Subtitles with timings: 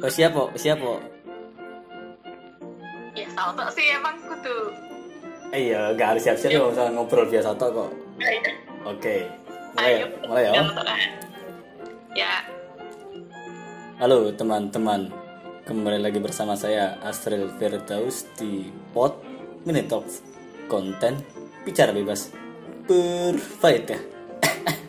[0.00, 1.00] Oh siap kok, siap kok.
[3.12, 4.72] Ya salto sih emang kudu.
[5.52, 7.90] Iya, nggak harus siap-siap ya, misalnya ngobrol biasa toh kok.
[8.24, 8.40] Ayo.
[8.88, 9.28] Oke,
[9.76, 10.06] mulai, Ayo.
[10.24, 10.52] mulai ya.
[10.56, 11.00] Tengah.
[12.16, 12.34] Ya.
[14.00, 15.12] Halo teman-teman,
[15.68, 19.20] kembali lagi bersama saya Astril Firdaus di Pod
[19.84, 20.08] Talk
[20.72, 21.20] konten
[21.68, 22.32] bicara bebas
[22.88, 24.00] berfaedah.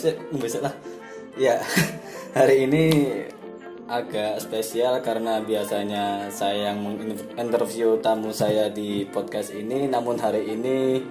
[0.00, 0.74] aduh, saya ngebesek lah.
[1.36, 1.56] Ya,
[2.38, 2.84] hari ini
[3.84, 11.04] agak spesial karena biasanya saya yang menginterview tamu saya di podcast ini, namun hari ini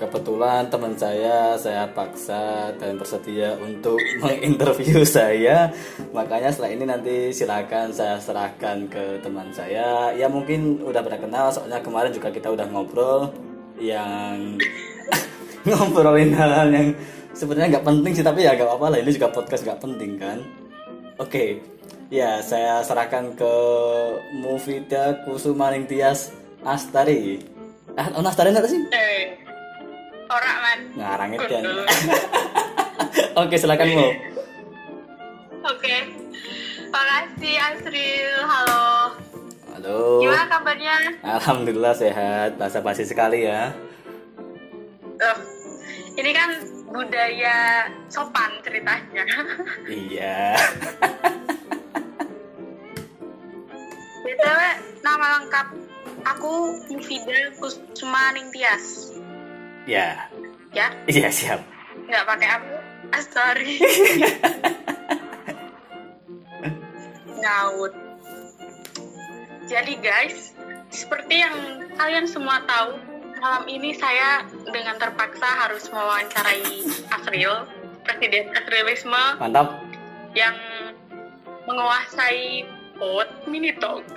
[0.00, 5.68] kebetulan teman saya saya paksa dan bersedia untuk menginterview saya.
[6.16, 10.16] Makanya setelah ini nanti silakan saya serahkan ke teman saya.
[10.16, 13.28] Ya mungkin udah pernah kenal, soalnya kemarin juga kita udah ngobrol
[13.76, 14.56] yang
[15.68, 16.88] ngobrolin hal-hal yang
[17.32, 20.38] sebenarnya nggak penting sih tapi ya nggak apa-apa lah ini juga podcast nggak penting kan
[21.16, 21.44] oke
[22.10, 23.54] ya saya serahkan ke
[24.36, 27.38] Mufida Kusumaning Tias Astari
[27.94, 29.38] ah oh, Astari nggak sih Eh.
[30.26, 30.78] Ora man.
[30.94, 31.64] ngarang itu kan
[33.42, 34.08] oke silakan Mu
[35.60, 35.92] Oke.
[36.88, 38.32] Makasih Asril.
[38.42, 39.12] Halo.
[39.70, 40.96] halo Gimana kabarnya?
[41.20, 43.68] Alhamdulillah sehat bahasa basi sekali ya
[45.20, 45.36] Eh,
[46.16, 46.48] ini kan
[46.90, 49.24] budaya sopan ceritanya.
[49.88, 50.58] iya
[54.20, 54.60] BTW
[55.00, 55.66] nama lengkap
[56.26, 56.52] aku
[56.90, 59.14] Mufida Kusuma Ningtyas.
[59.88, 60.28] ya
[60.70, 61.58] Ya, iya siap
[62.10, 62.76] nggak pakai apa?
[63.14, 63.78] Ah, sorry.
[67.40, 67.94] Ngawut.
[69.70, 70.50] Jadi guys,
[70.90, 71.54] seperti yang
[71.94, 72.98] kalian semua tahu,
[73.40, 77.64] malam ini saya dengan terpaksa harus mewawancarai Asril,
[78.04, 79.40] Presiden Asrilisme.
[79.40, 79.80] Mantap.
[80.36, 80.60] Yang
[81.64, 82.68] menguasai
[83.00, 84.04] pot mini talk.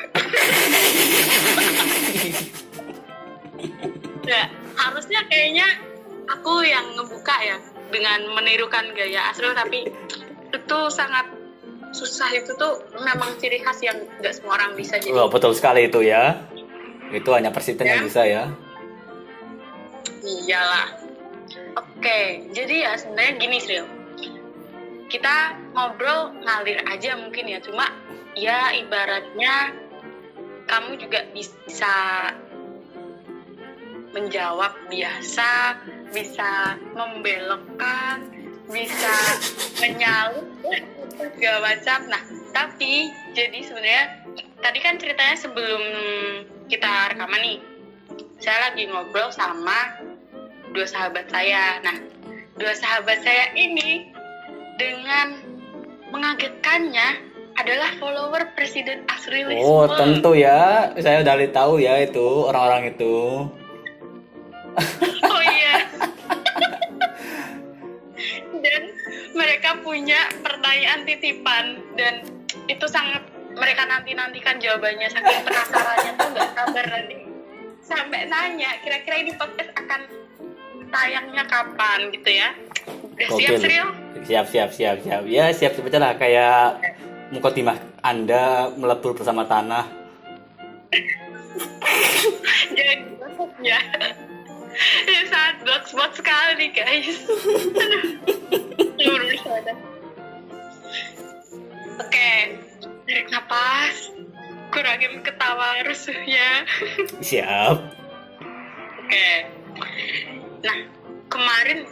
[4.28, 5.67] ya, harusnya kayaknya
[6.28, 7.57] aku yang ngebuka ya
[7.95, 9.88] dengan menirukan gaya Asril tapi
[10.51, 11.31] itu sangat
[11.95, 12.28] susah.
[12.35, 15.16] Itu tuh memang ciri khas yang nggak semua orang bisa jadi.
[15.16, 16.44] Oh, betul sekali itu ya.
[17.13, 18.07] Itu hanya presiden yang Ya.
[18.09, 18.44] bisa ya
[20.23, 21.03] Iyalah.
[21.75, 23.85] Oke, jadi ya sebenarnya gini Sril.
[25.11, 27.91] Kita ngobrol ngalir aja mungkin ya, cuma
[28.33, 29.75] ya ibaratnya
[30.66, 31.95] kamu juga bisa
[34.16, 35.83] menjawab biasa,
[36.16, 38.23] bisa membelokkan,
[38.72, 39.16] bisa
[39.83, 40.47] menyalip
[41.35, 42.00] segala macam.
[42.07, 42.23] Nah,
[42.56, 44.03] tapi jadi sebenarnya
[44.63, 45.83] tadi kan ceritanya sebelum
[46.72, 47.59] kita rekaman nih,
[48.39, 50.12] saya lagi ngobrol sama
[50.73, 51.79] dua sahabat saya.
[51.85, 51.95] Nah,
[52.57, 54.09] dua sahabat saya ini
[54.81, 55.39] dengan
[56.09, 59.62] mengagetkannya adalah follower Presiden Asrilisme.
[59.62, 63.45] Oh tentu ya, saya udah tahu ya itu orang-orang itu.
[65.22, 65.85] Oh iya.
[68.63, 68.81] dan
[69.38, 72.25] mereka punya pertanyaan titipan dan
[72.66, 73.22] itu sangat
[73.53, 77.17] mereka nanti-nantikan jawabannya saking penasarannya tuh nggak sabar nanti
[77.83, 80.01] sampai nanya kira-kira ini podcast akan
[80.94, 82.54] tayangnya kapan gitu ya.
[82.86, 83.66] Udah siap Gokil.
[83.66, 83.88] Sril?
[84.24, 85.26] Siap siap siap siap.
[85.26, 86.78] Ya siap siap aja lah kayak
[87.34, 89.90] mukotimah Anda melebur bersama tanah.
[92.78, 93.00] Jangan
[93.66, 93.80] ya.
[94.74, 97.18] Ini sangat box-box sekali guys.
[101.94, 102.31] Oke,
[103.06, 104.10] tarik napas.
[104.74, 106.66] Kurangin ketawa rusuhnya.
[107.22, 107.78] Siap.
[109.06, 109.30] Oke.
[110.63, 110.78] Nah,
[111.28, 111.85] kemarin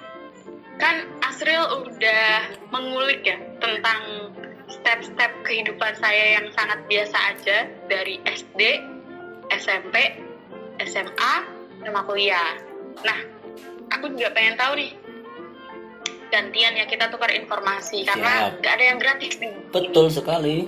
[0.79, 4.33] kan Asril udah mengulik ya tentang
[4.71, 7.57] step-step kehidupan saya yang sangat biasa aja
[7.91, 8.81] dari SD,
[9.51, 10.15] SMP,
[10.87, 11.33] SMA,
[11.83, 12.57] sama kuliah.
[13.03, 13.19] Nah,
[13.91, 14.91] aku juga pengen tahu nih
[16.31, 19.51] gantian ya kita tukar informasi karena nggak ada yang gratis nih.
[19.75, 20.63] Betul sekali.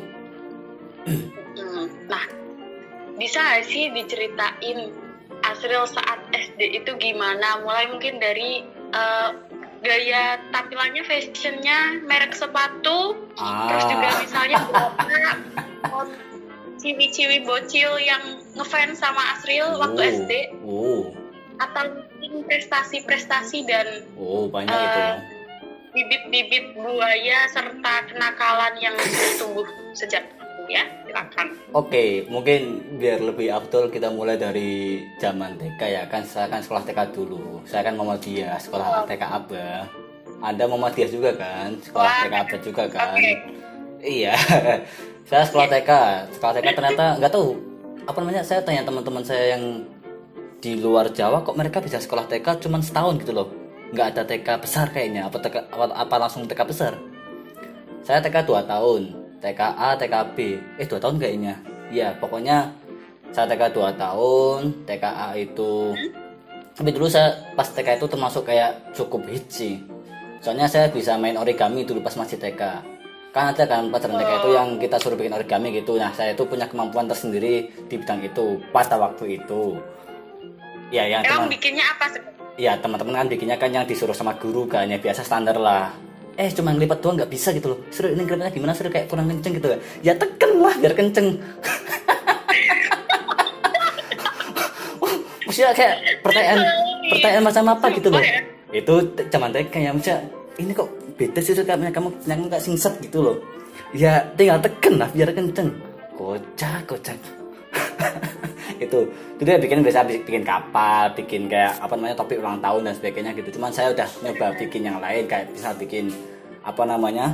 [1.08, 2.26] Hmm, Nah,
[3.16, 4.92] bisa nggak sih diceritain
[5.44, 7.64] Asril saat SD itu gimana?
[7.64, 8.64] Mulai mungkin dari
[8.94, 9.30] eh,
[9.84, 14.58] gaya tampilannya, fashionnya, merek sepatu, terus juga Ah, misalnya
[16.80, 20.12] ciwi-ciwi bocil yang ngefans sama Asril waktu Oh.
[20.24, 20.32] SD,
[20.64, 21.02] oh,
[21.60, 21.84] atau
[22.20, 25.00] mungkin prestasi-prestasi dan oh banyak itu.
[25.00, 25.16] Eh,
[25.94, 28.96] bibit-bibit buaya serta kenakalan yang
[29.38, 30.26] tumbuh sejak
[30.72, 36.46] ya silakan Oke, mungkin biar lebih afdol kita mulai dari zaman TK ya kan saya
[36.46, 37.66] kan sekolah TK dulu.
[37.66, 39.90] Saya kan Muhammadiyah, sekolah TK Abah.
[40.46, 41.74] Anda Muhammadiyah juga kan?
[41.82, 43.18] Sekolah Wah, TK abad juga kan?
[43.18, 43.32] oke.
[44.06, 44.38] Iya.
[45.30, 45.92] saya sekolah TK,
[46.38, 47.58] sekolah TK ternyata nggak tahu
[48.06, 48.46] apa namanya.
[48.46, 49.82] Saya tanya teman-teman saya yang
[50.62, 53.50] di luar Jawa kok mereka bisa sekolah TK cuma setahun gitu loh.
[53.98, 55.26] Nggak ada TK besar kayaknya.
[55.26, 56.94] Apa TK apa, apa langsung TK besar?
[58.06, 60.38] Saya TK 2 tahun, TKA, TKB.
[60.80, 61.60] Eh 2 tahun kayaknya.
[61.92, 62.72] Iya, pokoknya
[63.36, 65.92] saya TK 2 tahun, TKA itu
[66.74, 69.78] tapi dulu saya pas TK itu termasuk kayak cukup hits sih.
[70.42, 72.62] Soalnya saya bisa main origami dulu pas masih TK.
[73.30, 76.02] Kan ada kan pelajaran TK itu yang kita suruh bikin origami gitu.
[76.02, 79.78] Nah, saya itu punya kemampuan tersendiri di bidang itu pada waktu itu.
[80.90, 82.22] Ya, yang Emang teman bikinnya apa sih?
[82.54, 85.90] ya teman-teman kan bikinnya kan yang disuruh sama guru kan ya biasa standar lah
[86.34, 87.80] eh cuma ngelipat doang nggak bisa gitu loh.
[87.94, 88.90] Seru ini ngelipatnya gimana seru?
[88.90, 89.68] Kayak kurang kenceng gitu
[90.02, 91.38] ya tekan lah biar kenceng.
[95.46, 95.96] Maksudnya kayak
[96.26, 96.66] pertanyaan
[97.14, 98.24] pertanyaan macam apa gitu loh.
[98.74, 100.26] Itu t- zaman TK ya maksudnya
[100.58, 103.38] ini kok beda sih kamu kamu yang nggak singset gitu loh.
[103.94, 105.70] Ya tinggal tekan lah biar kenceng.
[106.18, 107.18] Kocak kocak
[108.80, 109.00] itu
[109.38, 112.94] itu dia bikin biasa bi- bikin kapal bikin kayak apa namanya topik ulang tahun dan
[112.98, 113.50] sebagainya gitu.
[113.60, 116.10] Cuman saya udah nyoba bikin yang lain kayak bisa bikin
[116.64, 117.34] apa namanya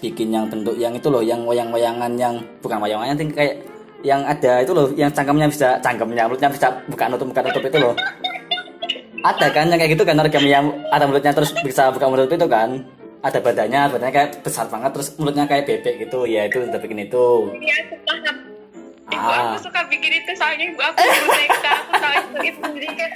[0.00, 2.34] bikin yang bentuk yang itu loh yang wayang-wayangan yang
[2.64, 3.60] bukan wayangannya ting kayak
[4.04, 7.78] yang ada itu loh yang cangkemnya bisa cangkemnya mulutnya bisa buka nutup buka nutup itu
[7.80, 7.94] loh.
[9.24, 12.46] Ada kan yang kayak gitu kan origami yang ada mulutnya terus bisa buka mulut itu
[12.46, 12.78] kan.
[13.24, 16.28] Ada badannya badannya kayak besar banget terus mulutnya kayak bebek gitu.
[16.28, 17.50] Ya itu udah bikin itu.
[17.58, 18.55] Iya.
[19.06, 19.54] Ibu Ah.
[19.54, 23.12] aku suka bikin itu soalnya ibu aku TK aku tahu itu jadi kayak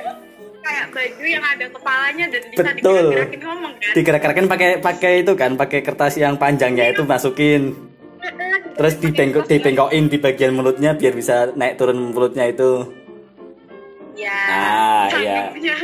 [0.61, 2.77] kayak baju yang ada kepalanya dan bisa Betul.
[2.77, 3.93] digerak-gerakin ngomong kan.
[3.97, 7.75] digerak-gerakin pakai pakai itu kan pakai kertas yang panjangnya itu masukin
[8.73, 12.87] terus dibengkok dibengkokin di bagian mulutnya biar bisa naik turun mulutnya itu
[14.13, 14.37] Ya.
[14.53, 15.49] Ah, iya.
[15.49, 15.75] cakepnya.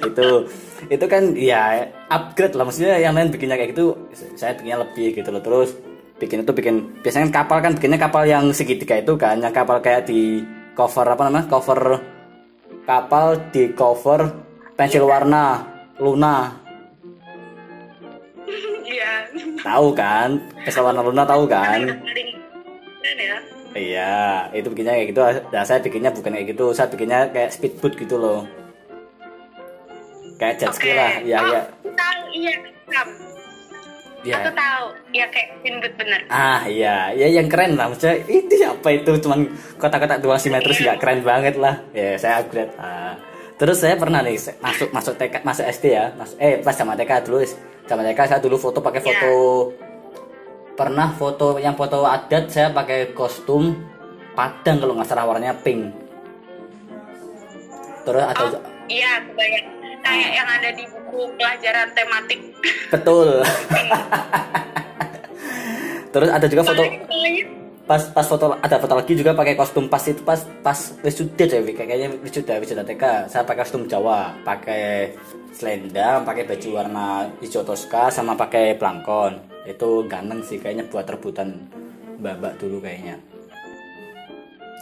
[0.06, 0.28] itu
[0.88, 1.62] itu kan ya
[2.06, 3.96] upgrade lah maksudnya yang lain bikinnya kayak gitu
[4.34, 5.72] saya bikinnya lebih gitu loh terus
[6.20, 9.80] bikin itu bikin biasanya kan kapal kan bikinnya kapal yang segitiga itu kan yang kapal
[9.80, 10.44] kayak di
[10.76, 11.80] cover apa namanya cover
[12.84, 14.28] kapal di cover
[14.76, 15.64] pensil warna
[15.96, 16.60] Luna
[18.90, 19.12] Iya.
[19.64, 21.88] tahu kan pensil warna Luna tahu kan
[23.00, 23.36] ya.
[23.70, 25.20] Iya, itu bikinnya kayak gitu.
[25.54, 26.74] Nah, saya bikinnya bukan kayak gitu.
[26.74, 28.42] Saya bikinnya kayak speedboat gitu loh.
[30.42, 31.22] Kayak jet ski lah.
[31.22, 31.62] Iya, oh, iya.
[31.94, 32.54] Tahu iya
[34.20, 34.36] Iya.
[34.44, 34.84] Aku tahu.
[35.16, 36.20] Ya kayak Finbut bener.
[36.28, 37.10] Ah, iya.
[37.16, 37.88] Ya yang keren lah.
[37.88, 39.48] Maksudnya itu apa itu cuman
[39.80, 41.80] kotak-kotak dua simetris nggak keren banget lah.
[41.96, 42.72] Ya, saya upgrade.
[42.76, 43.16] Ah.
[43.56, 46.12] Terus saya pernah nih masuk masuk TK, masuk SD ya.
[46.16, 47.40] Masuk eh pas sama TK dulu.
[47.88, 49.32] Sama TK saya dulu foto pakai foto
[50.80, 53.76] pernah foto yang foto adat saya pakai kostum
[54.32, 55.92] padang kalau nggak salah warnanya pink.
[58.04, 59.20] Terus ada Oh, iya.
[60.00, 62.40] Kayak yang ada di buku pelajaran tematik.
[62.90, 63.28] Betul.
[66.12, 66.82] Terus ada juga foto
[67.90, 71.74] pas pas foto ada foto lagi juga pakai kostum pas itu pas pas wisuda deh
[71.74, 73.30] kayaknya wisuda wisuda TK.
[73.30, 74.34] Saya pakai kostum Jawa.
[74.42, 75.14] Pakai
[75.54, 81.66] selendang pakai baju warna hijau toska sama pakai blangkon itu ganteng sih kayaknya buat rebutan
[82.20, 83.18] mbak dulu kayaknya.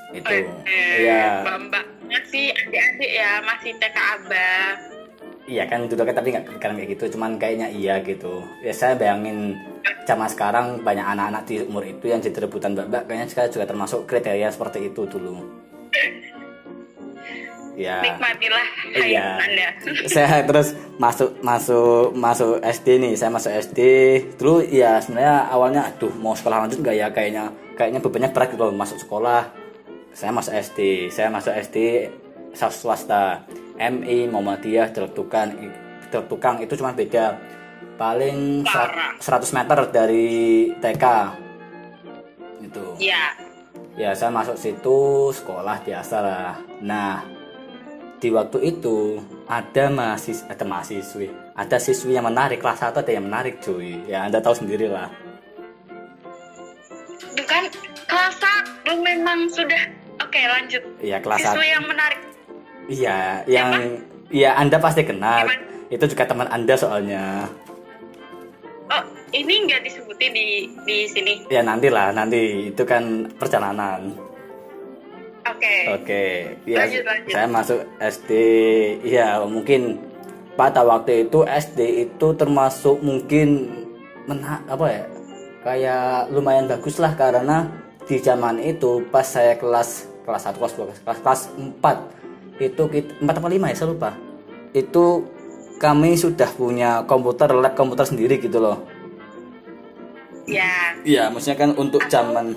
[0.08, 0.32] Itu.
[0.64, 1.44] Eh, iya.
[1.44, 4.87] Mbak masih adik-adik ya, masih TK Abah.
[5.48, 8.44] Iya kan dulu kan tapi nggak kepikiran kayak gitu, cuman kayaknya iya gitu.
[8.60, 9.56] Ya saya bayangin
[10.04, 14.04] zaman sekarang banyak anak-anak di umur itu yang jadi rebutan mbak-mbak, kayaknya saya juga termasuk
[14.04, 15.40] kriteria seperti itu dulu.
[17.78, 18.02] Ya.
[18.02, 19.38] Nikmatilah Iya.
[19.38, 19.68] Anda.
[20.12, 23.80] saya terus masuk masuk masuk SD nih, saya masuk SD.
[24.36, 28.68] Dulu ya sebenarnya awalnya aduh mau sekolah lanjut nggak ya kayaknya kayaknya bebannya berat gitu
[28.74, 29.48] masuk sekolah.
[30.12, 32.10] Saya masuk SD, saya masuk SD
[32.58, 33.46] swasta
[33.78, 35.54] MI Muhammadiyah Jelek Tukang
[36.04, 37.38] Jelek Tukang itu cuma beda
[37.94, 39.14] paling Parah.
[39.18, 40.28] 100 meter dari
[40.76, 41.04] TK
[42.60, 43.24] itu Iya.
[43.94, 44.98] ya saya masuk situ
[45.32, 47.22] sekolah biasa lah nah
[48.16, 53.26] di waktu itu ada mahasiswa ada mahasiswi ada siswi yang menarik kelas satu ada yang
[53.26, 55.06] menarik cuy ya anda tahu sendiri lah
[57.18, 57.66] Itu kan
[58.04, 59.82] kelas satu memang sudah
[60.18, 60.82] oke lanjut.
[60.98, 62.18] iya kelas satu Siswa yang menarik.
[62.88, 63.70] Iya yang
[64.28, 65.62] iya anda pasti kenal Gimana?
[65.88, 67.46] itu juga teman anda soalnya
[68.88, 70.46] Oh, ini nggak disebutin di
[70.82, 71.44] di sini.
[71.46, 74.16] ya nantilah nanti itu kan perjalanan
[75.48, 75.76] Oke.
[75.90, 76.24] Oke,
[76.64, 77.32] ya Lanjut, lanjut.
[77.32, 78.30] saya masuk SD.
[79.00, 79.96] Iya, mungkin
[80.54, 83.64] pada waktu itu SD itu termasuk mungkin
[84.28, 85.04] mena apa ya?
[85.64, 87.64] Kayak lumayan bagus lah karena
[88.04, 91.40] di zaman itu pas saya kelas kelas 1 kelas 2 kelas kelas
[91.80, 92.17] 4
[92.58, 94.10] itu kita 4 apa 5 ya saya lupa.
[94.74, 95.26] Itu
[95.78, 98.82] kami sudah punya komputer lab komputer sendiri gitu loh.
[100.48, 100.96] Ya.
[101.04, 102.56] Iya maksudnya kan untuk zaman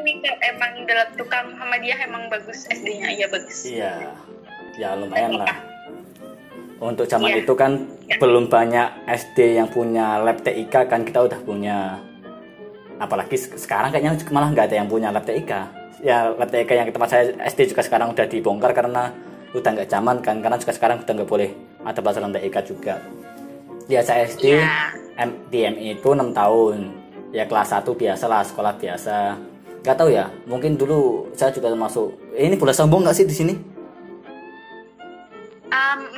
[0.00, 3.58] ini emang dalam tukang Muhammadiyah emang bagus SD-nya iya bagus.
[3.66, 3.94] Iya.
[4.78, 5.50] Ya lumayan lah.
[6.80, 7.44] Untuk zaman Iya.
[7.44, 7.84] itu kan
[8.16, 12.00] belum banyak SD yang punya lab TIK kan kita udah punya.
[13.00, 16.88] Apalagi se- sekarang kayaknya malah nggak ada yang punya lab TIK ya lab TIK yang
[16.88, 19.12] tempat saya SD juga sekarang udah dibongkar karena
[19.56, 21.50] udah nggak zaman kan karena juga sekarang udah nggak boleh.
[21.82, 22.94] Ada pelajaran TIK juga.
[23.90, 24.94] Ya saya SD Iya.
[25.20, 26.76] M, di MI itu 6 tahun.
[27.30, 29.34] Ya kelas 1 biasa lah sekolah biasa.
[29.80, 32.12] Nggak tahu ya mungkin dulu saya juga termasuk.
[32.36, 33.54] Eh, ini boleh sombong nggak sih di sini?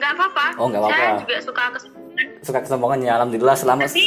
[0.02, 0.46] Nggak apa-apa.
[0.58, 0.98] Oh, nggak apa-apa.
[0.98, 4.04] saya juga suka kesombongan suka kesombongan ya alhamdulillah selama tapi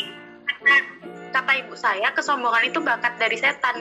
[1.32, 3.76] kata, ibu saya kesombongan itu bakat dari setan.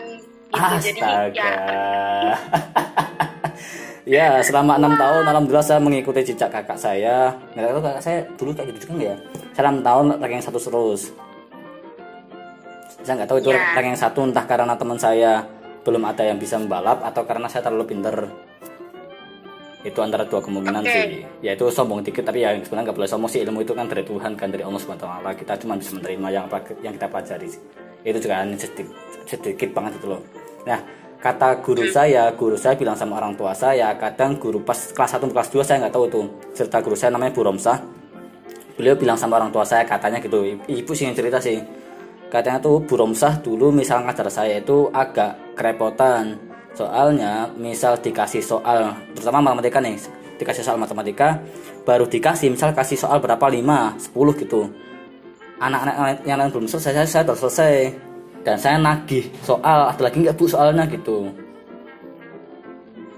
[0.54, 1.34] Gitu jadi astaga.
[1.34, 2.36] ya
[4.04, 7.32] ya selama enam tahun alhamdulillah saya mengikuti jejak kakak saya.
[7.56, 9.16] Nggak tahu kakak saya dulu kayak gitu juga nggak ya?
[9.56, 11.02] Saya enam tahun ranking satu terus.
[13.04, 13.61] Saya nggak tahu itu Ya.
[13.76, 15.32] ranking satu entah karena teman saya
[15.84, 18.16] belum ada yang bisa membalap atau karena saya terlalu pinter.
[19.84, 20.92] Itu antara dua kemungkinan Oke.
[20.92, 21.04] sih.
[21.44, 23.44] Yaitu sombong dikit tapi ya sebenarnya nggak boleh sombong sih.
[23.44, 25.04] Ilmu itu kan dari Tuhan kan dari Allah swt
[25.44, 27.49] kita cuma bisa menerima yang apa yang kita pelajari
[28.04, 28.92] itu juga hanya sedikit,
[29.25, 30.20] sedikit banget itu loh.
[30.68, 30.76] Nah
[31.25, 35.33] kata guru saya guru saya bilang sama orang tua saya kadang guru pas kelas 1
[35.33, 37.81] kelas 2 saya nggak tahu tuh serta guru saya namanya Bu Romsah.
[38.76, 41.64] Beliau bilang sama orang tua saya katanya gitu ibu sih yang cerita sih.
[42.28, 46.37] Katanya tuh Bu Romsah dulu misal ngajar saya itu agak kerepotan.
[46.76, 49.97] Soalnya misal dikasih soal terutama matematika nih
[50.37, 51.40] dikasih soal matematika
[51.88, 54.69] baru dikasih misal kasih soal berapa 5 10 gitu.
[55.57, 57.73] Anak-anak yang lain belum selesai saya, saya selesai
[58.44, 61.32] dan saya nagih soal ada lagi nggak bu soalnya gitu.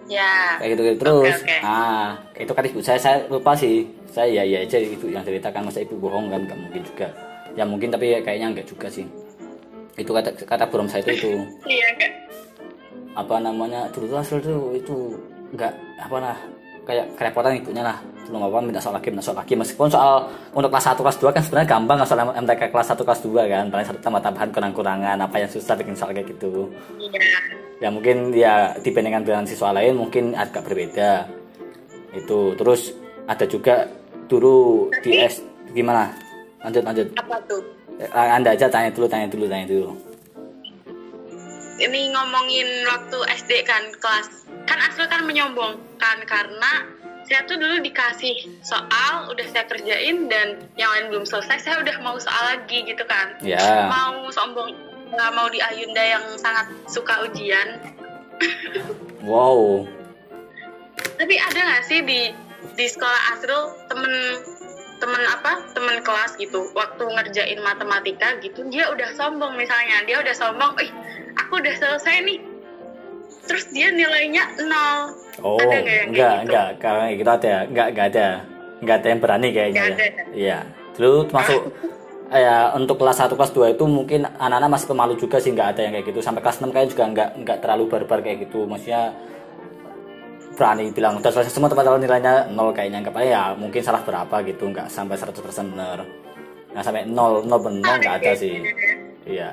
[0.07, 0.55] Ya.
[0.63, 1.35] Kayak gitu, gitu terus.
[1.43, 1.59] Oke, oke.
[1.67, 2.99] ah itu kan ibu saya.
[3.03, 3.83] Saya lupa sih.
[4.07, 5.67] Saya ya ya aja ibu yang ceritakan.
[5.67, 7.09] Masa ibu bohong kan nggak mungkin juga.
[7.59, 9.05] Ya mungkin tapi ya kayaknya nggak juga sih.
[9.99, 11.31] Itu kata kata burom saya itu itu.
[11.67, 11.91] Iya
[13.17, 13.91] apa namanya?
[13.91, 14.97] Dulu tuh hasil tuh itu
[15.57, 15.73] nggak
[16.07, 16.39] apa lah
[16.87, 17.99] kayak kerepotan ibunya lah.
[18.27, 21.35] Belum apa minta soal lagi minta soal lagi meskipun soal untuk kelas 1 kelas 2
[21.35, 23.65] kan sebenarnya gampang soal MTK kelas 1 kelas 2 kan.
[23.71, 26.71] Paling satu tambah tambahan kurang-kurangan apa yang susah bikin soal kayak gitu.
[27.03, 27.19] Iya.
[27.77, 31.27] Ya mungkin ya dibandingkan dengan siswa lain mungkin agak berbeda.
[32.15, 32.95] Itu terus
[33.27, 33.85] ada juga
[34.31, 35.43] dulu di S
[35.75, 36.09] gimana?
[36.63, 37.07] Lanjut lanjut.
[37.19, 37.63] Apa tuh?
[37.99, 39.91] Eh, anda aja tanya dulu tanya dulu tanya dulu.
[41.77, 46.87] Ini ngomongin waktu SD kan kelas kan Asrul kan menyombong kan karena
[47.27, 51.97] saya tuh dulu dikasih soal udah saya kerjain dan yang lain belum selesai saya udah
[52.03, 53.35] mau soal lagi gitu kan.
[53.43, 53.91] Ya.
[53.91, 54.75] Mau sombong
[55.11, 57.83] nggak mau di Ayunda yang sangat suka ujian.
[59.27, 59.91] Wow.
[61.19, 62.31] Tapi ada nggak sih di
[62.79, 64.15] di sekolah Asrul temen
[65.03, 70.31] temen apa temen kelas gitu waktu ngerjain matematika gitu dia udah sombong misalnya dia udah
[70.31, 70.91] sombong ih
[71.37, 72.39] aku udah selesai nih
[73.47, 75.01] terus dia nilainya nol.
[75.41, 76.45] Oh Ada nggak yang enggak gitu?
[76.45, 77.55] enggak kalau gitu ada.
[77.65, 78.27] Enggak enggak ada.
[78.77, 79.95] Enggak ada yang berani kayaknya Nggak ya.
[79.97, 80.23] ada.
[80.35, 80.59] iya.
[80.97, 81.61] Dulu termasuk
[82.47, 85.81] ya untuk kelas 1 kelas 2 itu mungkin anak-anak masih pemalu juga sih enggak ada
[85.87, 86.21] yang kayak gitu.
[86.21, 88.67] Sampai kelas 6 kayaknya juga enggak enggak terlalu barbar kayak gitu.
[88.67, 89.15] Maksudnya
[90.57, 93.05] berani bilang udah selesai semua teman-teman nilainya nol kayaknya.
[93.05, 96.01] Enggak apa ya mungkin salah berapa gitu enggak sampai 100% bener
[96.73, 98.61] nah sampai nol nol bener enggak ada sih.
[99.25, 99.49] iya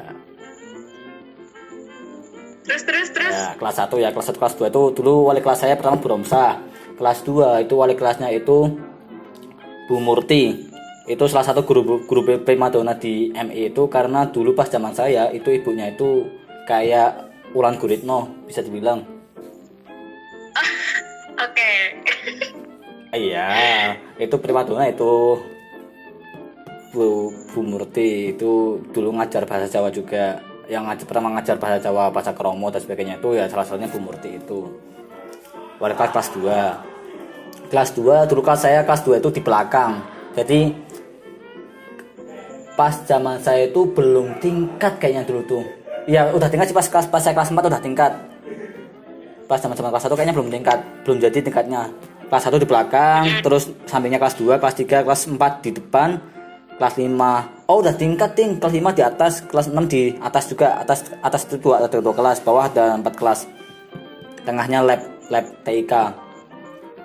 [2.64, 5.60] terus terus terus Ya, kelas 1 ya, kelas 1 kelas 2 itu dulu wali kelas
[5.64, 6.60] saya pertama Bu Romsa.
[6.96, 8.72] Kelas 2 itu wali kelasnya itu
[9.90, 10.70] Bu Murti.
[11.04, 15.52] Itu salah satu guru guru primadona di MI itu karena dulu pas zaman saya itu
[15.52, 16.30] ibunya itu
[16.64, 19.04] kayak Ulan Guritno bisa dibilang.
[21.46, 21.72] oke
[23.14, 23.50] Iya,
[24.18, 25.38] itu primadona itu
[26.94, 30.53] Bu, Bu Murti itu dulu ngajar bahasa Jawa juga.
[30.68, 34.00] Yang ngajar pertama ngajar bahasa Jawa, bahasa Kromo dan sebagainya itu ya salah satunya Bu
[34.00, 34.60] Murti itu.
[35.82, 37.70] Wali kelas kelas 2.
[37.72, 40.00] Kelas 2 dulu kelas saya kelas 2 itu di belakang.
[40.34, 40.60] Jadi
[42.74, 45.64] pas zaman saya itu belum tingkat kayaknya dulu tuh.
[46.08, 48.14] Ya udah tingkat sih pas kelas pas saya kelas 4 udah tingkat
[49.48, 51.82] pas zaman zaman kelas 1 kayaknya belum tingkat belum jadi tingkatnya
[52.32, 56.10] kelas 1 di belakang terus sampingnya kelas 2 kelas 3 kelas 4 di depan
[56.78, 58.58] kelas 5 oh udah tingkat ting.
[58.60, 62.14] Kelas 5 di atas kelas 6 di atas juga atas atas itu dua ada dua
[62.14, 63.40] kelas bawah ada empat kelas.
[64.44, 65.02] Tengahnya lab
[65.32, 65.94] lab TIK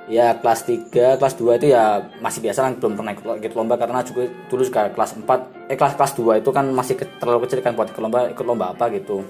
[0.08, 4.00] ya kelas 3 kelas 2 itu ya masih biasa kan belum pernah ikut, lomba karena
[4.00, 7.60] juga dulu juga kelas 4 eh kelas kelas 2 itu kan masih ke- terlalu kecil
[7.60, 9.20] kan buat ikut lomba ikut lomba apa gitu.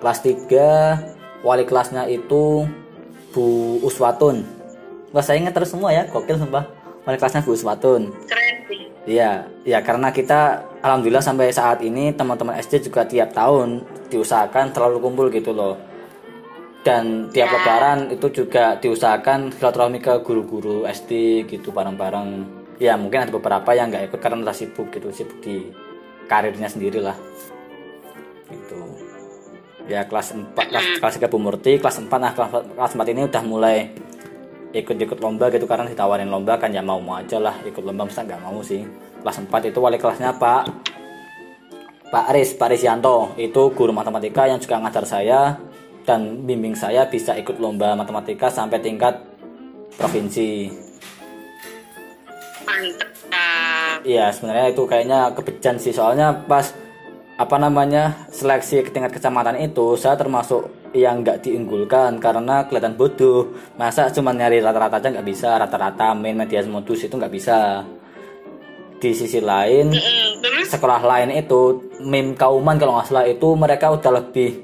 [0.00, 2.64] Kelas 3 wali kelasnya itu
[3.36, 4.42] Bu Uswatun.
[5.12, 6.64] Wah saya ingat terus semua ya gokil sumpah.
[7.04, 8.49] Wali kelasnya Bu Swatun keren
[9.08, 13.80] Iya, ya karena kita alhamdulillah sampai saat ini teman-teman SD juga tiap tahun
[14.12, 15.80] diusahakan selalu kumpul gitu loh.
[16.84, 17.54] Dan tiap Ya.
[17.60, 22.44] lebaran itu juga diusahakan silaturahmi ke guru-guru SD gitu bareng-bareng.
[22.80, 25.68] Ya mungkin ada beberapa yang nggak ikut karena udah sibuk gitu, sibuk di
[26.28, 27.16] karirnya sendiri lah.
[28.48, 28.80] Gitu.
[29.88, 33.28] Ya kelas 4, kelas, kelas 3 Bu Murti, kelas 4 nah kelas, kelas 4 ini
[33.28, 33.92] udah mulai
[34.70, 38.22] ikut-ikut lomba gitu karena ditawarin lomba kan ya mau mau aja lah ikut lomba masa
[38.22, 38.86] nggak mau sih?
[39.20, 40.62] Kelas 4 itu wali kelasnya Pak
[42.10, 45.40] Pak Aris Pak Risyanto itu guru matematika yang juga ngajar saya
[46.02, 49.14] dan bimbing saya bisa ikut lomba matematika sampai tingkat
[49.94, 50.72] provinsi.
[52.66, 53.10] Mantep
[54.00, 56.72] Iya sebenarnya itu kayaknya kebejan sih soalnya pas
[57.36, 63.54] apa namanya seleksi ke tingkat kecamatan itu saya termasuk yang nggak diunggulkan karena kelihatan bodoh.
[63.78, 67.86] Masa cuma nyari rata-rata aja nggak bisa rata-rata main media modus itu nggak bisa.
[69.00, 69.96] Di sisi lain
[70.68, 74.60] sekolah lain itu meme kauman kalau nggak salah itu mereka udah lebih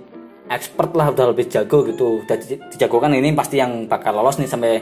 [0.52, 2.21] expert lah udah lebih jago gitu.
[2.21, 4.73] Udah di- dijagokan ini pasti yang bakal lolos nih sampai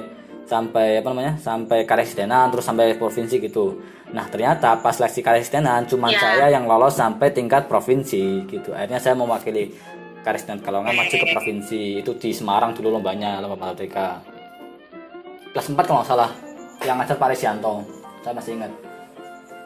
[0.44, 3.80] sampai apa namanya sampai karesidenan terus sampai provinsi gitu.
[4.12, 6.20] Nah ternyata pas seleksi karesidenan cuma Ya.
[6.20, 8.74] saya yang lolos sampai tingkat provinsi gitu.
[8.76, 9.72] Akhirnya saya mewakili
[10.24, 12.00] karesidenan Kalongan maju ke provinsi.
[12.00, 14.24] Itu di Semarang dulu lombanya lomba matematika
[15.52, 16.30] kelas 4 kalau nggak salah
[16.82, 17.84] yang ngajar Pak Resianto
[18.24, 18.72] saya masih ingat.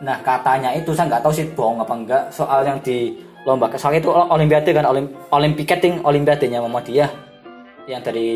[0.03, 2.23] Nah katanya itu saya nggak tahu sih bohong apa enggak.
[2.35, 3.15] Soal yang di
[3.47, 7.11] lomba soal itu ol- olimpiade kan olim olimpiketing olimpiadenya Muhammadiyah.
[7.89, 8.31] Yang dari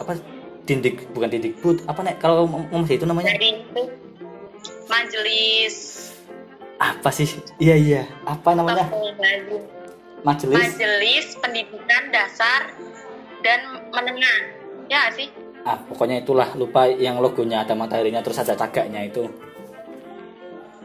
[0.00, 0.16] apa
[0.64, 3.34] dindik bukan dindikbud apa nek kalau Muhammadiyah itu namanya?
[3.34, 3.50] Dari
[4.88, 5.74] majelis
[6.78, 7.28] apa sih?
[7.58, 8.02] Iya iya.
[8.24, 8.86] Apa namanya.
[10.26, 10.56] Majelis?
[10.56, 12.70] Majelis pendidikan dasar
[13.44, 13.60] dan
[13.92, 14.38] menengah.
[14.88, 15.28] Ya sih?
[15.62, 16.48] Ah pokoknya itulah.
[16.56, 19.28] Lupa yang logonya ada mataharinya terus ada cagaknya itu.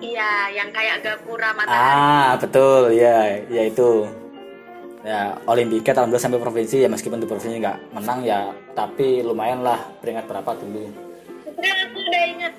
[0.04, 1.96] Iya yang kayak gapura matahari.
[1.96, 2.92] Ah betul.
[2.92, 4.06] Ya ya itu.
[5.04, 9.80] Ya Olimpika alhamdulillah sampai provinsi ya meskipun di provinsi nggak menang ya tapi lumayan lah.
[10.04, 10.92] Peringkat berapa dulu?
[11.64, 12.54] Aku udah ingat.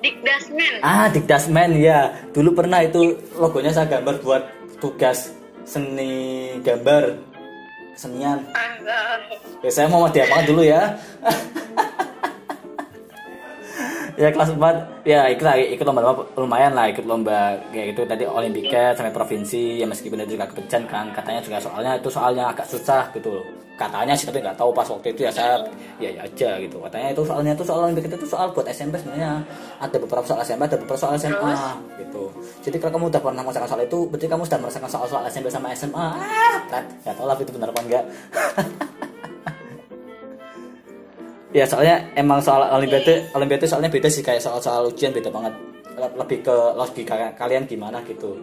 [0.00, 0.72] Dikdasmen.
[0.80, 4.42] Ah Dikdasmen ya dulu pernah itu logonya saya gambar buat
[4.80, 5.35] tugas
[5.66, 6.14] seni
[6.62, 7.18] gambar
[7.98, 8.38] kesenian.
[9.60, 10.82] Ya saya mau dia banget dulu ya?
[14.16, 15.44] Ya kelas 4 ya ikut
[15.76, 18.08] ikut lomba lumayan lah ikut lomba kayak gitu.
[18.08, 22.48] Tadi Olimpika sampai provinsi ya meskipun itu juga kepecan kan katanya juga soalnya itu soalnya
[22.48, 25.60] agak susah gitu loh katanya sih tapi nggak tahu pas waktu itu ya saya
[26.00, 26.80] ya, ya aja gitu.
[26.80, 29.44] Katanya itu soalnya itu soal Olimpika itu soal buat SMP sebenarnya.
[29.78, 31.52] Ada beberapa soal SMP ada beberapa soal SMA
[32.00, 32.24] gitu.
[32.64, 35.76] Jadi kalau kamu udah pernah merasakan soal itu berarti kamu sudah merasakan soal-soal SMP sama
[35.76, 36.56] SMA ah
[37.04, 38.04] nggak tahu lah itu benar apa enggak.
[41.54, 45.56] Ya soalnya emang soal olimpiade olimpiade soalnya beda sih kayak soal-soal ujian beda banget.
[45.96, 48.36] Le- Lebih ke logika kalian gimana gitu.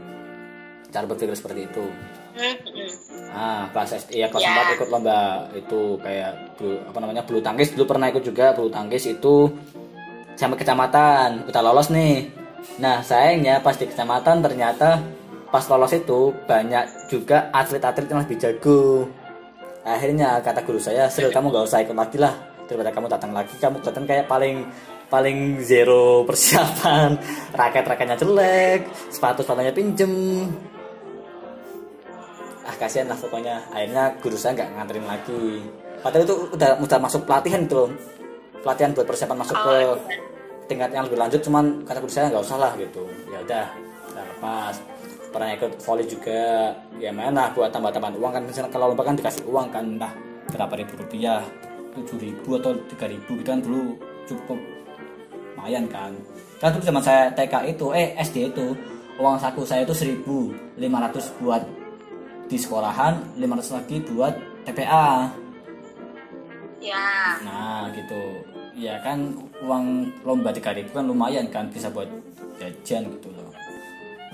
[0.89, 1.86] Cara berpikir seperti itu.
[2.34, 2.91] Hmm, hmm.
[3.34, 4.54] Ah, kelas SD ya kelas Ya.
[4.69, 8.69] 4 ikut lomba itu kayak bulu, apa namanya bulu tangkis dulu pernah ikut juga bulu
[8.69, 9.50] tangkis itu
[10.38, 12.30] sampai kecamatan udah lolos nih.
[12.82, 15.02] Nah sayangnya pas di kecamatan ternyata
[15.54, 19.06] pas lolos itu banyak juga atlet-atlet yang lebih jago.
[19.84, 23.54] Akhirnya kata guru saya, Sril kamu nggak usah ikut lagi lah daripada kamu datang lagi
[23.60, 24.65] kamu kelihatan kayak paling
[25.12, 27.19] paling zero persiapan
[27.60, 30.10] raket-raketnya jelek sepatu sepatunya pinjem
[32.63, 33.60] ah kasihan lah pokoknya.
[33.71, 35.43] Akhirnya guru saya nggak nganterin lagi.
[36.04, 37.91] Padahal itu udah udah masuk pelatihan itu loh.
[38.63, 39.99] Pelatihan buat persiapan masuk ke Oh,
[40.71, 43.04] tingkat yang lebih lanjut cuman kata guru saya nggak usah lah gitu.
[43.32, 43.65] Ya udah
[44.15, 44.76] lepas.
[45.34, 46.71] Pernah ikut volley juga.
[47.02, 48.43] Ya mana buat tambah-tambahan uang kan.
[48.47, 50.12] Misalnya kalau lomba kan dikasih uang kan nah
[50.52, 51.41] berapa ribu rupiah
[51.93, 54.60] tujuh ribu atau tiga ribu gitu kan dulu cukup
[55.56, 56.12] lumayan kan.
[56.60, 58.65] Kan dulu zaman saya TK itu eh SD itu
[59.21, 60.82] uang saku saya itu 1500
[61.43, 61.62] buat
[62.53, 64.37] di sekolahan 500 lagi buat
[64.69, 65.25] TPA
[66.77, 67.41] ya.
[67.41, 68.45] Nah gitu.
[68.77, 69.33] Ya kan
[69.65, 72.05] uang lomba 3000 kan lumayan kan bisa buat
[72.61, 73.49] jajan gitu loh.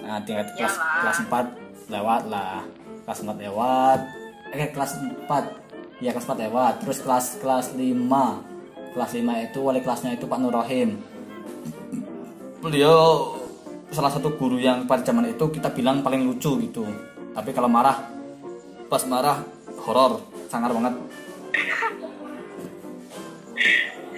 [0.03, 0.99] Nah tingkat kelas Iyalah.
[0.99, 1.19] kelas
[1.87, 2.59] 4 lewat lah.
[3.07, 3.99] Kelas 4 lewat.
[4.51, 6.73] Eh kelas 4 ya kelas 4 lewat.
[6.83, 7.87] Terus kelas kelas 5
[8.99, 10.99] kelas 5 itu wali kelasnya itu Pak Nur Rohim
[12.59, 13.31] beliau
[13.89, 16.83] salah satu guru yang pada zaman itu kita bilang paling lucu gitu
[17.33, 17.97] tapi kalau marah
[18.89, 19.41] pas marah
[19.85, 20.93] horor sangar banget.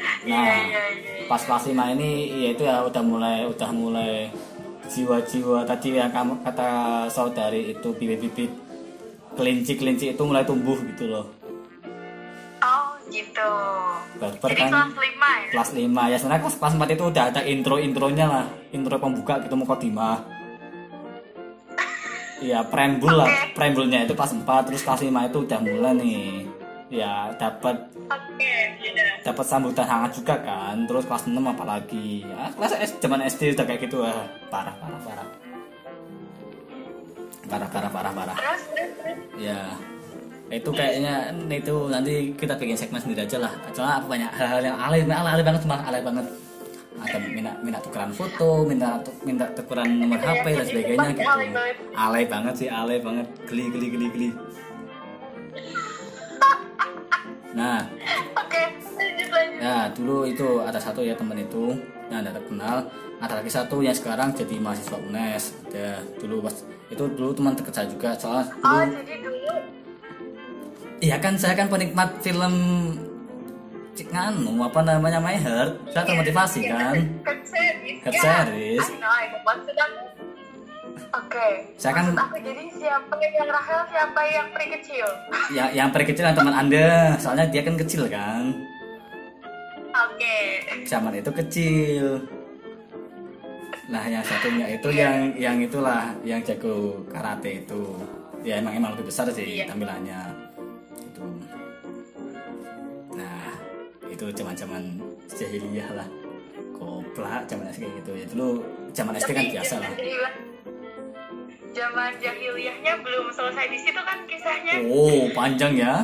[0.02, 4.28] Nah iya iya pas kelas 5 ini ya itu ya udah mulai udah mulai
[4.92, 8.52] jiwa-jiwa tadi yang kamu kata saudari itu bibit-bibit
[9.40, 11.26] kelinci-kelinci itu mulai tumbuh gitu loh.
[12.60, 13.52] Oh gitu.
[14.20, 14.92] Barber jadi kan?
[14.92, 15.50] kelas 5 ya?
[15.56, 18.46] Kelas 5 ya sebenarnya kelas kelas 4 itu udah ada intro intronya lah
[18.76, 20.41] intro pembuka gitu mukodimah
[22.42, 23.54] Iya, preambul lah, Oke.
[23.54, 26.26] preambulnya itu kelas 4, terus kelas 5 itu udah mulai nih.
[26.92, 28.52] Ya, dapat oke
[28.84, 30.76] iya dapat sambutan hangat juga kan.
[30.90, 32.26] Terus kelas 6 apalagi.
[32.28, 34.28] Ya, kelas S zaman SD udah kayak gitu ah.
[34.52, 35.28] Parah, parah, parah.
[37.48, 38.38] Parah, parah, parah, parah.
[39.40, 39.72] Ya.
[40.52, 43.54] Itu kayaknya itu nanti kita bikin segmen sendiri aja lah.
[43.72, 46.26] Soalnya banyak hal-hal yang alay, alay, alay banget cuma alay banget.
[47.02, 51.26] Ada minta minta tukeran foto, minta minta tukeran nomor HP dan sebagainya gitu.
[51.26, 51.76] Alay banget.
[51.98, 53.28] Alay banget sih, alay banget.
[53.50, 54.30] Geli geli geli geli.
[57.52, 57.84] Nah,
[58.38, 58.64] oke
[59.60, 61.76] ya dulu itu ada satu ya teman itu
[62.08, 62.88] yang ada terkenal.
[63.22, 65.44] Ada lagi satu yang sekarang jadi mahasiswa UNES.
[65.70, 66.56] Ada dulu pas
[66.92, 69.54] itu dulu teman dekat saya juga soalnya dulu oh jadi dulu
[71.02, 72.54] Iya kan saya kan penikmat film
[73.92, 75.92] cik nganu apa namanya My Heart.
[75.92, 76.96] Saya termotivasi kan.
[76.96, 77.98] Head series.
[78.02, 78.82] Head Ya, series.
[78.82, 79.40] I know, I know.
[79.44, 80.00] Maksud aku.
[81.12, 81.48] Oke.
[81.76, 85.08] Saya kan- Maksud aku jadi siapa yang Rahel, siapa yang peri kecil?
[85.58, 88.44] Yang yang peri kecil yang teman Anda, soalnya dia kan kecil kan.
[89.92, 90.38] Oke.
[90.88, 92.06] Zaman itu kecil.
[93.92, 97.84] Nah, yang satunya itu yang yang itulah yang jago karate itu.
[98.42, 99.68] Ya emang emang lebih besar sih Iya.
[99.68, 100.41] tampilannya.
[104.12, 104.84] Itu zaman-zaman
[105.28, 106.08] jahiliyah lah.
[106.76, 108.26] Koplak zaman SD gitu ya.
[108.28, 108.48] Dulu
[108.92, 109.92] zaman SD kan biasa lah.
[111.72, 114.74] Zaman jahiliyahnya belum selesai di situ kan kisahnya.
[114.86, 116.04] Oh, panjang ya.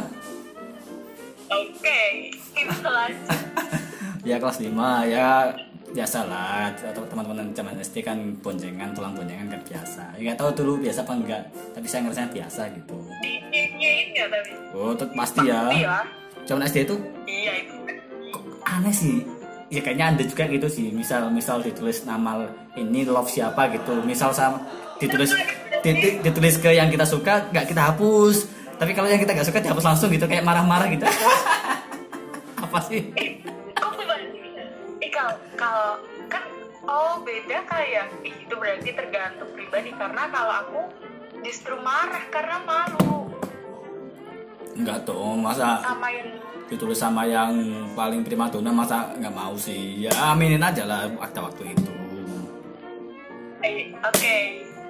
[1.47, 2.01] Oke.
[2.57, 3.15] Lanjut.
[4.27, 4.75] Ya kelas 5
[5.07, 5.55] ya
[5.87, 10.51] biasa lah atau teman-teman zaman SD kan boncengan tulang boncengan kan biasa ya nggak tahu
[10.51, 11.41] dulu biasa apa enggak
[11.71, 14.51] tapi saya ngerasa biasa gitu Di nyanyiin nggak tapi?
[14.75, 15.63] oh itu pasti ya
[16.43, 17.76] zaman SD itu Iya itu.
[18.67, 19.23] Aneh sih.
[19.67, 20.91] Ya kayaknya anda juga gitu sih.
[20.91, 23.99] Misal misal ditulis nama ini love siapa gitu.
[24.03, 24.63] Misal sama
[24.99, 25.31] ditulis
[25.83, 28.47] di- ditulis ke yang kita suka nggak kita hapus.
[28.77, 31.03] Tapi kalau yang kita nggak suka dihapus langsung gitu kayak marah-marah gitu.
[32.63, 33.11] Apa sih?
[33.15, 33.41] Eh?
[35.01, 35.99] Eh kalau kalau
[36.31, 36.43] kan
[36.87, 38.05] oh beda kali ya.
[38.23, 39.91] Ih, itu berarti tergantung pribadi.
[39.91, 40.81] Karena kalau aku
[41.43, 43.27] justru marah karena malu.
[44.77, 45.81] Enggak dong, masa?
[45.81, 46.29] Sama yang
[46.67, 47.51] ditulis sama yang
[47.93, 50.03] paling primadona masa nggak mau sih?
[50.03, 51.91] Ya aminin aja lah akta waktu itu.
[53.59, 54.35] eh oke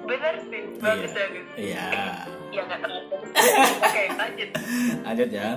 [0.04, 1.16] bener sih bagus Iya.
[1.16, 1.88] bagus Iya.
[2.48, 3.06] ya nggak terlalu
[3.86, 4.48] oke lanjut
[5.02, 5.48] Lanjut ya.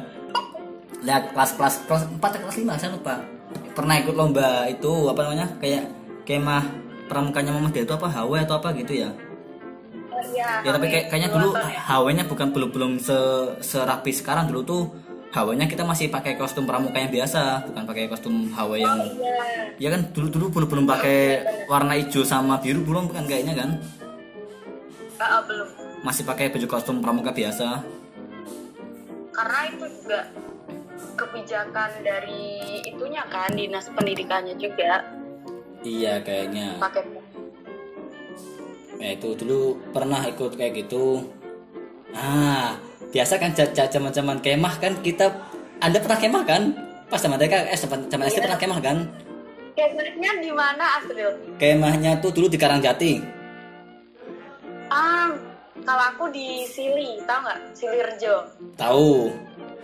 [1.02, 3.16] Lihat kelas kelas kelas 4 atau kelas 5 saya lupa.
[3.72, 5.48] Pernah ikut lomba itu apa namanya?
[5.58, 5.90] Kayak
[6.24, 6.64] kemah
[7.06, 9.10] pramukanya Mama Dia itu apa HW atau apa gitu ya?
[10.08, 13.18] Oh, iya, Ya tapi kayak, kayaknya dulu HW-nya bukan belum belum se
[13.60, 14.84] serapi sekarang dulu tuh
[15.32, 19.36] HW-nya kita masih pakai kostum pramuka yang biasa, bukan pakai kostum HW yang iya
[19.80, 21.20] Ya kan dulu dulu belum belum pakai
[21.66, 23.70] warna hijau sama biru belum kan kayaknya kan
[25.16, 25.68] Ah, ah, belum
[26.02, 27.80] masih pakai baju kostum pramuka biasa.
[29.32, 30.20] karena itu juga
[31.16, 32.44] kebijakan dari
[32.84, 35.02] itunya kan dinas pendidikannya juga
[35.82, 36.78] Iya kayaknya.
[36.78, 37.02] pakai
[39.00, 41.26] Ya itu dulu pernah ikut kayak gitu.
[42.12, 42.78] Ah
[43.12, 43.52] biasa kan
[43.92, 45.28] zaman-zaman kemah kan kita
[45.84, 46.62] Anda pernah kemah kan?
[47.12, 48.98] Pas zaman mereka eh zaman zaman SD pernah kemah kan?
[49.76, 51.32] kemahnya di mana Asril?
[51.58, 53.14] Kemahnya tuh dulu di Karangjati.
[54.92, 55.32] Ah,
[55.82, 57.60] kalau aku di Sili, tahu nggak?
[57.74, 58.36] Sili Rejo,
[58.76, 59.32] Tahu.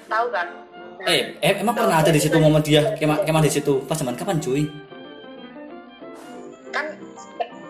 [0.05, 0.47] tahu kan?
[0.97, 3.97] Nah, Eh, eh emang pernah ada di situ momen dia kemah kemah di situ pas
[3.97, 4.65] zaman kapan cuy?
[6.67, 6.85] kan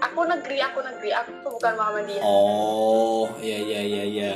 [0.03, 2.23] aku negeri, aku negeri, aku bukan Muhammadiyah.
[2.25, 4.31] Oh iya iya iya iya.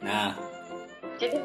[0.00, 0.32] Nah.
[1.16, 1.36] Jadi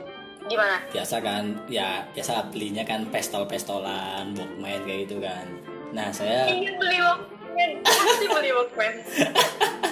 [0.45, 0.77] gimana?
[0.87, 5.45] biasa kan ya biasa belinya kan pestol-pestolan walkman kayak gitu kan.
[5.91, 8.93] Nah saya Ingin beli Walkman, pasti beli Walkman.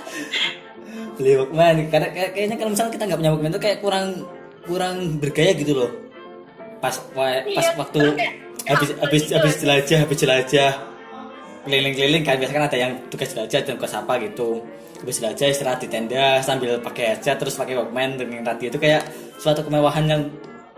[1.18, 1.76] beli walkman.
[1.90, 4.06] Karena kayak- kayaknya kalau misalnya kita nggak punya walkman itu kayak kurang
[4.64, 5.92] kurang bergaya gitu loh.
[6.80, 8.34] Pas wa- pas Iya, waktu terus kayak
[8.70, 9.34] habis habis gitu.
[9.36, 10.72] habis jelajah habis jelajah.
[11.64, 14.60] Keliling-keliling kan biasanya kan ada yang tugas jelajah dan tugas apa gitu
[15.04, 19.04] habis jelajah istirahat di tenda sambil pakai headset terus pakai walkman dengan radio itu kayak
[19.36, 20.22] suatu kemewahan yang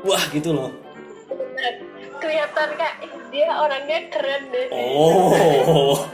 [0.01, 0.73] wah gitu loh.
[2.17, 4.65] Kelihatan kayak "Ih, dia orangnya keren deh.
[4.73, 6.01] Oh.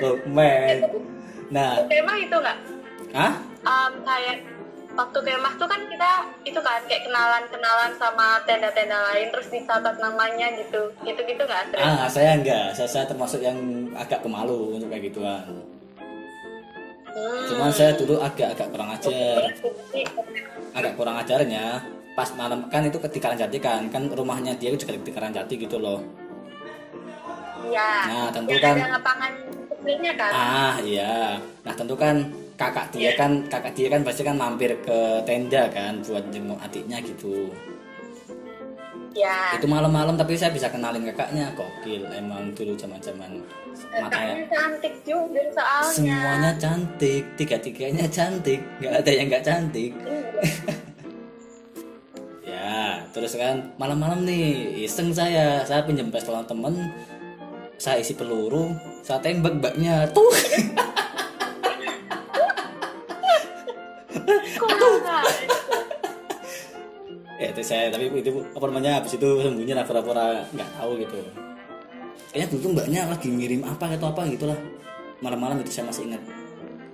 [0.00, 0.76] Walkman.
[1.52, 2.58] Nah, Kemah itu nggak?
[3.12, 3.36] ah?
[3.64, 4.36] Em, kayak
[4.94, 6.10] waktu kemah tuh kan kita
[6.46, 10.88] itu kan kayak kenalan-kenalan sama tenda-tenda lain terus dicatat namanya gitu.
[11.04, 11.84] Gitu-gitu nggak Asril?
[11.84, 12.72] Ah, saya enggak.
[12.72, 13.56] Saya, saya termasuk yang
[13.92, 15.73] agak pemalu untuk kayak gituan.
[17.48, 19.38] Cuman saya dulu agak-agak kurang ajar.
[20.74, 21.66] Agak kurang ajarnya.
[22.14, 25.98] pas malam kan itu di Karangjati kan kan rumahnya dia juga di Karangjati gitu loh
[27.66, 27.90] Iya.
[28.06, 29.32] Nah, tentu kan- ada lapangan
[29.66, 30.30] kecilnya kan.
[30.30, 34.98] ah iya nah tentu kan kakak dia kan kakak dia kan pasti kan mampir ke
[35.26, 37.50] tenda kan buat jenguk adiknya gitu
[39.14, 39.54] Ya.
[39.54, 41.54] itu malam-malam tapi saya bisa kenalin kakaknya.
[41.54, 43.38] Gokil emang dulu zaman-zaman
[43.74, 45.94] Kakaknya matanya cantik juga soalnya.
[45.94, 48.60] semuanya cantik tiga-tiganya cantik.
[48.82, 49.92] Nggak ada yang nggak cantik.
[50.02, 50.20] Iya.
[52.42, 52.74] ya
[53.14, 55.62] terus kan malam-malam nih iseng saya.
[55.62, 56.90] Saya pinjam pistol temen.
[57.78, 58.74] Saya isi peluru
[59.04, 60.08] saya tembak mbaknya.
[60.16, 60.32] Tuh.
[64.54, 64.70] Kok
[67.44, 71.18] ya itu saya tapi itu apa namanya habis itu sembunyi lah pura-pura nggak tahu gitu.
[72.32, 74.56] Kayaknya dulu tuh mbaknya lagi ngirim apa atau apa gitulah.
[75.20, 76.22] Malam-malam itu saya masih ingat.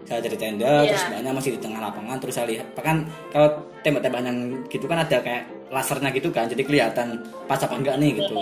[0.05, 0.91] Saya dari tenda Iya.
[0.91, 2.67] terus mbaknya masih di tengah lapangan terus saya lihat.
[2.75, 2.97] Bahkan
[3.31, 3.49] kalau
[3.87, 8.11] tembak-tembakan yang gitu kan ada kayak lasernya gitu kan jadi kelihatan pas apa enggak nih
[8.19, 8.35] gitu.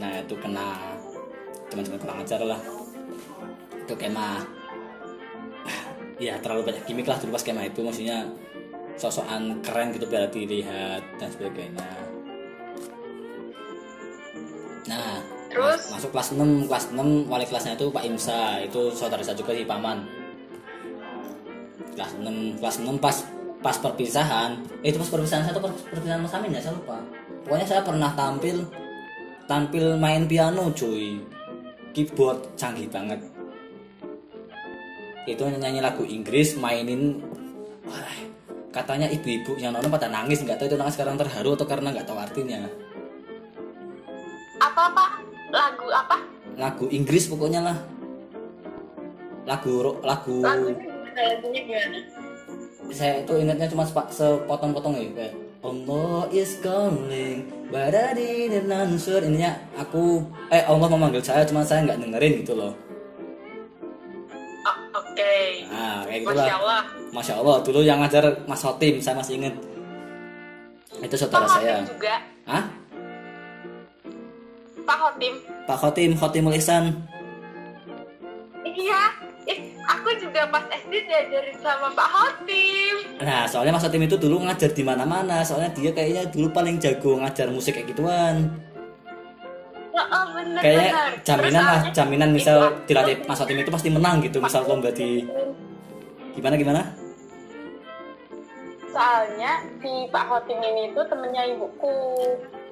[0.00, 0.96] Nah itu kena.
[1.70, 2.60] Teman-teman kurang ajar lah.
[3.84, 4.42] Itu kemah.
[6.20, 8.26] Ya terlalu banyak gimmick lah dulu pas kemah itu maksudnya
[9.00, 11.88] sosokan keren gitu biar dilihat dan sebagainya.
[14.84, 15.88] Nah Terus?
[15.88, 19.56] mas- masuk kelas 6 kelas 6 wali kelasnya itu Pak Imsa itu saudara saya juga
[19.56, 20.04] sih paman.
[21.96, 23.16] Kelas 6 kelas 6 pas
[23.60, 27.00] pas perpisahan eh, itu pas perpisahan saya tuh per- perpisahan Mas Amin ya saya lupa.
[27.48, 28.68] Pokoknya saya pernah tampil
[29.48, 31.18] tampil main piano cuy.
[31.90, 33.18] Keyboard canggih banget.
[35.26, 37.18] Itu nyanyi lagu Inggris mainin
[37.82, 38.29] wah
[38.70, 42.06] katanya ibu-ibu yang nonton pada nangis nggak tahu itu nangis sekarang terharu atau karena nggak
[42.06, 42.70] tahu artinya
[44.60, 45.04] Apa apa?
[45.50, 46.16] Lagu apa?
[46.60, 47.76] lagu Inggris pokoknya lah
[49.48, 51.98] lagu lagu Lagunya gimana?
[52.90, 59.58] Saya itu ingatnya cuma sepotong-potong ya kayak Allah is calling but I didn't answer ininya
[59.76, 62.72] aku eh Allah memanggil saya cuma saya nggak dengerin gitu loh
[65.10, 65.36] Oke.
[65.66, 66.82] nah kayak gitulah Masya Allah.
[67.10, 69.54] Masya Allah dulu yang ngajar Mas Hotim saya masih inget
[71.00, 72.14] itu saudara Pak saya Hotim juga.
[72.46, 72.64] Hah?
[74.84, 75.34] Pak Hotim.
[75.66, 76.84] Pak Hotim Hotimul Ihsan
[78.64, 79.02] Iya.
[79.48, 82.94] Eh, aku juga pas SD diajarin sama Pak Hotim.
[83.18, 85.42] Nah, soalnya Mas Hotim itu dulu ngajar di mana-mana.
[85.42, 88.46] Soalnya dia kayaknya dulu paling jago ngajar musik kayak gituan.
[89.90, 91.10] Oh, oh bener Kayaknya bener.
[91.20, 94.38] jaminan lah, Terus jaminan soalnya misal itu- dilatih Mas Hotim itu pasti menang gitu.
[94.38, 95.10] Misal lomba di
[96.32, 96.82] gimana gimana?
[98.88, 101.96] Soalnya si Pak Hotim ini tuh temennya ibuku.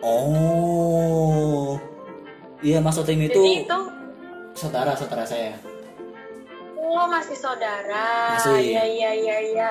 [0.00, 1.74] Oh,
[2.60, 3.78] iya Mas Hotim itu Jadi itu
[4.54, 5.54] saudara saudara saya.
[6.78, 8.32] lo masih saudara.
[8.32, 8.58] Masih.
[8.64, 9.70] Iya iya iya.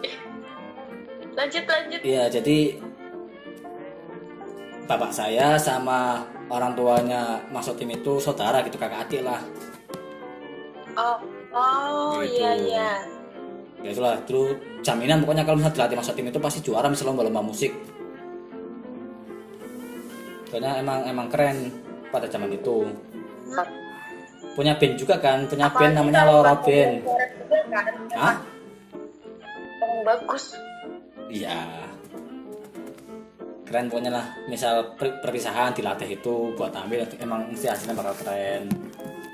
[0.00, 0.14] Eh,
[1.34, 2.00] Lanjut lanjut.
[2.00, 2.78] Iya, jadi
[4.86, 9.42] bapak saya sama orang tuanya Mas Hotim itu saudara gitu kakak adik lah.
[10.96, 11.18] Oh
[11.52, 12.38] oh Gitu.
[12.38, 12.90] iya iya.
[13.84, 17.42] ya itulah dulu jaminan pokoknya kalau misalnya dilatih mas tim itu pasti juara misalnya lomba-lomba
[17.44, 17.70] musik
[20.48, 21.68] karena emang emang keren
[22.08, 22.88] pada zaman itu
[24.56, 27.80] punya band juga kan punya band Apalagi namanya Laura Band juga
[28.16, 28.34] kan.
[30.06, 30.44] Bagus.
[31.28, 31.60] iya
[33.66, 34.26] keren pokoknya lah.
[34.46, 38.70] Misal per- perpisahan dilatih itu buat ambil emang mesti hasilnya bakal keren.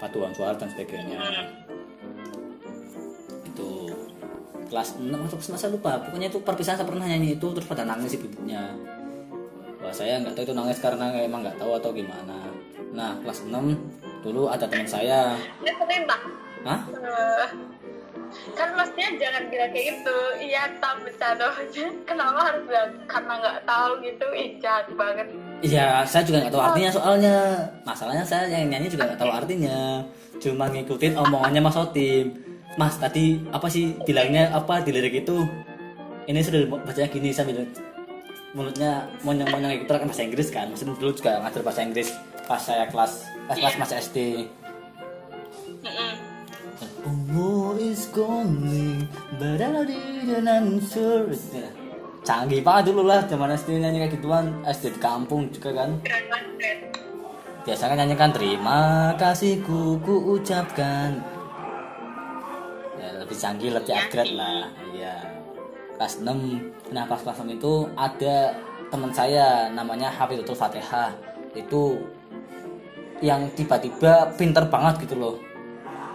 [0.00, 1.20] Paduan suara dan sebagainya.
[3.46, 3.92] Itu.
[4.72, 6.00] Kelas 6 atau kelas saya lupa.
[6.00, 8.72] Pokoknya itu perpisahan saya pernah nyanyi itu terus pada nangis ibunya
[9.82, 12.38] wah saya nggak tahu itu nangis karena emang nggak tahu atau gimana.
[12.94, 13.52] Nah kelas 6
[14.22, 15.34] dulu ada teman saya.
[15.60, 16.16] Ini terima.
[16.62, 16.80] Hah?
[16.94, 17.46] Eh,
[18.56, 21.46] kan mestinya jangan bilang kayak gitu iya tak bercanda
[22.08, 25.28] kenapa harus bilang karena nggak tahu gitu ih jahat banget
[25.62, 27.38] Iya, saya juga nggak tahu artinya soalnya.
[27.86, 30.02] Masalahnya saya yang nyanyi juga nggak tahu artinya.
[30.42, 32.34] Cuma ngikutin omongannya Mas Otim.
[32.74, 35.46] Mas tadi apa sih bilangnya apa di lirik itu?
[36.26, 37.62] Ini sudah bacanya gini sambil
[38.58, 40.66] mulutnya monyong-monyong gitu kan bahasa Inggris kan.
[40.66, 42.10] Maksudnya dulu juga ngajar bahasa Inggris
[42.50, 43.12] pas saya kelas
[43.46, 44.18] eh, kelas masih SD.
[47.06, 47.61] Allah
[47.92, 49.04] is calling,
[49.36, 51.28] but I didn't answer.
[52.24, 54.56] Canggih banget dulu lah zaman SD nyanyi kayak gituan.
[54.64, 56.00] SD di kampung juga kan.
[57.68, 61.20] Biasanya nyanyikan terima kasihku ku ucapkan.
[62.96, 64.72] Ya, lebih canggih lebih upgrade lah.
[64.96, 65.16] Iya.
[66.00, 68.56] Kelas 6 nah pas kelas 6 itu ada
[68.88, 71.14] teman saya namanya Hafidzatul Fatihah
[71.54, 72.00] itu
[73.22, 75.36] yang tiba-tiba pinter banget gitu loh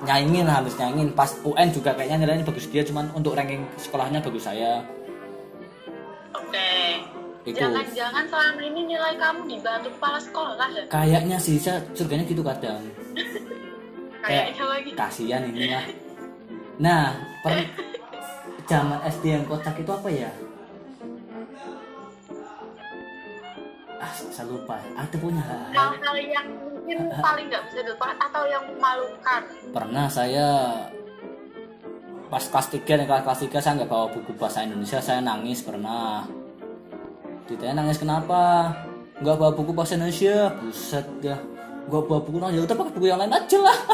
[0.05, 4.21] nyanyiin lah, habis nyanyiin pas UN juga kayaknya nilainya bagus dia cuman untuk ranking sekolahnya
[4.21, 4.85] bagus saya
[6.35, 6.69] oke
[7.47, 7.63] Ikut.
[7.63, 10.83] Jangan-jangan selama ini nilai kamu dibantu kepala sekolah ya?
[10.91, 12.83] Kayaknya sih saya surganya gitu kadang.
[14.27, 14.91] Kayaknya lagi.
[14.91, 15.85] Kasihan ini lah.
[16.83, 17.03] Nah,
[17.39, 17.63] per
[18.69, 20.31] zaman SD yang kocak itu apa ya?
[23.97, 24.77] Ah, saya lupa.
[24.93, 25.41] Ada punya.
[25.41, 29.41] Hal Hal-hal yang mungkin paling nggak bisa dilupakan atau yang memalukan.
[29.73, 30.47] pernah saya
[32.27, 35.65] pas kelas 3 nih kelas kelas 3 saya nggak bawa buku bahasa Indonesia saya nangis
[35.65, 36.27] pernah.
[37.49, 38.73] Ditanya nangis kenapa?
[39.17, 40.53] Nggak bawa buku bahasa Indonesia?
[40.61, 41.37] Buset ya.
[41.89, 43.77] Nggak bawa buku nangis ya udah pakai buku yang lain aja lah.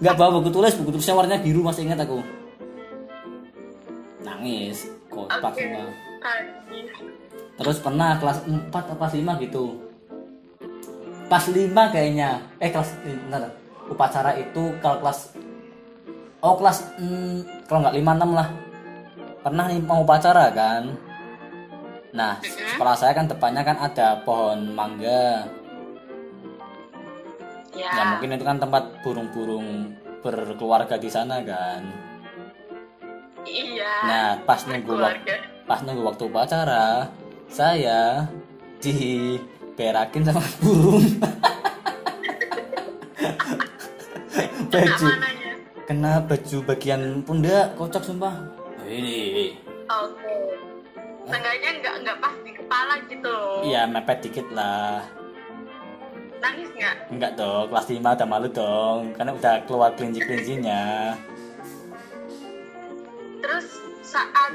[0.00, 2.20] Nggak bawa buku tulis buku tulisnya warnanya biru masih ingat aku.
[4.20, 5.64] Nangis kotak Oke.
[5.64, 6.09] semua
[7.60, 9.64] Terus pernah kelas 4 atau kelas 5 gitu.
[11.28, 12.40] Pas 5 kayaknya.
[12.60, 13.52] Eh kelas bentar.
[13.90, 15.34] Upacara itu kalau kelas
[16.40, 18.48] Oh kelas hmm, kalau nggak 5 6 lah.
[19.44, 20.96] Pernah nih mau upacara kan.
[22.16, 25.46] Nah, sekolah saya kan depannya kan ada pohon mangga.
[27.76, 27.88] Ya.
[27.92, 31.84] Ya mungkin itu kan tempat burung-burung berkeluarga di sana kan.
[33.44, 33.92] Iya.
[34.04, 35.59] Nah, pas nunggu waktu.
[35.70, 37.06] Pas nunggu waktu upacara
[37.46, 38.26] saya
[38.82, 41.06] diberakin sama burung.
[44.70, 45.06] Baju.
[45.86, 48.34] Kena baju bagian pundak kocak sumpah.
[48.86, 49.54] Ini.
[49.86, 50.34] Oke.
[51.30, 53.30] Seenggaknya nggak nggak pas di kepala gitu.
[53.30, 53.62] Loh.
[53.66, 55.02] iya mepet dikit lah.
[56.42, 56.94] Nangis nggak?
[57.14, 59.14] enggak dong kelas 5 udah malu dong.
[59.14, 61.14] Karena udah keluar kelinci-kelincinya.
[63.42, 63.66] Terus
[64.06, 64.54] saat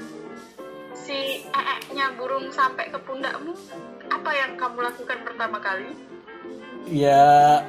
[1.06, 3.54] si ee-nya burung sampai ke pundakmu,
[4.10, 5.94] apa yang kamu lakukan pertama kali?
[6.90, 7.62] ya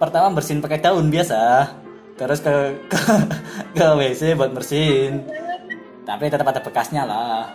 [0.00, 1.72] pertama bersihin pakai daun biasa.
[2.16, 2.52] Terus ke
[2.92, 3.00] ke,
[3.76, 5.24] ke WC buat bersihin.
[6.04, 7.48] Tapi tetap ada bekasnya lah.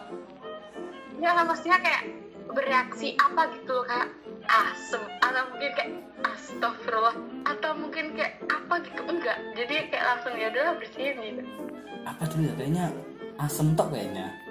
[1.22, 2.10] Ya lah maksudnya kayak
[2.54, 4.10] bereaksi apa gitu kayak
[4.48, 5.92] asem atau mungkin kayak
[6.24, 9.38] astagfirullah atau mungkin kayak apa gitu enggak.
[9.54, 11.42] Jadi kayak langsung ya udah bersihin gitu.
[12.08, 12.86] Apa dulu ya kayaknya
[13.38, 14.47] asem tok kayaknya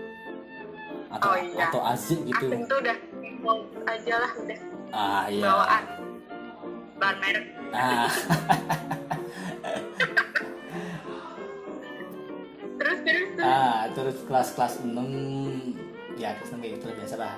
[1.09, 1.67] atau Oh, iya.
[1.69, 2.47] atau azik gitu.
[2.51, 2.97] Asem tuh udah
[3.41, 4.59] mau aja lah udah
[4.91, 5.43] ah iya.
[5.45, 5.85] bawaan.
[6.97, 7.47] Bahan merek.
[7.71, 8.09] Ah.
[12.77, 13.47] Terus terus terus.
[13.47, 14.95] Ah terus kelas kelas 6
[16.17, 17.35] ya kelas 6 kayak gitu biasa lah.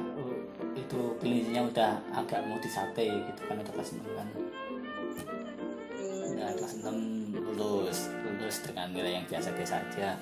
[0.74, 4.28] Itu kelincinya udah agak mau disate gitu kan udah kelas 6 kan.
[6.38, 10.14] Nah, kelas 6 lulus, lulus dengan nilai yang biasa-biasa aja.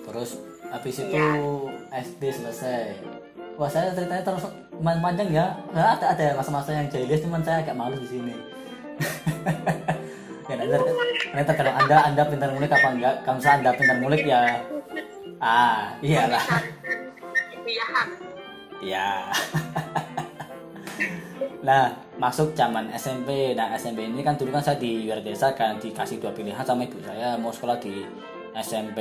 [0.00, 0.30] Terus
[0.70, 1.26] habis itu
[1.90, 2.94] SD selesai.
[3.58, 5.46] Wah saya ceritanya terus lumayan panjang ya.
[5.74, 8.34] Nah, ada ada masa-masa yang jahiliah cuman saya agak malu di sini.
[10.50, 10.76] ya nanti,
[11.34, 13.14] nanti kalau anda anda pintar ngulik apa enggak?
[13.26, 14.40] Kalau misalnya anda pintar ngulik ya,
[15.42, 16.44] ah iyalah,
[17.66, 17.86] iya
[18.80, 19.08] ya.
[21.60, 23.52] Nah, masuk zaman SMP.
[23.52, 26.88] Nah, SMP ini kan dulu kan saya di luar desa kan dikasih dua pilihan sama
[26.88, 28.00] ibu saya mau sekolah di
[28.50, 28.98] SMP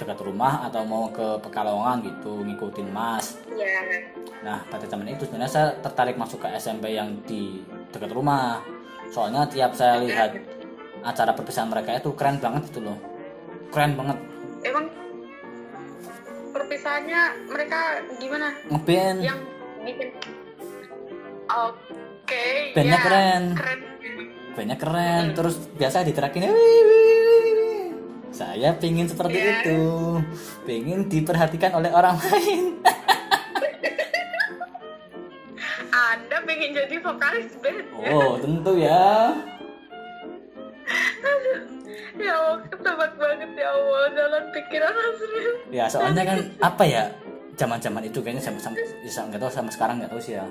[0.00, 3.36] dekat rumah atau mau ke Pekalongan gitu ngikutin Mas.
[3.52, 3.68] ya
[4.40, 7.60] Nah, pada zaman itu sebenarnya saya tertarik masuk ke SMP yang di
[7.92, 8.64] dekat rumah.
[9.12, 10.32] Soalnya tiap saya lihat
[11.04, 12.96] acara perpisahan mereka itu keren banget itu loh.
[13.68, 14.16] Keren banget.
[14.60, 14.92] emang
[16.52, 17.80] perpisahannya mereka
[18.20, 19.40] gimana Ngeband yang
[19.80, 20.08] bikin
[21.48, 22.44] oke
[22.76, 23.42] Bandnya ya, keren.
[23.56, 23.80] keren
[24.52, 27.59] bandnya keren terus biasa diterakin "Wih, wih, wih, wih."
[28.30, 29.52] Saya pingin seperti Iya.
[29.60, 29.80] itu.
[30.62, 32.78] Pingin diperhatikan oleh orang lain.
[35.90, 38.10] Anda pengen jadi vokalis band ya?
[38.10, 39.34] oh tentu ya.
[42.16, 45.52] Ya Allah ketebak banget ya Allah jalan pikiran Azril.
[45.70, 47.02] Ya soalnya kan apa ya
[47.54, 50.46] zaman-zaman itu kayaknya sama sama bisa nggak tahu sama sekarang nggak tahu sih ya.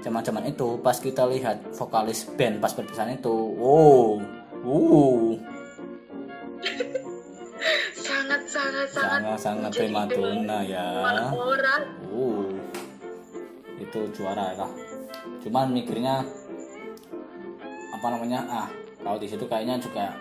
[0.00, 4.16] Zaman-zaman itu pas kita lihat vokalis band pas perpisahan itu wow
[4.62, 5.36] wow
[8.90, 11.30] sangat sangat prima donna idola ya orang
[12.10, 12.50] Uh,
[13.78, 14.70] itu juara lah.
[15.40, 16.22] Cuman mikirnya
[17.94, 18.40] apa namanya?
[18.50, 18.68] Ah,
[19.00, 20.14] kalau di situ kayaknya juga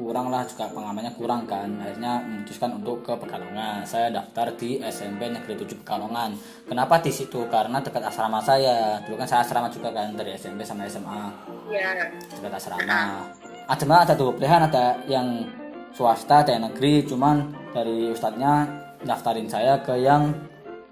[0.00, 1.68] kurang lah juga pengamannya kurang kan.
[1.76, 3.84] Akhirnya memutuskan untuk ke Pekalongan.
[3.84, 6.32] Saya daftar di SMP Negeri 7 Pekalongan.
[6.64, 7.44] Kenapa di situ?
[7.52, 9.02] Karena dekat asrama saya.
[9.04, 11.22] Dulu kan saya asrama juga kan dari SMP sama SMA
[11.70, 11.94] ya
[12.34, 13.28] dekat asrama.
[13.70, 15.46] Ada malah ada dua pilihan, ada yang
[15.94, 17.04] swasta, ada yang negeri.
[17.06, 18.68] Cuman dari ustadznya
[19.04, 20.34] daftarin saya ke yang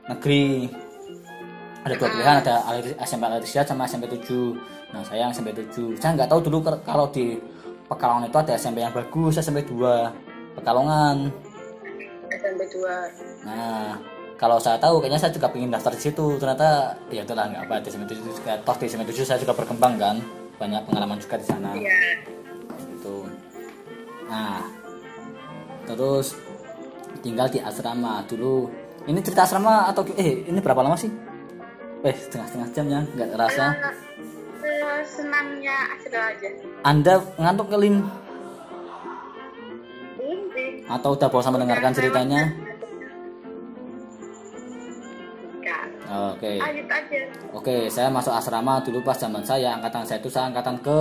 [0.09, 0.69] negeri.
[1.85, 2.55] Ada dua pilihan, ada
[3.07, 4.59] SMP Alirsyad sama SMP 7.
[4.93, 5.97] Nah, saya yang SMP 7.
[5.97, 7.39] Saya nggak tahu dulu kalau di
[7.89, 11.33] Pekalongan itu ada SMP yang bagus, SMP 2 Pekalongan.
[12.69, 12.95] dua
[13.49, 13.97] Nah,
[14.37, 16.37] kalau saya tahu kayaknya saya juga pengen daftar di situ.
[16.37, 19.57] Ternyata ya itulah nggak apa di SMA 7 juga toh di SMA 7 saya juga
[19.57, 20.17] berkembang kan.
[20.61, 21.73] Banyak pengalaman juga di sana.
[21.73, 21.97] iya
[22.93, 23.25] Itu.
[24.29, 24.61] Nah,
[25.89, 26.37] terus
[27.25, 28.69] tinggal di asrama dulu.
[29.09, 31.09] Ini cerita asrama atau eh ini berapa lama sih?
[32.05, 33.67] Eh setengah-setengah jam ya, nggak terasa.
[33.73, 33.99] Eh,
[35.07, 36.49] senangnya Asril aja
[36.83, 38.05] Anda ngantuk kelim
[40.89, 42.49] atau udah bosan mendengarkan ceritanya?
[46.09, 46.57] Oke.
[46.57, 47.19] lanjut aja
[47.53, 51.01] Oke, saya masuk asrama dulu pas zaman saya angkatan saya itu saya angkatan ke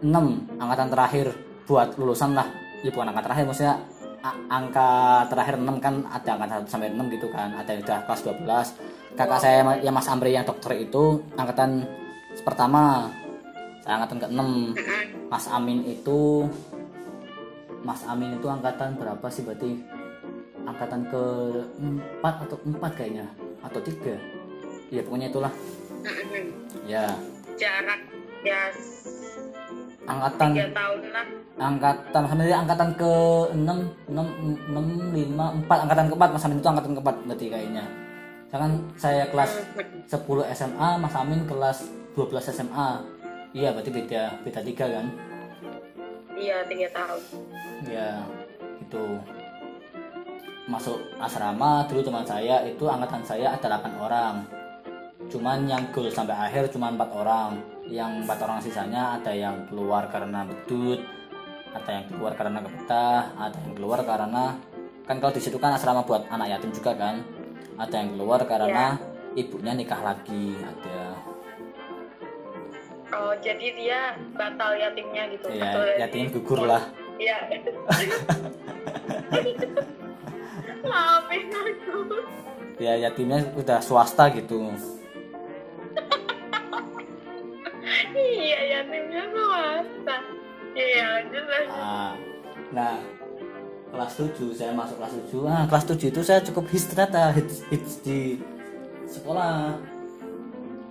[0.00, 0.08] 6,
[0.56, 1.26] angkatan terakhir
[1.68, 2.48] buat lulusan lah.
[2.80, 3.76] Ya bukan angkatan terakhir maksudnya
[4.48, 4.90] angka
[5.32, 7.52] terakhir 6 kan ada angkatan 1 sampai 6 gitu kan.
[7.56, 9.16] Ada yang udah kelas 12.
[9.16, 11.84] Kakak saya yang Mas Amri yang dokter itu angkatan
[12.44, 13.10] pertama.
[13.84, 14.40] Saya angkatan ke-6.
[15.28, 16.48] Mas Amin itu
[17.80, 19.80] Mas Amin itu angkatan berapa sih berarti?
[20.68, 21.24] Angkatan ke
[22.20, 23.26] 4 atau 4 kayaknya
[23.64, 24.16] atau 3.
[24.92, 25.52] Ya pokoknya itulah.
[26.88, 27.12] Ya,
[27.60, 28.00] jarak
[28.40, 28.72] ya
[30.10, 31.26] angkatan tiga tahun lah
[31.60, 33.12] angkatan angkatan ke
[33.52, 37.46] 6 6 6 5 4 angkatan ke 4 Mas Amin itu angkatan ke 4 berarti
[37.52, 37.84] kayaknya.
[38.50, 39.52] Jangan saya kelas
[40.10, 41.86] 10 SMA, Mas Amin kelas
[42.18, 42.90] 12 SMA.
[43.54, 45.06] Iya, berarti beda beda 3 kan?
[46.40, 47.20] iya tiga tahun
[47.84, 48.24] Ya,
[48.80, 49.04] itu
[50.64, 54.34] masuk asrama dulu teman saya itu angkatan saya ada 8 orang.
[55.28, 57.60] Cuman yang goal sampai akhir cuma empat orang.
[57.90, 61.02] Yang empat orang sisanya ada yang keluar karena bedut,
[61.74, 64.44] ada yang keluar karena kebetah, ada yang keluar karena
[65.04, 67.26] kan kalau di situ kan asrama buat anak yatim juga kan.
[67.74, 68.94] Ada yang keluar karena
[69.34, 71.18] ibunya nikah lagi, ada
[73.10, 74.00] oh jadi dia
[74.38, 76.82] batal yatimnya gitu ya Atau yatim gugur lah.
[77.18, 77.38] iya
[82.80, 84.72] Ya yatimnya udah swasta gitu.
[88.14, 90.16] Iya yatimnya swasta.
[90.70, 92.12] Iya lanjut lanjut Ah,
[92.70, 92.94] nah
[93.90, 97.56] kelas 7 saya masuk kelas 7 ah kelas 7 itu saya cukup hits ternyata hits,
[97.68, 98.38] hits di
[99.04, 99.74] sekolah.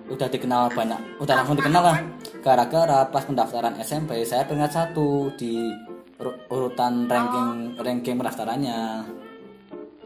[0.09, 1.97] Udah dikenal banyak udah langsung dikenal lah.
[2.39, 5.69] Gara-gara pas pendaftaran SMP saya peringkat satu di
[6.17, 9.05] ur- urutan ranking ranking pendaftarannya.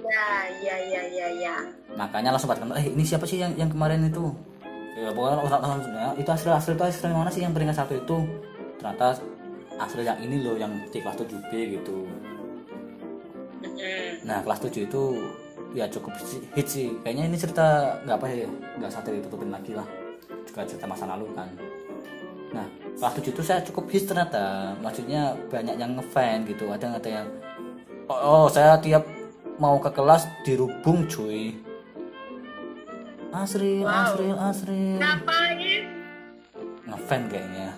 [0.04, 0.28] Ya
[0.62, 1.56] ya ya ya ya.
[1.96, 4.30] Makanya langsung pada kenal eh ini siapa sih yang yang kemarin itu
[4.94, 5.38] ya pokoknya
[5.90, 8.18] ya, itu asli asli itu asli mana sih yang peringkat satu itu
[8.78, 9.18] ternyata
[9.82, 12.06] asli yang ini loh yang di kelas 7B gitu
[13.64, 14.28] Mm-mm.
[14.28, 15.04] Nah kelas 7 itu
[15.74, 16.14] ya cukup
[16.54, 16.92] hits sih.
[17.02, 19.88] Kayaknya ini cerita nggak apa ya, nggak usah ditutupin lagi lah.
[20.44, 21.50] Juga cerita masa lalu kan.
[22.52, 22.68] Nah
[23.00, 24.76] kelas 7 itu saya cukup hits ternyata.
[24.84, 26.70] Maksudnya banyak yang ngefan gitu.
[26.70, 27.28] Ada yang ada yang
[28.12, 29.08] oh, oh, saya tiap
[29.58, 31.56] mau ke kelas dirubung cuy.
[33.34, 33.92] Asril, Wow.
[34.06, 34.96] Asril, Asril.
[34.96, 35.84] ngapain
[36.86, 37.70] Ngefan kayaknya.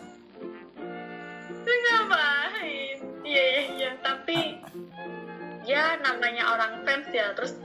[1.64, 4.60] Lu ngapain iya iya iya tapi
[5.64, 7.56] ya namanya orang fans ya terus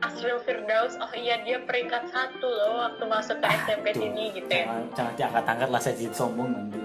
[0.00, 4.46] Asril Firdaus oh iya dia peringkat satu loh waktu masuk ke SMP Tuh, sini gitu
[4.46, 6.78] ya Jangan, jangan diangkat-angkat lah saya jadi sombong nanti.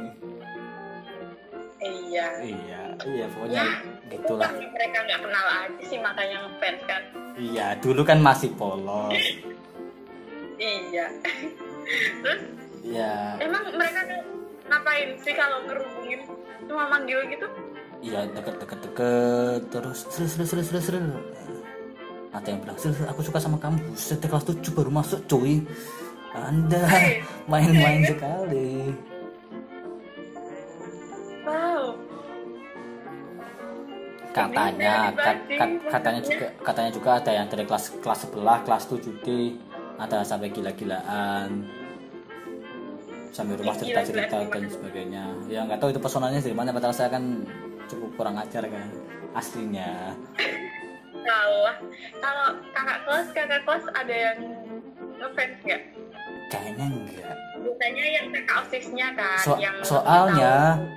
[1.78, 3.70] iya Iya, iya pokoknya ya
[4.08, 4.50] gitulah.
[4.50, 7.02] karena mereka nggak kenal aja sih makanya ngefans kan
[7.38, 9.14] Iya, dulu kan masih polos.
[10.58, 11.06] iya
[12.24, 12.42] terus
[12.88, 14.00] Iya, emang mereka
[14.64, 16.24] ngapain sih kalau ngerubungin
[16.64, 17.44] cuma manggil gitu
[18.00, 21.02] iya deket-deket deket terus seru seru seru seru seru.
[22.32, 23.82] Ada yang bilang, seru, aku suka sama kamu.
[23.88, 25.64] Buset, kelas 7 baru masuk, cuy.
[26.32, 26.86] Anda
[27.52, 28.94] main-main sekali.
[31.42, 31.98] wow
[34.32, 39.28] Katanya, kat- kat- katanya juga, katanya juga ada yang dari kelas kelas sebelah, kelas 7D,
[39.98, 41.66] ada sampai gila-gilaan.
[43.34, 45.24] Sampai rumah Gila-gilaan cerita-cerita dan sebagainya.
[45.50, 47.46] Ya nggak tahu itu personalnya dari mana, padahal saya kan
[47.86, 48.88] cukup kurang ajar kan
[49.34, 50.14] aslinya.
[51.14, 51.78] Tahu lah.
[52.24, 54.38] Kalau kakak kelas, kakak kelas ada yang
[55.20, 55.82] ngefans nggak?
[56.48, 57.36] Kayaknya enggak.
[57.58, 60.54] Biasanya yang kakak osisnya kan, So- yang soalnya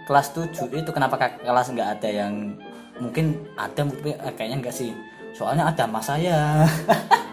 [0.06, 2.54] kelas 7 itu kenapa kakak kelas nggak ada yang
[3.00, 4.94] mungkin ada mungkin eh, kayaknya enggak sih.
[5.34, 6.64] Soalnya ada mas saya.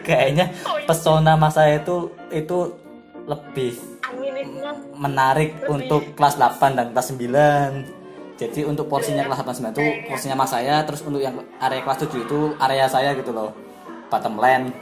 [0.06, 0.86] kayaknya iya.
[0.86, 2.58] pesona mas saya itu itu
[3.24, 3.72] lebih
[4.94, 8.34] menarik untuk kelas 8 dan kelas 9.
[8.34, 11.98] Jadi untuk porsinya kelas 8 9 itu porsinya mas saya, terus untuk yang area kelas
[12.04, 13.54] 7 itu area saya gitu loh.
[14.10, 14.74] Bottom land.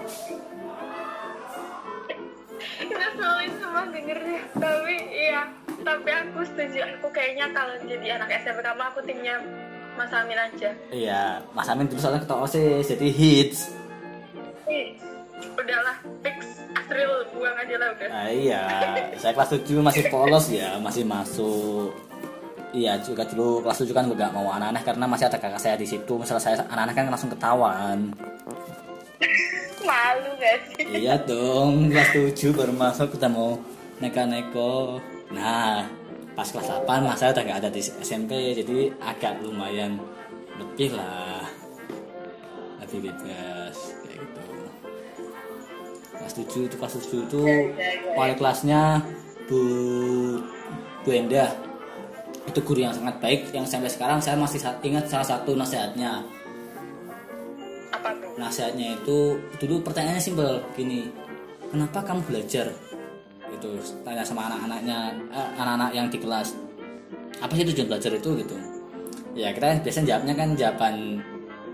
[2.80, 4.40] Kita sulit semua dengernya.
[4.56, 5.42] Tapi iya,
[5.84, 6.78] tapi aku setuju.
[6.98, 9.36] Aku kayaknya kalau jadi anak SMP kamu aku timnya
[9.92, 10.70] Mas Amin aja.
[10.88, 13.81] Iya, Mas Amin dulu soalnya ketua OSIS, jadi hits.
[14.72, 14.96] Eh,
[15.52, 18.08] udahlah, fix Asril buang aja lah udah.
[18.08, 18.62] Nah, iya,
[19.20, 21.92] saya kelas 7 masih polos ya, masih masuk.
[22.72, 25.84] Iya, juga dulu kelas 7 kan gak mau anak-anak karena masih ada kakak saya di
[25.84, 26.16] situ.
[26.16, 28.16] Misalnya saya anak-anak kan langsung ketahuan.
[29.88, 31.04] Malu gak sih?
[31.04, 33.60] iya dong, kelas 7 baru masuk kita mau
[34.00, 35.04] neka-neko.
[35.36, 35.84] Nah,
[36.32, 40.00] pas kelas 8 masa udah gak ada di SMP, jadi agak lumayan
[40.56, 41.44] lebih lah.
[42.80, 43.91] Lebih bebas.
[46.22, 47.42] Kelas 7 itu, kelas 7 itu
[48.14, 49.02] wali kelasnya
[49.50, 49.62] Bu
[51.02, 51.50] Bu Endah.
[52.46, 56.22] Itu guru yang sangat baik yang sampai sekarang saya masih ingat salah satu nasihatnya.
[57.90, 58.32] Apa tuh?
[58.40, 61.06] nasihatnya itu dulu pertanyaannya simpel gini
[61.68, 62.72] kenapa kamu belajar
[63.52, 63.68] itu
[64.02, 64.98] tanya sama anak-anaknya
[65.28, 66.56] eh, anak-anak yang di kelas
[67.42, 68.30] apa sih tujuan belajar itu?
[68.38, 68.56] Gitu.
[69.36, 70.94] Ya kita biasanya jawabnya kan jawaban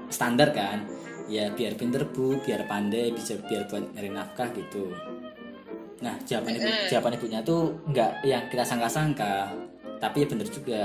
[0.08, 0.82] standar kan
[1.28, 2.40] ya biar pinter bu.
[2.42, 4.90] Biar pandai bisa biar buat nyari nafkah gitu.
[6.02, 9.52] Nah jawaban ibu jawaban ibunya tuh nggak yang kita sangka-sangka.
[10.00, 10.82] Tapi ya bener juga.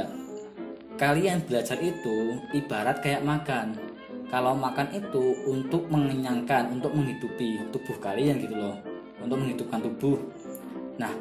[0.94, 3.74] Kalian belajar itu ibarat kayak makan.
[4.30, 8.78] Kalau makan itu untuk mengenyangkan untuk menghidupi tubuh kalian gitu loh.
[9.22, 10.18] Untuk menghidupkan tubuh.
[10.98, 11.14] Nah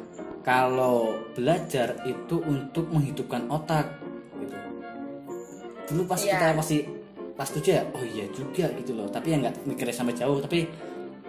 [0.43, 3.85] kalau belajar itu untuk menghidupkan otak
[4.41, 4.57] gitu.
[5.93, 6.35] Dulu pas Iya.
[6.35, 6.79] kita masih
[7.33, 9.07] pas tujuh ya oh iya juga gitu loh.
[9.09, 10.37] Tapi ya nggak mikirnya sampai jauh.
[10.41, 10.65] Tapi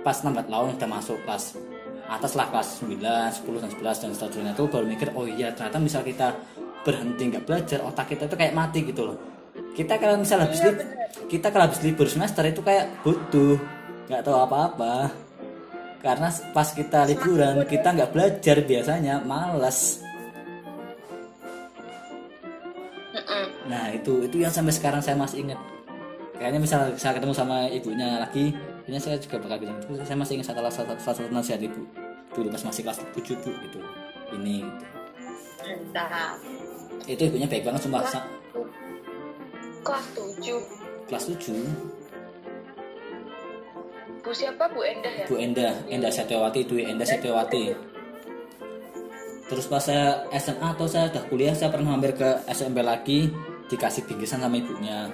[0.05, 1.57] pas lambat laun udah masuk kelas
[2.05, 5.81] atas lah kelas 9, 10, dan 11 dan seterusnya itu baru mikir oh iya ternyata
[5.81, 6.37] misal kita
[6.85, 9.17] berhenti nggak belajar otak kita itu kayak mati gitu loh.
[9.73, 10.85] Kita kalau misal habis lib-
[11.33, 13.57] kita kalau habis libur semester itu kayak butuh
[14.13, 15.09] nggak tahu apa-apa.
[16.05, 20.05] Karena pas kita liburan kita nggak belajar biasanya males.
[23.65, 25.74] Nah itu itu yang sampai sekarang saya masih ingat.
[26.35, 28.51] Kayaknya misal saya ketemu sama ibunya lagi,
[28.85, 31.81] ini saya juga bakal bilang saya masih ingat salah satu salah satu nasihat ibu
[32.35, 33.79] dulu pas masih kelas 7 bu gitu.
[34.35, 34.87] Ini gitu.
[35.65, 36.37] Mantap.
[37.05, 38.27] itu ibunya baik banget sumpah Sa-
[39.85, 40.61] Kelas 7.
[41.07, 41.53] kelas 7
[44.25, 44.65] Bu siapa?
[44.73, 45.25] Bu Endah ya?
[45.29, 47.77] Bu Endah Endah Setiawati Dwi Endah Setiawati
[49.45, 53.29] terus pas saya SMA atau saya udah kuliah saya pernah hampir ke SMP lagi
[53.69, 55.13] dikasih bingkisan sama ibunya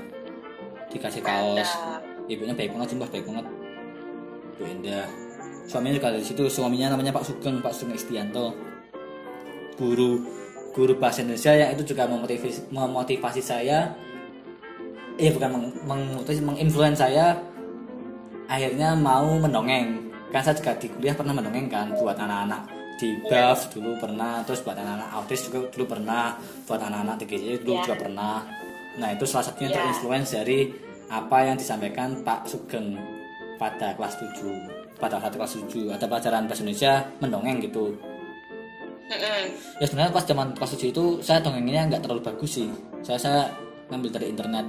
[0.91, 1.71] dikasih kaos.
[2.31, 3.47] ibunya baik banget sumpah baik banget.
[4.55, 5.07] Bu Endah
[5.67, 6.43] suaminya juga dari situ.
[6.47, 8.55] Suaminya namanya Pak Sugeng Pak Sugeng Istianto.
[9.79, 10.23] Guru
[10.71, 13.91] guru bahasa Indonesia yang itu juga memotivasi, memotivasi saya.
[15.19, 17.35] Eh bukan meng, memotivasi menginfluence saya.
[18.51, 20.11] Akhirnya mau mendongeng.
[20.31, 22.63] Kan saya juga di kuliah pernah mendongeng kan buat anak-anak.
[23.01, 26.39] Di BAF dulu pernah terus buat anak-anak autis juga dulu pernah.
[26.69, 27.83] Buat anak-anak TGJ dulu Ya.
[27.91, 28.35] juga pernah
[28.97, 29.77] nah itu salah satunya Ya.
[29.81, 30.73] terinfluence dari
[31.07, 32.95] apa yang disampaikan Pak Sugeng
[33.57, 34.67] pada kelas 7
[34.97, 37.95] pada saat kelas 7 ada pelajaran bahasa Indonesia mendongeng gitu.
[39.81, 42.69] Ya sebenarnya pas zaman kelas 7 itu saya dongengnya nggak terlalu bagus sih.
[43.03, 43.41] Saya saya
[43.89, 44.67] ngambil dari internet.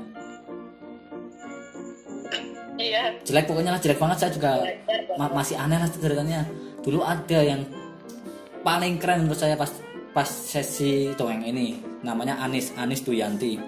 [2.76, 3.14] Iya.
[3.22, 4.18] jelek pokoknya lah jelek banget.
[4.18, 4.52] Saya juga
[5.14, 6.42] ma- masih aneh lah ceritanya
[6.82, 7.62] dulu ada yang
[8.66, 9.70] paling keren menurut saya pas
[10.12, 11.78] pas sesi dongeng ini.
[12.02, 13.62] Namanya Anis Anis Duyanti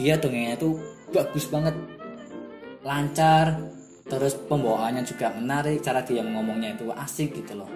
[0.00, 0.80] dia dongengnya itu
[1.12, 1.76] bagus banget.
[2.80, 3.60] Lancar
[4.08, 7.68] terus pembawaannya juga menarik cara dia ngomongnya itu asik gitu loh.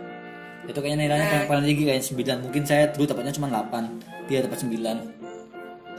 [0.65, 4.41] Itu kayaknya nilainya paling, paling tinggi kayak 9 mungkin saya dulu dapatnya cuma 8 dia
[4.41, 4.73] dapat 9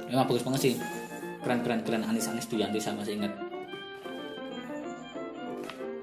[0.09, 0.73] memang bagus banget sih.
[1.45, 2.01] Keren keren keren.
[2.01, 3.29] Anis Anis Duyanti saya masih ingat.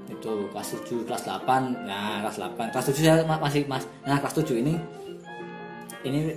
[0.07, 1.43] Itu kelas 7 kelas 8
[1.83, 4.79] nah kelas 8 kelas 7 saya ma- masih mas nah kelas 7 ini
[6.07, 6.31] ini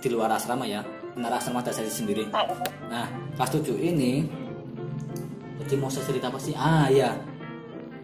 [0.00, 0.80] di luar asrama ya
[1.16, 2.28] benar asrama saya sendiri
[2.92, 3.08] nah
[3.40, 4.28] kelas 7 ini
[5.64, 7.16] jadi mau saya cerita apa sih ah ya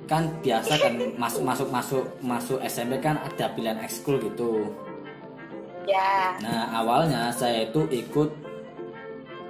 [0.08, 4.72] kan biasa kan masuk masuk masuk masuk SMP kan ada pilihan ekskul gitu
[5.86, 6.38] Ya.
[6.38, 8.30] Nah awalnya saya itu ikut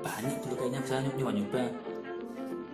[0.03, 1.63] banyak dulu kayaknya saya nyoba-nyoba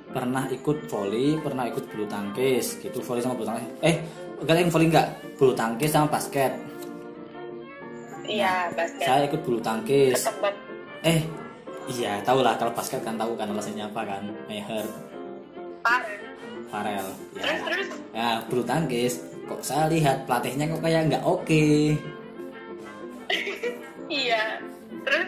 [0.08, 3.68] pernah ikut volley, pernah ikut bulu tangkis gitu volley sama bulu tangkis.
[3.84, 3.94] Eh
[4.40, 6.52] enggak yang volley enggak, bulu tangkis sama basket.
[8.28, 9.06] Iya, basket.
[9.08, 10.16] Saya ikut bulu tangkis.
[10.24, 10.54] Ketebak.
[11.06, 11.20] Eh
[11.88, 14.86] iya tahu lah kalau basket kan tahu kan alasannya apa kan, Meher,
[15.82, 16.18] Parah.
[16.68, 17.06] Farel.
[17.32, 17.64] Terus Ya.
[17.64, 17.88] terus.
[18.12, 19.14] ya bulu tangkis
[19.48, 21.64] kok saya lihat pelatihnya kok kayak nggak oke.
[24.08, 24.56] Iya.
[25.04, 25.26] Terus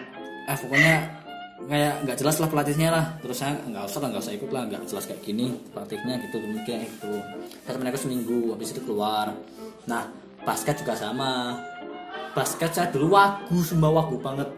[0.48, 0.96] ah pokoknya
[1.68, 4.62] kayak nggak jelas lah pelatihnya lah terus saya nggak usah lah nggak usah ikut lah
[4.66, 7.12] nggak jelas kayak gini pelatihnya gitu demikian itu
[7.62, 9.30] saya temen aku seminggu habis itu keluar
[9.84, 10.08] nah
[10.42, 11.60] basket juga sama
[12.32, 14.48] basket saya dulu wagu sumpah wagu banget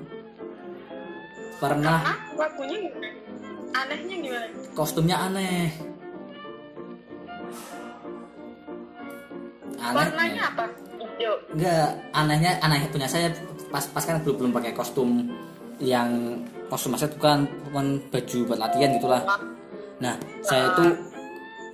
[1.63, 1.99] pernah.
[2.03, 2.19] Ah,
[2.59, 3.09] gimana?
[3.73, 4.47] anehnya gimana?
[4.75, 5.71] Kostumnya aneh.
[9.83, 10.65] Warnanya apa?
[10.99, 11.35] Hijau.
[11.55, 13.29] Enggak anehnya anehnya punya saya
[13.71, 15.31] pas pas kan belum belum pakai kostum
[15.83, 16.39] yang
[16.69, 19.23] kostum maksud bukan bukan baju buat latihan gitulah.
[20.03, 20.87] Nah saya itu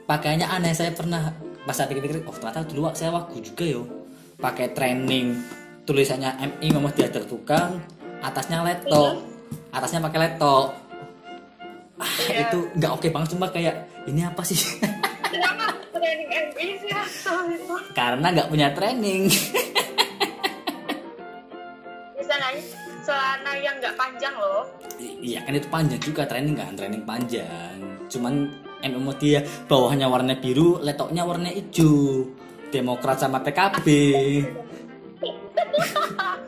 [0.05, 0.73] pakaiannya aneh.
[0.77, 1.33] Saya pernah
[1.65, 3.83] pas saya pikir-pikir oh ternyata dulu saya waktu juga yo.
[4.39, 5.35] Pakai training
[5.83, 7.83] tulisannya MI ngomong diajar tukang
[8.23, 9.38] atasnya leto
[9.79, 10.57] atasnya pakai leto
[11.99, 12.47] ah, Iya.
[12.47, 13.75] itu nggak oke banget cuma kayak
[14.07, 14.57] ini apa sih?
[15.25, 16.91] Kenapa training MI sih?
[17.93, 19.29] Karena nggak punya training.
[22.15, 22.63] Bisa nanya
[23.03, 24.63] celana yang nggak panjang loh.
[24.97, 26.73] I- Iya kan itu panjang juga training kan?
[26.73, 27.77] Training panjang.
[28.09, 28.35] Cuman
[28.81, 32.25] MMO dia bawahnya warna biru letoknya warna hijau.
[32.69, 33.87] Demokrat sama PKB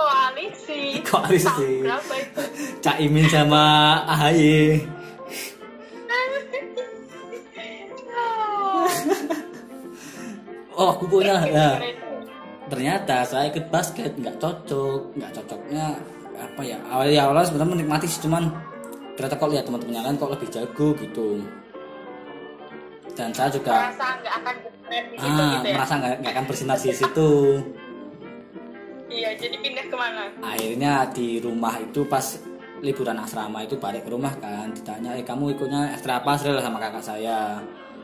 [0.00, 0.82] koalisi.
[1.04, 1.84] Koalisi.
[1.84, 2.42] Itu?
[2.84, 3.64] Caimin sama
[4.08, 4.80] AHY
[10.80, 11.76] Oh, aku punya ya.
[12.72, 15.92] ternyata saya ikut basket nggak cocok nggak cocoknya
[16.40, 18.48] apa ya awal ya awalnya sebenarnya menikmati sih cuman
[19.18, 21.44] ternyata kok lihat teman-teman yang lain kok lebih jago gitu.
[23.12, 25.74] Dan saya juga merasa nggak akan bermain di situ ah gitu ya?
[25.76, 27.30] merasa nggak akan bersinar di situ
[29.10, 32.38] iya jadi pindah ke mana akhirnya di rumah itu pas
[32.80, 36.36] liburan asrama itu balik ke rumah kan ditanya eh kamu ikutnya ekstra apa?
[36.36, 37.60] Sril?" sama kakak saya.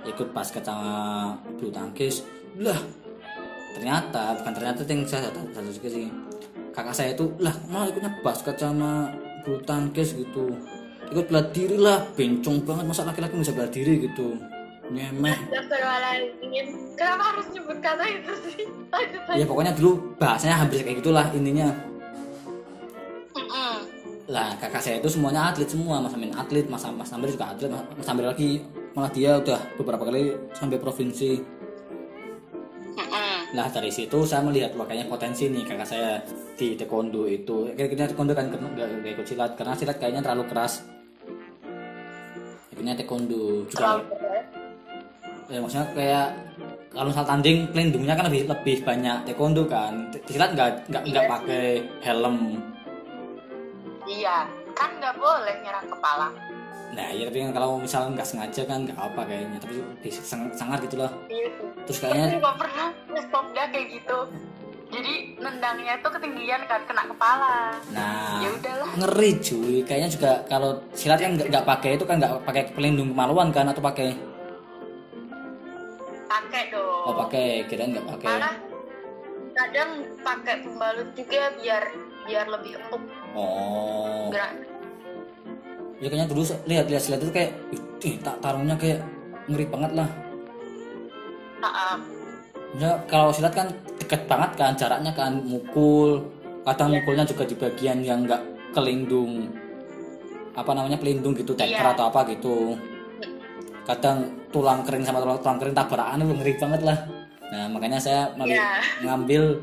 [0.07, 2.23] Ikut basket sama bulu tangkis.
[2.63, 2.79] Lah
[3.75, 5.43] ternyata bukan ternyata yang saya satu
[5.91, 6.07] sih.
[6.71, 9.11] Kakak saya itu lah malah ikutnya basket sama
[9.43, 10.53] bulu tangkis gitu.
[11.11, 14.37] Ikut bela diri lah bencong banget masa laki-laki bisa bela diri gitu
[14.91, 16.67] nyemeh Astagfirullahaladzim
[16.97, 18.65] Kenapa harus nyebut kata itu sih?
[18.89, 21.69] Lanjut ya pokoknya dulu bahasanya hampir kayak gitulah intinya
[23.37, 23.77] Mm-mm.
[24.27, 27.69] lah kakak saya itu semuanya atlet semua mas Amin atlet mas mas Amir juga atlet
[27.69, 28.65] mas, mas Amir lagi
[28.97, 31.37] malah dia udah beberapa kali sampai provinsi
[32.97, 33.37] Mm-mm.
[33.53, 36.11] nah dari situ saya melihat wah kayaknya potensi nih kakak saya
[36.57, 40.81] di taekwondo itu kayaknya taekwondo kan nggak nggak ikut silat karena silat kayaknya terlalu keras
[42.73, 44.16] akhirnya taekwondo juga Terlalu.
[45.47, 46.29] Ya maksudnya kayak
[46.97, 50.09] kalau misal tanding pelindungnya kan lebih lebih banyak taekwondo kan.
[50.25, 51.65] Silat nggak nggak nggak Iya pakai
[52.01, 52.37] helm.
[54.07, 54.39] Iya
[54.77, 56.29] Kan nggak boleh nyerang kepala.
[56.97, 59.59] Nah iya tapi kan kalau misalnya nggak sengaja kan nggak apa kayaknya.
[59.61, 61.13] Tapi di sangat sangat gitu loh.
[61.29, 61.49] Iya
[61.85, 62.87] Terus kayaknya juga pernah
[63.21, 64.19] Stopda kayak gitu.
[64.87, 67.77] Jadi nendangnya tuh ketinggian kan Kena kepala.
[67.93, 68.89] Nah Ya udahlah.
[68.97, 69.77] ngeri cuy.
[69.85, 73.69] Kayaknya juga kalau silat kan nggak nggak pakai itu kan nggak pakai pelindung kemaluan kan
[73.69, 74.17] atau pakai
[76.27, 77.05] Pakai dong.
[77.07, 78.29] Oh pakai kirain nggak pakai.
[78.29, 78.55] Malah
[79.57, 81.83] kadang pakai pembalut juga biar
[82.27, 83.03] biar lebih empuk.
[83.33, 84.29] Oh.
[84.35, 84.53] Gerak.
[85.97, 87.53] Ya kayaknya dulu lihat lihat silat itu kayak
[88.05, 89.01] ih tak tarungnya kayak
[89.49, 90.09] ngeri banget lah.
[91.65, 91.97] Ah, ah.
[92.77, 96.27] ya kalau silat kan dekat banget kan jaraknya kan mukul.
[96.67, 98.43] Kadang mukulnya juga di bagian yang nggak
[98.75, 99.49] kelindung
[100.57, 101.93] apa namanya pelindung gitu teker Iya.
[101.93, 102.81] atau apa gitu
[103.87, 104.19] kadang
[104.51, 106.99] tulang kering sama tulang, tulang kering tabrakan itu ngeri banget lah.
[107.47, 108.83] Nah makanya saya Iya.
[109.07, 109.63] ngambil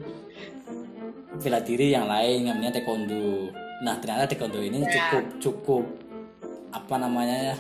[1.44, 3.52] bela diri yang lain ngambilnya taekwondo.
[3.84, 4.92] Nah ternyata taekwondo ini Iya.
[4.96, 5.84] cukup cukup
[6.72, 7.56] apa namanya ya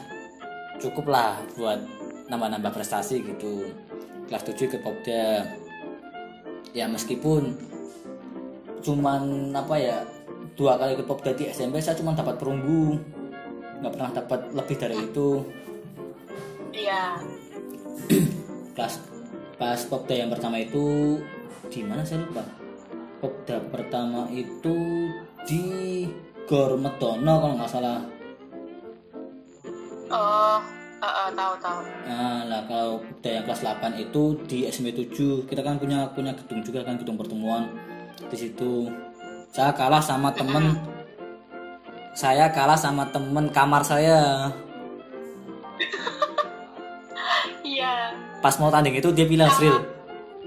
[0.80, 1.84] cukup lah buat
[2.32, 3.68] nambah-nambah prestasi gitu.
[4.32, 5.43] Kelas 7 ikut popda.
[6.72, 7.59] Ya meskipun
[8.84, 9.97] cuman apa ya
[10.55, 12.95] dua kali ikut popda di SMP saya cuma dapat perunggu.
[13.84, 15.43] Nggak pernah dapat lebih dari itu
[16.74, 17.21] Iya.
[18.76, 18.97] Kelas
[19.61, 21.21] pas popda yang pertama itu
[21.69, 22.41] di mana saya lupa?
[23.21, 25.07] Popda pertama itu
[25.45, 25.63] di
[26.49, 28.01] Gor Medono kalau nggak salah.
[30.11, 30.59] Oh
[31.03, 31.80] ah, tahu tahu.
[32.09, 36.32] Nah, lah kalau popda yang kelas 8 itu di SMP 7 kita kan punya punya
[36.36, 37.69] gedung juga kan gedung pertemuan
[38.28, 38.89] di situ.
[39.53, 40.74] Saya kalah sama temen.
[42.13, 44.49] Saya kalah sama temen kamar saya
[48.44, 49.72] pas mau tanding itu dia bilang Sril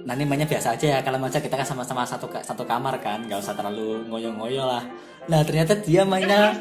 [0.05, 0.13] nah.
[0.13, 3.41] ini mainnya biasa aja ya kalau aja kita kan sama-sama satu satu kamar kan nggak
[3.41, 4.85] usah terlalu ngoyo-ngoyo lah.
[5.33, 6.53] Nah ternyata dia mainnya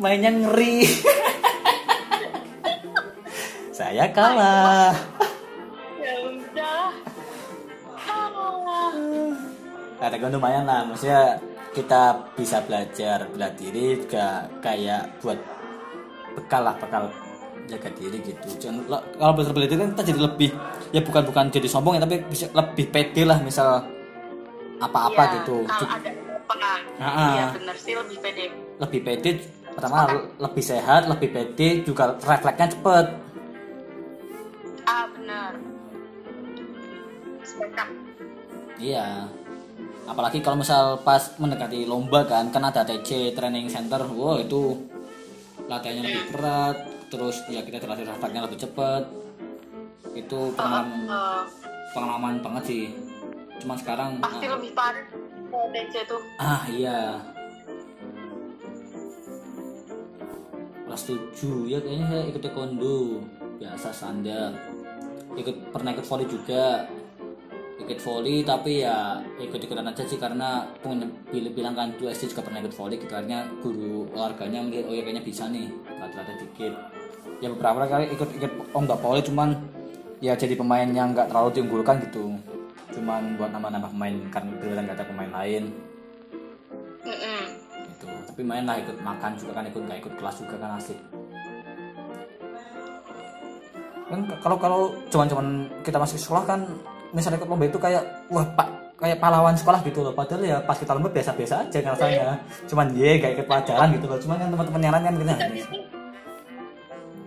[0.00, 0.88] mainnya ngeri.
[3.76, 4.96] Saya kalah.
[6.00, 6.88] Ya udah.
[8.08, 8.92] Ah.
[10.00, 11.36] Nah, taekwondo lumayan lah, maksudnya
[11.76, 15.36] kita bisa belajar bela diri juga kayak buat
[16.36, 17.12] bekal lah, bekal
[17.70, 18.48] jaga diri gitu.
[18.58, 20.50] Jangan kalau belajar bela diri kan kita jadi lebih
[20.90, 23.86] ya bukan bukan jadi sombong ya, tapi bisa lebih pede lah misal
[24.80, 25.56] apa-apa Iya, gitu.
[25.68, 26.10] Kalau ada
[26.50, 26.54] apa
[26.98, 27.30] Ah, ah.
[27.30, 28.44] Iya bener sih lebih pede.
[28.82, 29.30] Lebih pede
[29.70, 29.98] pertama
[30.34, 33.06] lebih sehat lebih pede juga refleksnya cepet.
[34.84, 35.52] Ah benar
[37.46, 37.88] sepakat.
[38.82, 39.30] Iya.
[40.10, 44.74] Apalagi kalau misal pas mendekati lomba kan kan ada TC training center wow itu
[45.70, 46.76] latihannya lebih berat
[47.10, 49.02] terus ya kita terlatih refleksnya lebih cepet.
[50.14, 51.42] Itu pengalaman Eh,
[51.92, 52.84] pengalaman banget sih.
[53.60, 55.04] Cuman sekarang pasti ah, lebih parah
[55.74, 56.22] TC tuh.
[56.38, 57.18] Ah iya.
[60.86, 63.26] Kelas 7 ya kayaknya saya ikut taekwondo.
[63.58, 64.54] Biasa standar.
[65.34, 66.86] Ikut pernah ikut volley juga.
[67.80, 72.34] Ikut volley tapi ya ikut ikutan aja sih karena punya bilang bilang kan tuh SD
[72.34, 73.12] juga pernah ikut volley gitu.
[73.12, 76.99] Akhirnya guru olahraganya melihat oh ya kayaknya bisa nih rata-rata dikit
[77.40, 79.56] ya beberapa kali ikut ikut oh nggak volley cuman
[80.20, 82.36] ya jadi pemain yang nggak terlalu diunggulkan gitu.
[82.92, 85.64] Cuman buat nambah-nambah pemain kan beneran nggak ada pemain lain.
[87.00, 87.42] Mm-mm.
[87.96, 88.06] gitu.
[88.28, 90.98] Tapi main lah ikut makan juga kan ikut nggak ikut kelas juga kan asik.
[94.12, 96.60] Kan kalau kalau cuman-cuman kita masih sekolah kan
[97.16, 98.68] misalnya ikut lomba itu kayak wah pak
[99.00, 100.12] kayak pahlawan sekolah gitu loh.
[100.12, 102.36] Padahal ya pas kita lomba biasa-biasa aja kan rasanya
[102.68, 104.18] cuman ye gak ikut pelajaran gitu loh.
[104.20, 105.32] Cuman kan teman-teman yang lain kan gitu.
[105.64, 105.99] Itu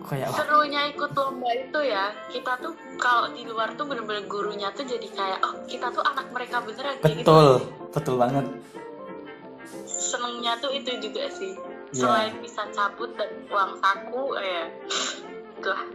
[0.03, 4.69] kayak wah serunya ikut lomba itu ya kita tuh kalau di luar tuh bener-bener gurunya
[4.75, 7.23] tuh jadi kayak oh kita tuh anak mereka beneran gitu.
[7.23, 7.49] Betul
[7.95, 8.45] betul banget.
[9.87, 11.55] Senengnya tuh itu juga sih.
[11.93, 12.09] Iya.
[12.09, 14.65] selain bisa cabut dan uang saku ya
[15.61, 15.85] lah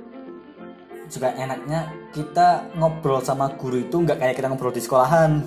[1.08, 1.80] juga enaknya
[2.14, 5.40] kita ngobrol sama guru itu nggak kayak kita ngobrol di sekolahan.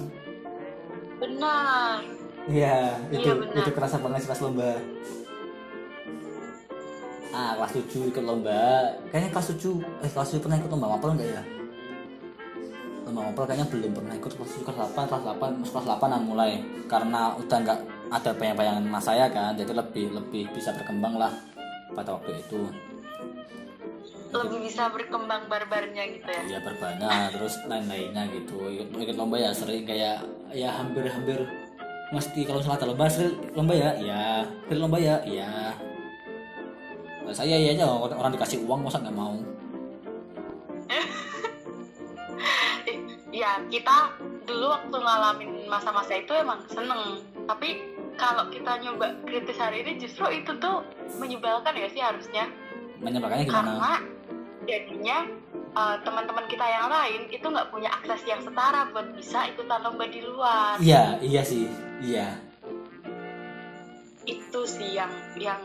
[1.22, 2.02] Benar.
[2.50, 3.62] Iya, itu Iya, benar.
[3.62, 4.74] itu kerasa banget sih pas lomba.
[7.32, 8.92] Ah, kelas 7 ikut lomba.
[9.08, 11.44] Kayaknya kelas 7, eh kelas 7 pernah ikut lomba mapel enggak ya?
[13.08, 16.22] Lomba mapel kayaknya belum pernah ikut kelas 7, kelas 8, kelas 8, kelas 8 nah
[16.22, 16.52] mulai.
[16.92, 17.80] Karena udah nggak
[18.12, 21.32] ada bayang-bayangan mas saya kan, jadi lebih lebih bisa berkembang lah
[21.96, 22.68] pada waktu itu.
[24.32, 28.64] lebih bisa berkembang barbarnya gitu ya Iya berbana, terus lain-lainnya gitu.
[28.64, 30.24] Ikut, ikut lomba ya sering kayak
[30.56, 31.36] ya hampir-hampir
[32.16, 34.48] mesti kalau misalnya ada lomba sering lomba ya, ya.
[34.72, 35.76] Lomba ya, ya.
[37.22, 39.38] Nah, saya iya aja orang orang dikasih uang masa nggak mau.
[43.32, 44.12] ya kita
[44.46, 47.82] dulu waktu ngalamin masa-masa itu emang seneng tapi
[48.20, 50.86] kalau kita nyoba kritis hari ini justru itu tuh
[51.18, 52.46] menyebalkan ya sih harusnya
[53.02, 53.58] Menyebarkannya gimana?
[53.58, 53.94] karena
[54.70, 55.18] jadinya
[55.74, 60.06] uh, teman-teman kita yang lain itu nggak punya akses yang setara buat bisa ikutan lomba
[60.06, 61.66] di luar Iya, iya sih,
[62.04, 62.38] iya.
[64.30, 65.58] itu sih yang yang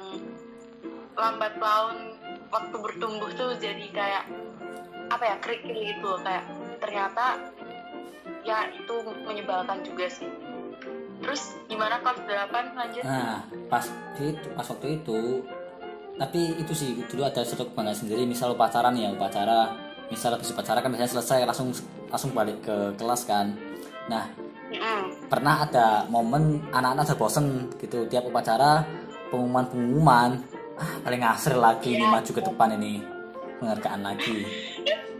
[1.16, 1.96] lambat laun
[2.52, 4.24] waktu bertumbuh tuh jadi kayak
[5.10, 6.44] apa ya kerikil gitu loh, kayak
[6.78, 7.40] ternyata
[8.46, 8.94] ya itu
[9.26, 10.28] menyebalkan juga sih.
[11.16, 13.02] Terus gimana kelas 8 lanjut?
[13.02, 13.84] Nah, pas
[14.20, 15.42] itu pas waktu itu
[16.16, 19.74] tapi itu sih dulu ada satu kebanggaan sendiri misal upacara nih ya upacara.
[20.06, 21.74] Misal habis upacara kan biasanya selesai langsung
[22.06, 23.58] langsung balik ke kelas kan.
[24.06, 24.30] Nah
[24.70, 25.30] Mm-mm.
[25.30, 27.46] pernah ada momen anak-anak udah bosen
[27.78, 28.86] gitu tiap upacara
[29.30, 30.42] pengumuman-pengumuman
[30.76, 33.00] ah paling ngasir lagi ini maju ke depan ini.
[33.56, 34.44] Penghargaan lagi.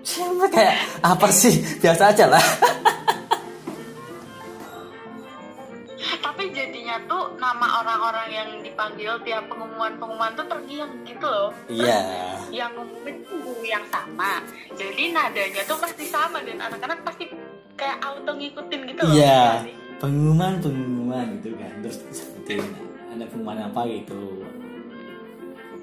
[0.04, 1.64] Siapa kayak apa sih?
[1.80, 2.44] Biasa aja lah.
[6.24, 11.48] Tapi jadinya tuh nama orang-orang yang dipanggil tiap pengumuman-pengumuman tuh tergiang gitu loh.
[11.72, 12.00] Iya.
[12.60, 14.38] Yang ngumumin tuh yang sama.
[14.78, 17.26] Jadi nadanya tuh pasti sama dan anak-anak pasti
[17.74, 19.16] kayak auto ngikutin gitu loh.
[19.16, 19.24] Iya.
[19.24, 19.74] Iya sih?
[19.96, 21.72] pengumuman pengumuman gitu kan.
[21.82, 22.62] Terus sebutin
[23.10, 24.44] ada pengumuman apa gitu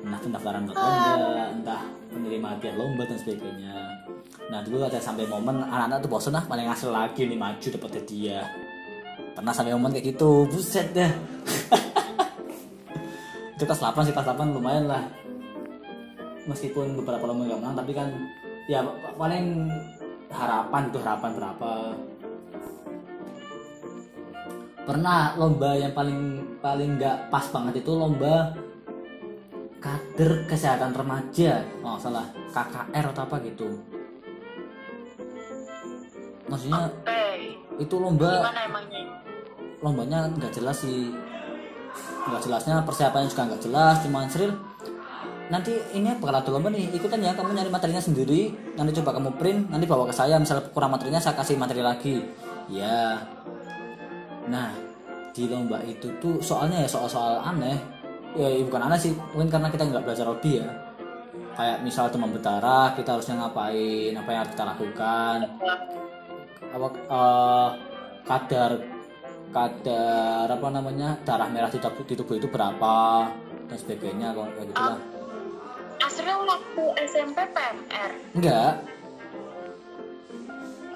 [0.03, 1.81] entah pendaftaran untuk lomba entah
[2.11, 3.75] penerima hadiah lomba dan sebagainya.
[4.51, 8.03] Nah dulu ada sampai momen anak-anak tuh bosen ah paling ngasih lagi nih maju dapat
[8.03, 8.43] dia.
[9.33, 10.45] Pernah sampai momen kayak gitu.
[10.51, 11.11] Buset dah.
[13.55, 15.03] Itu kelas 8 sih kelas 8 lumayan lah.
[16.51, 18.11] Meskipun beberapa lomba gak menang tapi kan
[18.67, 18.83] ya
[19.15, 19.71] paling
[20.27, 21.71] harapan itu harapan berapa.
[24.83, 28.51] Pernah lomba yang paling paling nggak pas banget itu lomba
[29.83, 31.59] kader kesehatan remaja.
[31.83, 32.23] Oh salah.
[32.55, 33.67] KKR atau apa gitu.
[36.47, 39.01] Maksudnya Eh, itu lomba gimana emangnya?
[39.83, 41.11] lombanya nggak jelas sih.
[42.23, 43.95] Nggak jelasnya persiapannya juga nggak jelas.
[43.99, 44.55] Cuma seril
[45.51, 46.87] nanti ini bakal ada lomba nih.
[46.95, 48.55] Ikutan ya kamu nyari materinya sendiri.
[48.79, 50.39] Nanti coba kamu print nanti bawa ke saya.
[50.39, 52.23] Misalnya kurang materinya saya kasih materi lagi.
[52.71, 53.19] Ya.
[54.47, 54.71] Nah
[55.33, 57.75] di lomba itu tuh soalnya ya soal-soal aneh
[58.33, 60.69] ya bukan aneh sih mungkin karena kita nggak belajar lebih ya
[61.53, 65.37] kayak misal demam berdarah kita harusnya ngapain apa yang harus kita lakukan
[66.73, 67.69] apa eh,
[68.25, 68.71] kadar
[69.53, 73.29] kadar apa namanya darah merah di tubuh, di tubuh itu berapa
[73.69, 74.89] dan sebagainya kalau kayak gitu Ah.
[74.97, 75.01] lah
[76.03, 78.11] Asril waktu SMP PMR.
[78.35, 78.71] enggak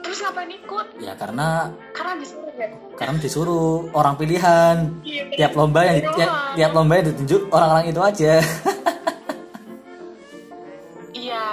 [0.07, 0.85] Terus ngapain ikut?
[0.97, 2.67] ya karena Karena disuruh ya.
[2.95, 6.15] karena disuruh orang pilihan Iya, tiap lomba yang doang.
[6.15, 8.33] tiap, tiap lomba yang ditunjuk orang-orang itu aja
[11.17, 11.43] Iya.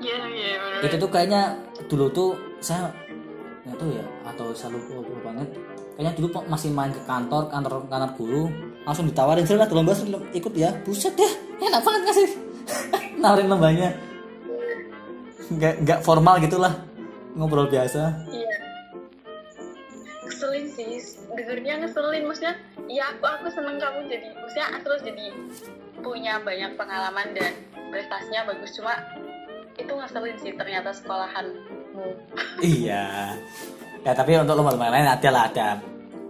[0.00, 0.50] Iya, iya,
[0.80, 0.84] bener.
[0.84, 1.42] itu tuh kayaknya
[1.86, 2.30] dulu tuh
[2.60, 2.88] saya
[3.64, 5.48] nggak tahu ya atau saya lupa, lupa banget
[5.94, 8.42] kayaknya dulu masih main ke kantor kantor kantor guru
[8.84, 9.92] langsung ditawarin sih lah lomba
[10.32, 11.30] ikut ya buset ya
[11.62, 12.28] enak banget kasih
[13.20, 13.88] nawarin lombanya
[15.46, 16.72] nggak nggak formal gitulah
[17.34, 18.56] ngobrol biasa Iya.
[20.24, 20.98] Keselin sih,
[21.36, 22.24] dengernya ngeselin.
[22.24, 22.56] Maksudnya,
[22.88, 25.26] ya aku aku seneng kamu jadi, maksudnya terus jadi
[26.00, 27.52] punya banyak pengalaman dan
[27.92, 28.72] prestasinya bagus.
[28.72, 28.98] Cuma
[29.76, 32.08] itu ngeselin sih ternyata sekolahanmu.
[32.76, 33.34] iya
[34.04, 35.68] ya tapi untuk lomba-lomba lain ada lah ada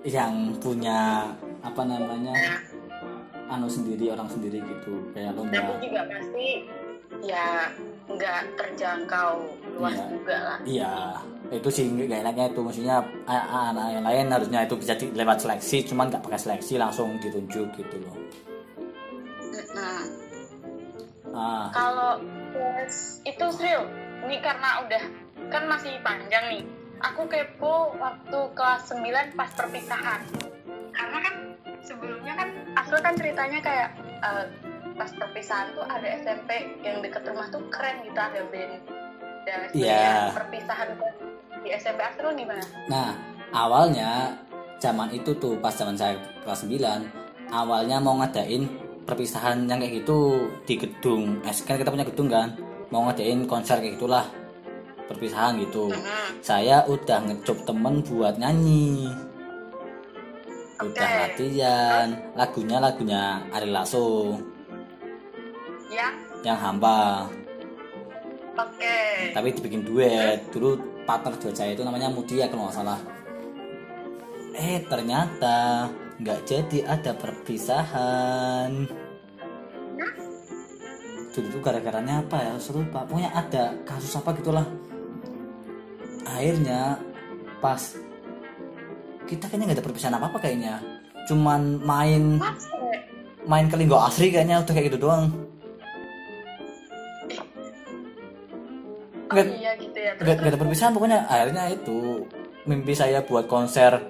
[0.06, 1.26] yang punya
[1.64, 2.62] apa namanya
[3.50, 6.48] anu sendiri orang sendiri gitu kayak lomba Tapi juga pasti
[7.26, 7.72] ya
[8.06, 9.42] nggak terjangkau
[9.74, 10.06] luas Iya.
[10.08, 10.58] juga lah.
[10.64, 10.94] Iya,
[11.50, 12.96] itu sih nggak enaknya itu maksudnya
[13.26, 17.68] anak yang lain harusnya itu bisa di, lewat seleksi, cuman nggak pakai seleksi langsung ditunjuk
[17.74, 18.16] gitu loh.
[19.74, 20.02] Nah,
[21.34, 22.22] Ah, kalau
[22.54, 23.82] tes itu Sril,
[24.22, 25.02] ini karena udah
[25.50, 26.62] kan masih panjang nih.
[27.02, 30.22] Aku kepo waktu kelas 9 pas perpisahan.
[30.94, 31.34] Karena kan
[31.82, 32.48] sebelumnya kan
[32.78, 34.46] Asal kan ceritanya kayak eh,
[34.94, 38.78] pas perpisahan tuh ada SMP yang deket rumah tuh keren gitu ada band.
[39.44, 40.00] Dan Iya.
[40.00, 40.88] sebenarnya perpisahan
[41.60, 42.64] di SMP Asal gimana?
[42.88, 43.08] nah
[43.50, 44.36] awalnya
[44.76, 47.08] zaman itu tuh pas zaman saya kelas 9
[47.48, 48.68] awalnya mau ngadain
[49.04, 52.56] perpisahan yang kayak gitu di gedung, eh, kan kita punya gedung kan,
[52.88, 54.24] mau ngadain konser kayak gitulah
[55.04, 55.92] perpisahan gitu.
[55.92, 56.40] Mhm.
[56.40, 59.12] Saya udah ngecob temen buat nyanyi.
[60.80, 61.20] Udah Oke.
[61.20, 63.22] latihan, lagunya lagunya
[63.52, 64.40] Ari Lasso
[65.86, 66.10] Ya,
[66.42, 67.28] yang hamba,
[68.54, 68.96] oke.
[69.34, 70.46] tapi dibikin duet.
[70.50, 73.00] Dulu partner duet saya itu namanya Mutia kalau nggak salah.
[74.54, 75.90] Eh ternyata
[76.22, 78.86] nggak jadi ada perpisahan.
[81.34, 82.54] Dulu tuh gara-garanya apa ya?
[82.62, 83.10] Seru pak.
[83.10, 84.66] Pokoknya ada kasus apa gitulah.
[86.24, 86.98] Akhirnya
[87.58, 87.98] pas
[89.26, 90.78] kita kayaknya nggak ada perpisahan apa apa kayaknya.
[91.26, 92.38] Cuman main
[93.44, 95.32] main ke Linggo Asri kayaknya udah kayak gitu doang.
[99.24, 100.12] Oh Nggak- iya gitu ya.
[100.14, 102.28] Gak, gak ada perpisahan pokoknya akhirnya itu
[102.64, 104.00] mimpi saya buat konser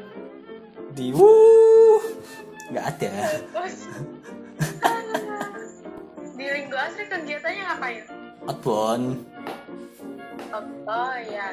[0.90, 2.02] di wuh
[2.66, 3.10] nggak ada
[3.44, 3.76] Terus
[6.38, 8.02] di Linggo Asri kegiatannya ngapain?
[8.44, 9.06] outbound
[10.50, 11.50] Oh, oh ya,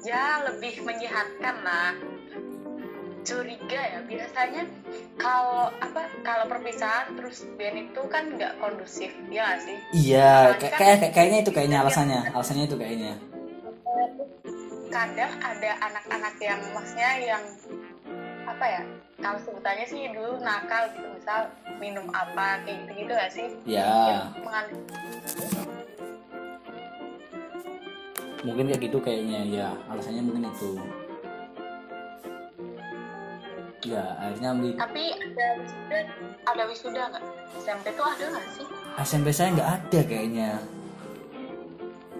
[0.00, 1.92] ya lebih menyehatkan lah.
[3.28, 4.64] Curiga ya biasanya
[5.20, 9.76] kalau apa kalau perpisahan terus band itu kan nggak kondusif ya nggak sih?
[9.92, 13.12] iya kayak kayak- kayaknya itu kayaknya alasannya alasannya itu kayaknya
[14.88, 17.44] Kadang ada anak-anak yang maksudnya yang
[18.48, 18.82] apa ya?
[19.20, 23.46] Kalau sebutannya sih dulu nakal gitu misal minum apa kayak gitu gitu gak sih?
[23.68, 24.24] ya
[28.40, 30.78] mungkin kayak gitu kayaknya ya alasannya mungkin itu
[33.80, 35.98] ya akhirnya beli Tapi ada wisuda,
[36.44, 37.24] ada wisuda nggak?
[37.58, 38.66] SMP tuh ada nggak sih?
[38.98, 40.50] SMP saya nggak ada kayaknya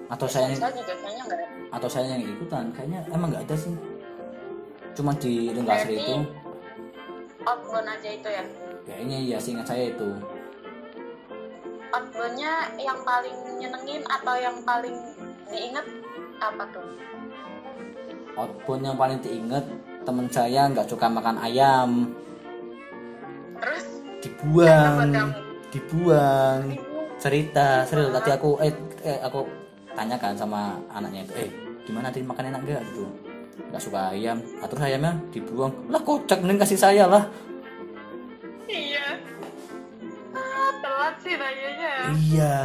[0.08, 1.36] atau saya Saya juga kayaknya ada.
[1.70, 3.74] atau saya yang ikutan kayaknya emang nggak ada sih
[4.94, 6.16] cuma di Linggo Asri Berarti- itu
[7.40, 8.44] Outbound aja itu ya.
[8.84, 10.08] kayaknya ya seingat saya itu
[11.88, 14.96] Outboundnya yang paling nyenengin atau yang paling
[15.46, 15.86] diinget
[16.38, 16.84] apa tuh?
[18.34, 19.64] outbound yang paling diinget
[20.08, 22.08] temen saya nggak suka makan ayam.
[23.60, 23.84] Terus?
[24.24, 25.12] Dibuang.
[25.68, 26.60] Dibuang.
[26.72, 27.84] Ibu, cerita.
[27.84, 28.72] Serius tadi aku eh,
[29.04, 29.44] eh aku
[29.92, 31.48] tanyakan sama anaknya itu eh
[31.84, 33.04] gimana tadi makan enak gak gitu.
[33.68, 34.40] Nggak suka ayam.
[34.40, 35.72] Nah, terus ayamnya dibuang.
[35.92, 37.28] Lah kocak mending kasih saya lah.
[38.64, 39.20] Iya.
[40.32, 41.92] Ah, telat sih nanyanya.
[42.16, 42.56] iya.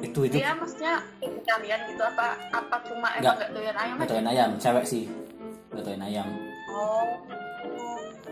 [0.00, 0.40] Itu itu.
[0.40, 3.50] Dia maksudnya kalian gitu apa apa cuma emang nggak.
[3.52, 5.04] doyan ayam nggak doyan ayam cewek sih
[5.74, 6.28] doyan ayam
[6.68, 7.04] Oh.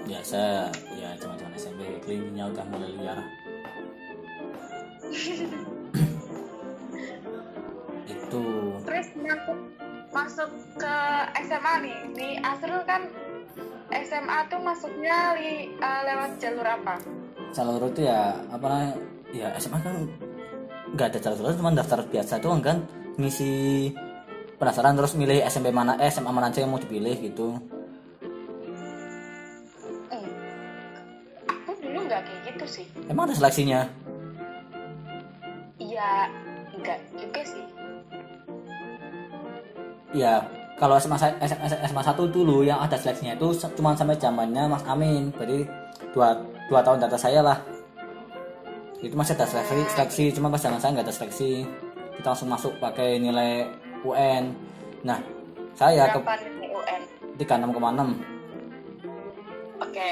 [0.03, 3.20] biasa ya cuman-cuman SMP kelingnya udah mulai liar
[8.07, 8.45] itu
[8.80, 9.59] Terus masuk
[10.11, 10.95] masuk ke
[11.45, 11.99] SMA nih.
[12.11, 13.03] Di Asrul kan
[13.93, 16.95] SMA tuh masuknya li- eh, lewat jalur apa?
[17.51, 18.95] jalur itu ya apa
[19.28, 20.07] ya SMA kan
[20.88, 22.78] nggak ada jalur cuma daftar biasa doang kan
[23.16, 23.91] ngisi
[24.61, 27.56] penasaran terus milih SMP mana eh, SMA mana aja yang mau dipilih gitu.
[30.12, 30.28] Hmm.
[31.48, 32.04] Aku dulu
[33.08, 33.88] emang ada seleksinya?
[35.80, 36.28] Iya,
[36.76, 37.64] enggak juga sih.
[40.11, 40.42] ya
[40.74, 45.28] kalau SMA, SMA, SMA 1 dulu yang ada seleksinya itu cuma sampai zamannya Mas Amin.
[45.36, 45.68] Berarti
[46.16, 46.36] dua,
[46.72, 47.61] dua tahun di atas saya lah.
[49.00, 51.68] Itu masih ada seleksi, seleksi cuma pas zaman saya nggak ada seleksi.
[52.16, 53.68] Kita langsung masuk pakai nilai
[54.05, 54.53] UN
[55.07, 55.18] nah
[55.76, 57.03] saya ke Berapa nih UN?
[57.40, 58.40] 36,6
[59.80, 60.11] Oke.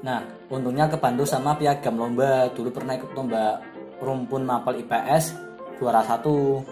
[0.00, 2.48] Nah, untungnya kebantu sama piagam lomba.
[2.56, 3.60] Dulu pernah ikut lomba
[4.00, 5.36] rumpun mapel IPS
[5.76, 6.64] juara satu.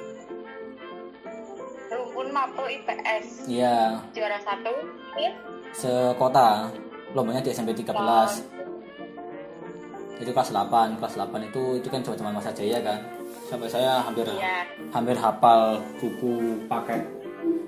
[1.88, 4.72] Rumpun Mapel IPS Iya, juara satu.
[5.16, 5.32] Iya.
[5.72, 6.72] sekota.
[7.16, 8.44] Lombanya di SMP 13.
[10.18, 10.98] Itu kelas 8.
[10.98, 13.00] Kelas 8 itu itu kan cuma zaman masa jaya kan.
[13.48, 14.68] Sampai saya hampir Iya.
[14.92, 16.32] hampir hafal buku
[16.68, 17.00] paket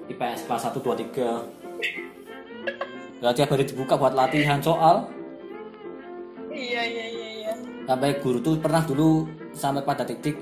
[0.07, 1.41] IPS kelas 1 2 3.
[3.21, 5.09] Gak tiap hari dibuka buat latihan soal.
[6.51, 7.53] Iya iya iya iya.
[7.87, 10.37] sampai guru tuh pernah dulu sampai pada titik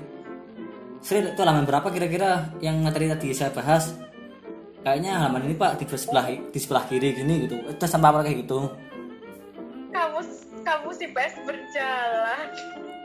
[0.99, 3.95] Sri itu halaman berapa kira-kira yang materi tadi saya bahas
[4.83, 8.37] kayaknya halaman ini pak di sebelah di sebelah kiri gini gitu itu sampai apa kayak
[8.45, 8.59] gitu
[9.89, 10.29] Kamus
[10.61, 12.47] kamus IPS berjalan.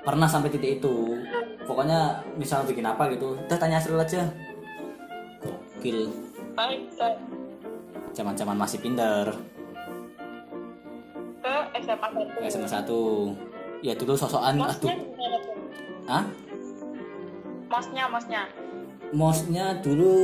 [0.04, 1.18] Pernah sampai titik itu.
[1.64, 4.28] Pokoknya misal bikin apa gitu udah tanya Sri aja.
[5.40, 6.12] Gokil.
[8.12, 9.32] Zaman-zaman masih pinter.
[11.40, 12.20] Ke SMA satu.
[12.46, 13.02] SMA satu.
[13.80, 14.68] Ya dulu sosokan aduh.
[14.68, 15.56] Mosnya gimana tuh?
[16.08, 16.24] ah
[17.68, 18.42] Mosnya mosnya.
[19.14, 20.14] Mosnya dulu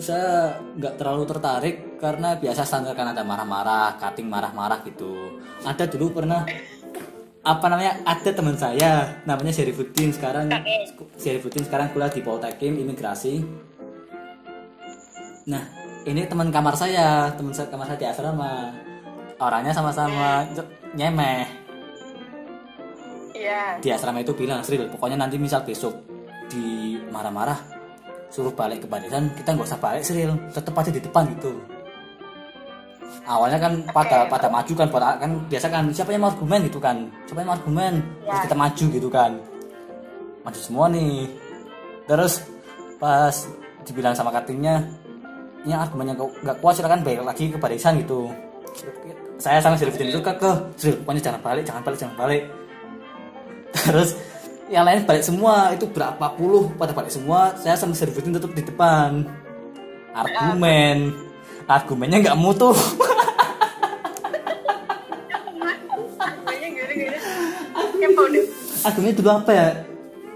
[0.00, 5.36] saya nggak terlalu tertarik karena biasa standar kan ada marah-marah, cutting marah-marah gitu.
[5.66, 6.46] Ada dulu pernah
[7.46, 10.50] apa namanya ada teman saya namanya Syarifuddin sekarang
[11.14, 13.40] Syarifuddin sekarang kuliah di Poltekim Imigrasi.
[15.46, 15.64] Nah
[16.04, 18.74] ini teman kamar saya teman saya kamar saya di asrama.
[19.38, 20.42] Orangnya sama-sama
[20.98, 21.70] nyemeh.
[23.38, 23.78] Iya.
[23.78, 25.94] di asrama itu bilang Sril pokoknya nanti misal besok
[26.50, 27.54] di marah-marah
[28.34, 30.34] suruh balik ke barisan kita nggak usah balik Sril.
[30.50, 31.77] Tetap aja di depan gitu
[33.28, 36.80] awalnya kan pada pada maju kan pada kan biasa kan siapa yang mau argumen gitu
[36.80, 36.96] kan?
[37.28, 37.92] Siapa yang mau argumen?
[38.24, 38.44] Terus Ya.
[38.48, 39.30] kita maju gitu kan.
[40.48, 41.28] Maju semua nih.
[42.08, 42.40] Terus
[42.96, 43.34] pas
[43.84, 44.80] dibilang sama katingnya
[45.68, 48.32] ini argumennya nggak kuat silakan balik lagi ke barisan gitu.
[49.38, 50.50] Saya sama Sril itu ke ke
[51.04, 52.42] pokoknya jangan balik jangan balik jangan balik.
[53.86, 54.10] Terus
[54.72, 58.64] yang lain balik semua itu berapa puluh pada balik semua saya sama Srifuddin tetap di
[58.64, 59.22] depan.
[60.16, 61.12] Argumen.
[61.68, 62.72] Argumennya nggak mutu
[68.78, 69.66] Argumennya dulu apa ya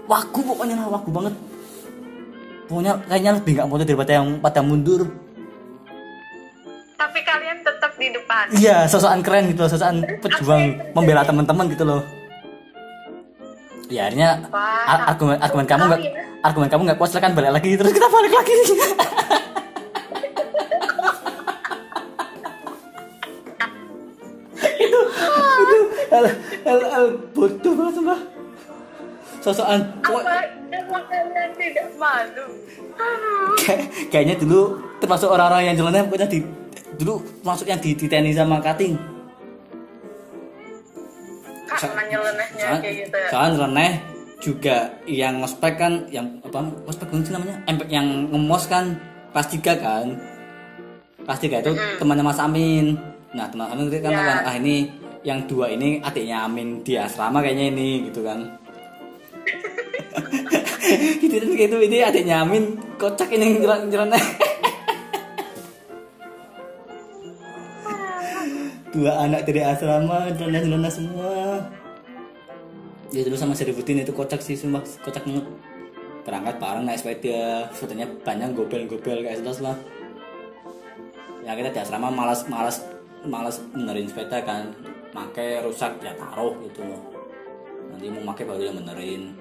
[0.03, 1.33] wagu pokoknya lah wagu banget
[2.67, 5.01] pokoknya kayaknya lebih nggak mutu daripada yang pada mundur
[6.93, 8.45] Tapi kalian tetap di depan.
[8.53, 12.01] iya sosokan keren gitu loh sosokan pejuang membela teman-teman gitu loh
[13.87, 15.07] ya akhirnya Wah.
[15.07, 16.41] argumen argumen kamu nggak Sekali ya.
[16.41, 18.53] argumen kamu nggak kuat silakan balik lagi terus kita balik lagi
[26.13, 26.25] hal,
[26.63, 28.19] hal, hal bodoh banget sumpah
[29.41, 32.45] sosokan Apa emang kalian tidak malu?
[34.07, 36.39] Kayaknya dulu termasuk orang-orang yang jalannya pokoknya di
[36.95, 38.95] dulu masuk yang di, di tenis sama cutting
[41.67, 43.17] Karena nyelenehnya kayak gitu.
[43.17, 43.27] ya.
[43.33, 43.93] soalnya reneh
[44.37, 44.77] juga
[45.09, 48.93] yang ngospek kan yang apa ngospek sih namanya empek yang ngemos kan
[49.33, 50.05] kelas 3 kan
[51.25, 52.95] kelas 3 itu temannya Mas Amin
[53.33, 54.21] nah teman Amin kan Ya.
[54.21, 54.91] kan, ah ini
[55.23, 58.39] yang dua ini adiknya Amin di asrama kayaknya ini gitu kan.
[61.23, 61.75] Gitu kan gitu.
[61.79, 64.19] Ini adiknya Amin kocak ini jalan jalannya
[68.93, 71.65] dua anak dari asrama jalan-jalan semua.
[73.09, 75.47] Ya dulu sama Seributin itu kocak sih sumpah kocak banget.
[76.23, 79.75] Berangkat bareng naik sepeda sepedanya banyak gobel-gobel kayak jelas lah.
[81.47, 82.83] Ya kita di asrama malas malas
[83.23, 84.75] malas benerin sepeda kan
[85.13, 86.81] make rusak ya taruh gitu
[87.93, 89.37] nanti mau pakai baru yang benerin.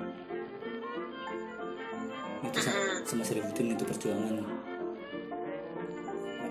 [2.44, 4.44] Itu sama, sama Seributin itu perjuangan.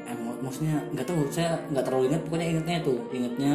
[0.10, 2.22] Eh, mak- maksudnya nggak tahu saya nggak terlalu ingat.
[2.26, 3.54] Pokoknya ingatnya itu ingatnya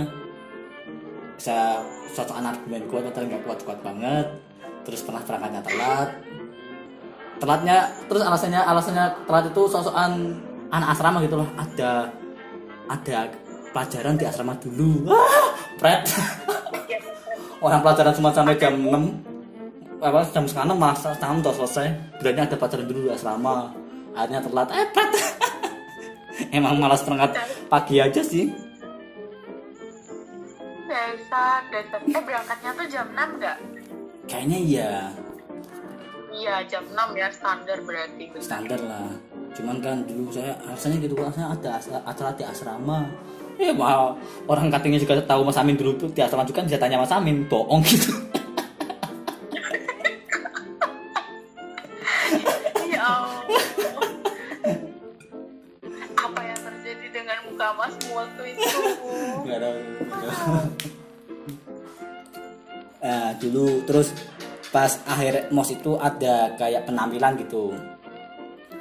[1.34, 1.82] bisa
[2.14, 4.26] suatu anak argumen kuat padahal nggak kuat kuat banget.
[4.86, 6.08] Terus pernah berangkatnya telat.
[7.36, 10.38] Telatnya terus alasannya alasannya telat itu sosokan
[10.70, 11.48] anak asrama gitu loh.
[11.58, 12.14] Ada
[12.86, 13.18] ada
[13.74, 15.10] pelajaran di asrama dulu.
[15.10, 16.02] Wah pret.
[17.64, 18.92] Orang pelajaran cuma sampai jam 6
[19.96, 20.44] apa jam
[20.76, 21.86] malah setengah enam udah selesai.
[22.20, 23.72] Berarti ada pelajaran dulu asrama
[24.12, 24.68] akhirnya telat.
[24.72, 25.10] Eh pret.
[26.56, 27.32] Emang malas berangkat
[27.72, 28.52] pagi aja sih.
[30.84, 32.00] Dasar, dasar.
[32.04, 33.58] Eh berangkatnya tuh jam 6 enggak?
[34.26, 34.92] kayaknya iya.
[36.36, 38.24] Iya jam 6 ya standar berarti.
[38.42, 39.08] Standar lah.
[39.56, 43.08] Cuman kan dulu saya alasannya gitu alasannya ada acara di asrama
[43.56, 47.00] ya mau orang katanya juga tahu Mas Amin dulu tuh di asrama juga bisa tanya
[47.00, 48.12] Mas Amin bohong gitu
[52.92, 53.40] ya Allah.
[56.16, 58.68] apa yang terjadi dengan muka mas waktu itu
[59.46, 59.78] nggak tahu.
[63.06, 64.10] Nah, dulu terus
[64.74, 67.72] pas akhir mos itu ada kayak penampilan gitu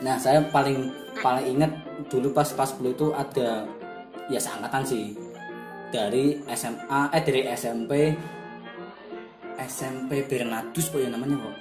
[0.04, 0.92] nah saya paling
[1.24, 1.72] paling inget
[2.12, 3.64] dulu pas pas 10 itu ada
[4.32, 5.14] ya seangkatan sih
[5.94, 7.92] dari SMA eh dari SMP
[9.56, 11.56] SMP Bernadus kok ya namanya kok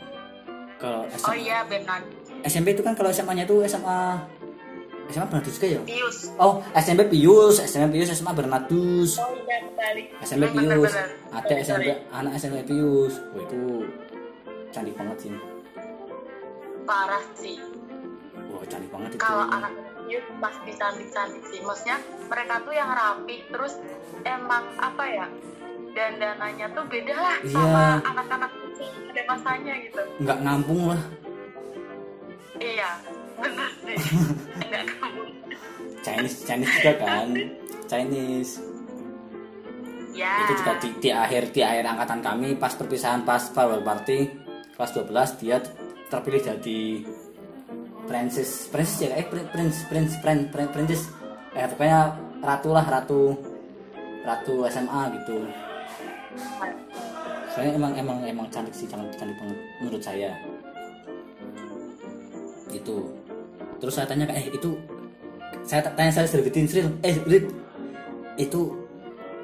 [0.80, 2.00] kalau oh SMA, iya benar
[2.44, 4.00] SMP itu kan kalau SMA nya itu SMA
[5.12, 9.54] SMA Bernadus kayak ya Pius oh SMP Pius SMP Pius SMA Bernadus oh iya
[10.24, 10.92] SMP Pius
[11.30, 11.92] ada Sorry, SMP sorry.
[12.10, 13.62] anak SMP Pius Wah, itu
[14.72, 15.30] cantik banget sih
[16.84, 17.56] parah sih
[18.50, 19.72] wah cantik banget itu kalau anak
[20.04, 21.60] Pius pasti cantik-cantik sih.
[21.64, 21.96] Maksudnya
[22.28, 23.80] mereka tuh yang rapi terus
[24.24, 25.26] emang apa ya
[25.94, 27.54] dandanannya tuh beda lah Iya.
[27.54, 28.50] sama anak-anak
[29.08, 30.00] pada masanya gitu.
[30.20, 31.02] Nggak ngampung lah.
[32.58, 32.90] Iya
[33.34, 33.96] benar sih.
[34.62, 35.22] Enggak kamu
[36.04, 37.28] Chinese Chinese juga kan.
[37.88, 38.52] Chinese.
[40.14, 40.46] Ya.
[40.46, 44.30] Itu juga di, di akhir di akhir angkatan kami pas perpisahan pas farewell party
[44.74, 45.58] kelas 12 dia
[46.06, 47.02] terpilih jadi
[48.04, 51.02] princess princess ya eh prin- prince prince prince prince princess
[51.54, 52.00] eh pokoknya
[52.44, 53.20] ratu lah ratu
[54.24, 55.36] ratu SMA gitu.
[57.54, 59.36] Saya emang emang emang cantik sih cantik cantik
[59.78, 60.32] menurut saya.
[62.72, 62.96] Gitu.
[63.78, 64.74] Terus saya tanya eh itu
[65.62, 67.46] saya tanya saya Sriwitin Sril eh Rit
[68.40, 68.74] itu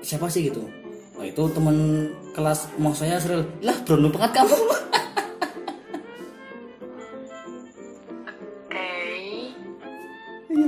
[0.03, 0.65] siapa sih gitu?
[1.21, 4.57] Oh itu teman kelas mau saya Sril lah berondong banget kamu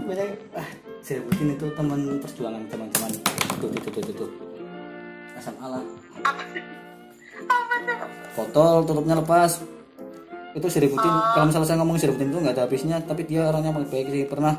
[0.06, 0.28] banyak
[0.58, 0.68] ah
[1.02, 3.10] Sriwitin itu teman perjuangan teman-teman.
[3.58, 3.68] Tuh
[4.14, 4.30] tuh
[5.42, 5.82] SMA lah.
[6.22, 6.30] Apa
[7.50, 9.60] apa tuh botol tutupnya lepas.
[10.52, 13.90] Itu Srifutin kalau misalnya saya ngomong Srifutin itu nggak ada habisnya tapi dia orangnya paling
[13.90, 14.24] baik sih.
[14.28, 14.54] Pernah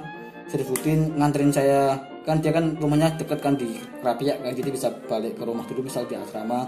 [0.50, 4.52] Srifutin nganterin saya kan dia kan rumahnya deket kan di Rapiak kan?
[4.52, 6.66] Jadi bisa balik ke rumah dulu misal di asrama.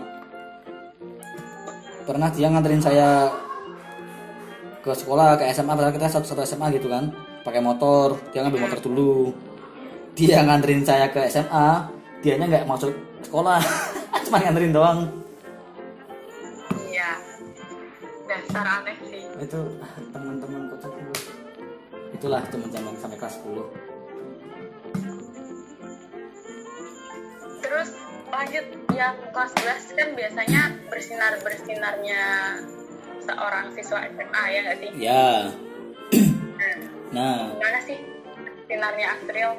[2.05, 3.34] Pernah dia nganterin saya
[4.86, 7.09] ke sekolah ke SMA padahal kita satu satu SMA gitu kan
[7.45, 9.31] pakai motor dia ngambil motor dulu.
[10.17, 11.93] Dia nganterin saya ke SMA
[12.25, 12.91] dianya nggak masuk
[13.21, 13.61] sekolah
[14.25, 14.99] cuma nganterin doang.
[16.89, 17.11] Iya.
[18.25, 19.21] Dasar aneh sih.
[19.37, 19.59] Itu
[20.09, 21.45] teman-teman kocak dulu
[22.15, 23.53] itulah teman-teman sampai kelas 10
[27.59, 27.89] terus
[28.31, 28.65] lanjut
[28.95, 29.51] yang kelas
[29.91, 32.23] 11 kan biasanya bersinar bersinarnya
[33.19, 34.91] seorang siswa SMA ya nggak sih?
[34.97, 35.51] Ya
[37.13, 37.51] nah.
[37.55, 37.97] Gimana sih
[38.66, 39.49] sinarnya Astrid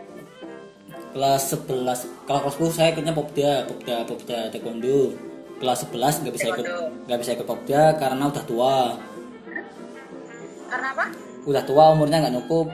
[1.16, 5.16] kelas 11 kalau kelas 10 saya ikutnya popda popda popda taekwondo.
[5.56, 6.66] Kelas 11 nggak bisa ikut
[7.08, 8.78] nggak bisa ikut popda karena udah tua.
[10.68, 11.04] Karena apa?
[11.48, 12.68] Udah tua umurnya nggak cukup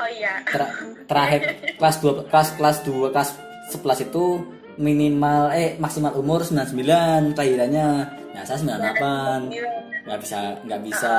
[0.00, 0.32] oh iya.
[0.48, 1.40] Ter- terakhir
[1.76, 3.30] kelas 2 kelas kelas 2 kelas
[3.76, 4.24] 11 itu
[4.80, 7.88] minimal eh maksimal umur 99 kelahirannya.
[8.32, 9.79] Nah saya 98 Gila.
[10.06, 11.14] Nggak bisa nggak bisa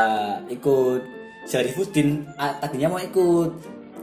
[0.49, 1.01] ikut.
[1.41, 3.49] Syarifuddin ah, tadinya mau ikut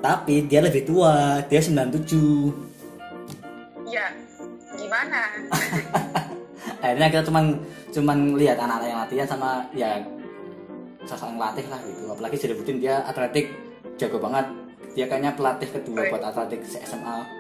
[0.03, 2.51] tapi dia lebih tua dia 97
[3.91, 4.07] ya
[4.79, 5.23] gimana?
[6.83, 7.59] Akhirnya kita cuman
[7.91, 9.99] cuman lihat anak-anak yang latihan sama ya
[11.09, 12.05] sosok yang latih lah gitu.
[12.13, 13.51] Apalagi Syarifuddin dia atletik
[13.99, 14.47] jago banget.
[14.95, 17.39] Dia kayaknya pelatih kedua buat atletik SMA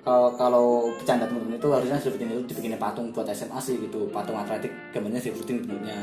[0.00, 0.66] kalau kalau
[0.96, 4.08] bercanda temen-temen itu harusnya Syarifuddin itu dibikin patung buat SMA sih gitu.
[4.12, 5.96] Patung atletik gambarnya Syarifuddin bentuknya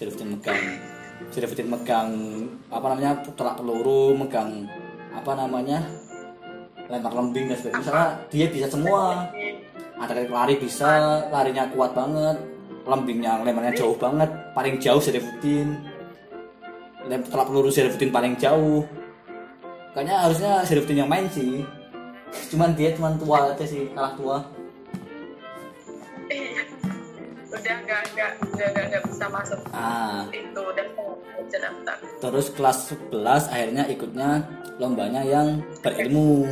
[0.00, 0.60] Syarifuddin megang
[1.28, 2.08] Syarifuddin megang
[2.72, 4.64] apa namanya telak peluru megang
[5.12, 5.84] apa namanya
[6.88, 7.80] lempar lembing dan sebagainya.
[7.84, 9.28] Misalnya dia bisa semua.
[10.00, 12.40] Atletik lari bisa larinya kuat banget
[12.88, 15.76] lembingnya lemparnya jauh banget paling jauh Syarifuddin
[17.04, 18.88] telak peluru Syarifuddin paling jauh.
[19.92, 21.60] Kayaknya harusnya Syarifuddin yang main sih.
[22.48, 24.38] Cuman dia cuman tua aja sih kalah tua.
[27.50, 30.22] Udah nggak nggak nggak nggak bisa masuk ah.
[30.30, 30.86] itu udah
[31.42, 31.96] bisa daftar.
[32.22, 32.78] Terus kelas
[33.10, 34.30] 11 akhirnya ikutnya
[34.78, 36.46] lombanya yang berilmu.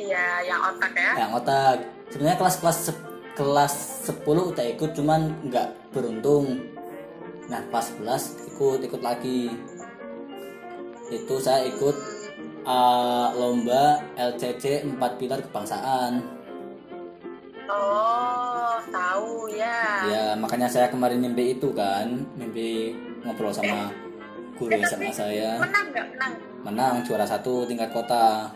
[0.00, 1.12] Iya yang otak ya?
[1.28, 1.76] Yang otak.
[2.08, 3.04] Sebenarnya kelas kelas se-
[3.36, 3.74] kelas
[4.08, 6.64] 10 udah ikut cuman nggak beruntung.
[7.52, 9.52] Nah kelas 11 ikut ikut lagi.
[11.12, 11.96] Itu saya ikut
[12.64, 16.41] uh, lomba LCC 4 pilar kebangsaan
[17.72, 19.80] oh tahu ya.
[20.06, 22.92] Ya makanya saya kemarin mimpi itu kan, mimpi
[23.22, 23.88] ngobrol sama
[24.54, 25.56] guru Eh, SMA tapi saya.
[25.58, 26.32] Menang nggak menang?
[26.62, 28.52] Menang juara satu tingkat kota.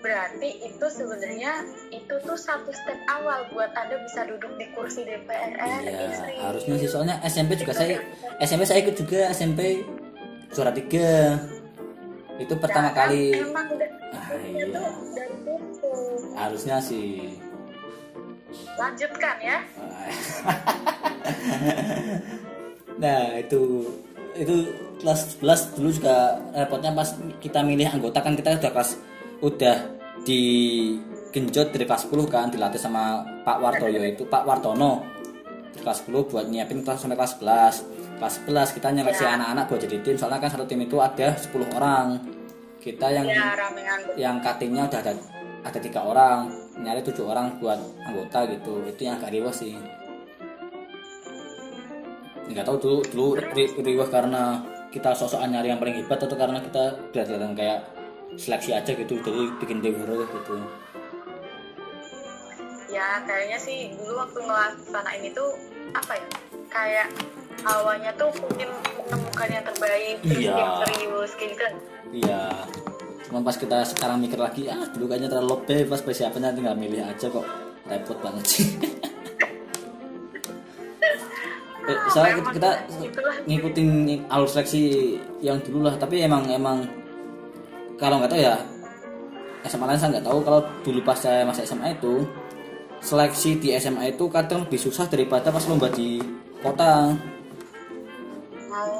[0.00, 1.60] Berarti itu sebenarnya
[1.90, 5.84] itu tuh satu step awal buat anda bisa duduk di kursi DPR RI.
[5.84, 6.34] Iya, Sri.
[6.40, 8.00] harusnya sih soalnya SMP juga saya
[8.40, 9.84] SMP saya ikut juga SMP
[10.50, 11.36] juara tiga.
[12.40, 13.36] Itu pertama Nah, kan kali.
[13.36, 14.82] Emang udah Ah, itu iya.
[15.04, 15.92] situ.
[16.32, 17.36] Harusnya sih.
[18.76, 19.58] Lanjutkan ya.
[23.00, 23.60] nah itu
[24.36, 24.54] itu
[25.00, 27.08] kelas 11 dulu juga repotnya pas
[27.40, 28.90] kita milih anggota kan kita udah kelas
[29.40, 29.76] udah
[30.22, 35.00] digenjot dari kelas 10 kan dilatih sama Pak Wartoyo itu Pak Wartono
[35.72, 39.32] di kelas 10 buat nyiapin kelas sampai kelas 11 kelas 11 kita nyeleksi Ya.
[39.40, 42.20] anak-anak buat jadi tim soalnya kan satu tim itu ada 10 orang
[42.78, 43.98] kita yang Ya ramean.
[44.16, 45.12] yang cuttingnya udah ada
[45.60, 46.48] ada tiga orang
[46.80, 49.76] nyari tujuh orang buat anggota gitu itu yang agak riwah sih
[52.50, 56.58] nggak tahu dulu dulu ri- riwah karena kita sosokan nyari yang paling hebat atau karena
[56.58, 56.84] kita
[57.14, 57.86] kelihatan kayak
[58.34, 60.56] seleksi aja gitu jadi bikin tim gitu
[62.90, 65.44] Ya kayaknya sih dulu waktu ngelaksanain itu
[65.94, 66.26] apa ya?
[66.66, 67.08] Kayak
[67.62, 68.66] awalnya tuh mungkin
[69.06, 70.54] menemukan yang terbaik, terus Iya.
[70.58, 71.66] yang serius gitu.
[72.10, 72.42] iya
[73.30, 77.30] cuma pas kita sekarang mikir lagi ah dulu kayaknya terlalu bebas persiapannya tinggal milih aja
[77.30, 77.46] kok.
[77.86, 78.66] Repot banget sih.
[81.80, 82.70] Eh, soalnya kita, kita
[83.48, 83.88] ngikutin
[84.30, 86.86] alur seleksi yang dulu lah tapi emang emang
[87.98, 88.54] kalau nggak tahu ya
[89.66, 90.38] SMA lain saya nggak tahu.
[90.44, 92.22] Kalau dulu pas saya masa SMA itu
[93.00, 96.20] seleksi di SMA itu kadang lebih susah daripada pas lomba di
[96.60, 97.16] kota.
[98.70, 98.92] Mau.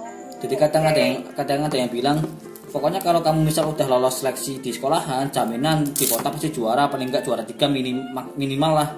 [0.43, 2.19] jadi kadang ada yang kadang ada yang bilang
[2.71, 7.11] pokoknya kalau kamu misal udah lolos seleksi di sekolahan jaminan di kota pasti juara paling
[7.11, 8.07] nggak juara tiga minim,
[8.39, 8.89] minimal lah.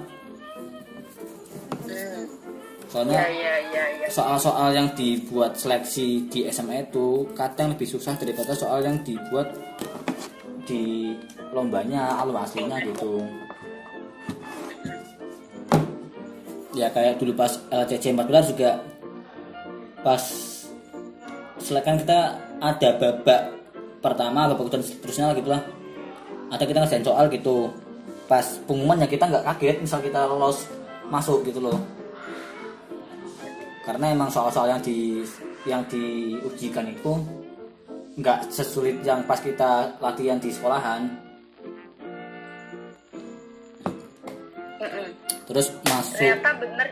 [2.92, 4.06] Soalnya Ya ya ya ya.
[4.12, 9.48] soal-soal yang dibuat seleksi di SMA itu kadang lebih susah daripada soal yang dibuat
[10.68, 11.16] di
[11.56, 13.24] lombanya alur aslinya gitu.
[16.76, 18.84] Ya kayak dulu pas LCC 14 juga
[20.04, 20.20] pas
[21.56, 23.61] selekan kita ada babak
[24.02, 25.62] pertama kedua dan seterusnya lah gitu lah
[26.52, 27.72] ada kita ngerjain soal gitu.
[28.28, 30.68] Pas pengumumannya kita nggak kaget misal kita lolos
[31.08, 31.80] masuk gitu loh.
[33.82, 35.24] Karena emang soal-soal yang di
[35.64, 37.18] yang diujikan itu
[38.20, 41.08] nggak sesulit yang pas kita latihan di sekolahan.
[45.48, 46.20] Terus masuk.
[46.20, 46.88] Ternyata bener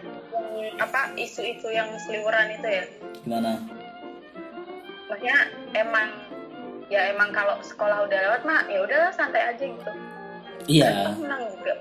[0.80, 2.84] apa isu-isu yang seliweran itu ya.
[3.20, 3.60] gimana?
[5.12, 5.36] Maksudnya
[5.76, 6.08] emang
[6.90, 9.90] ya emang kalau sekolah udah lewat mah ya udahlah santai aja gitu.
[10.66, 11.74] iya Menang juga.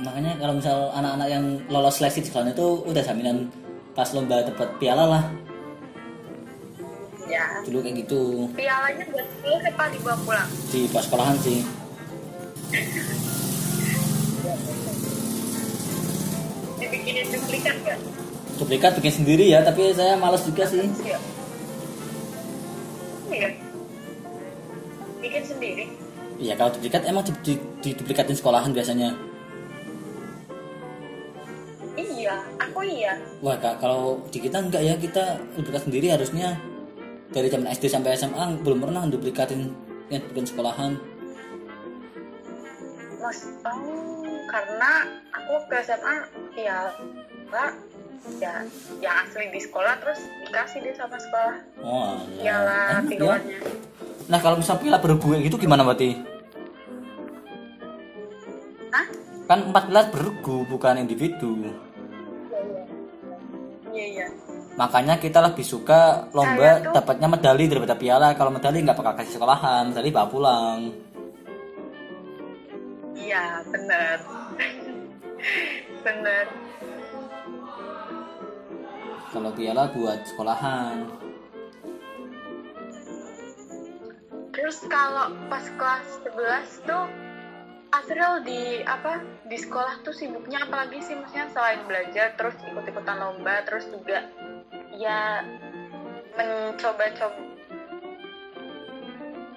[0.00, 3.48] makanya kalau misal anak-anak yang lolos seleksi di sekolah itu udah jaminan
[3.92, 5.24] pas lomba dapat piala lah
[7.30, 7.46] Ya.
[7.62, 10.50] dulu kayak gitu Pialanya buat lu apa dibawa pulang?
[10.66, 11.62] di pas sekolahan sih
[16.76, 17.98] Dibikinin duplikat gak?
[18.60, 21.18] Duplikat bikin sendiri ya tapi saya males juga sih Iya.
[23.32, 23.48] Iya.
[25.24, 25.84] Bikin sendiri.
[26.36, 29.16] Iya kalau duplikat emang di, di, diduplikatin sekolahan biasanya
[32.00, 33.16] Iya, aku iya.
[33.40, 36.56] Wah Kak, kalau di kita enggak ya kita duplikat sendiri harusnya
[37.32, 39.72] dari zaman SD sampai SMA belum pernah duplikatin
[40.12, 41.00] yang bikin sekolahan.
[43.20, 44.92] Mas, oh, karena
[45.32, 46.16] aku ke SMA
[46.60, 46.92] ya
[47.48, 47.72] enggak
[48.36, 48.62] ya
[48.98, 53.10] yang asli di sekolah terus dikasih deh sama sekolah Oh, piala enak ya.
[53.10, 53.58] tiluannya
[54.26, 56.14] Nah kalau misal piala bergu gitu gimana berarti?
[58.90, 59.06] Hah?
[59.44, 61.74] Kan 14 bergu bukan individu.
[63.90, 64.26] iya iya
[64.72, 68.32] Makanya kita lebih suka lomba tuh- dapatnya medali daripada piala.
[68.32, 70.78] Kalau medali nggak bakal kasih sekolahan, medali bawa pulang.
[73.12, 74.16] iya bener
[76.04, 76.44] bener
[79.30, 81.06] Kalau piala buat sekolahan.
[84.70, 87.06] terus kalau pas kelas 11 tuh
[87.90, 89.18] Azril di apa
[89.50, 94.30] di sekolah tuh sibuknya apalagi sih maksudnya selain belajar terus ikut-ikutan lomba terus juga
[94.94, 95.42] ya
[96.38, 97.40] mencoba-coba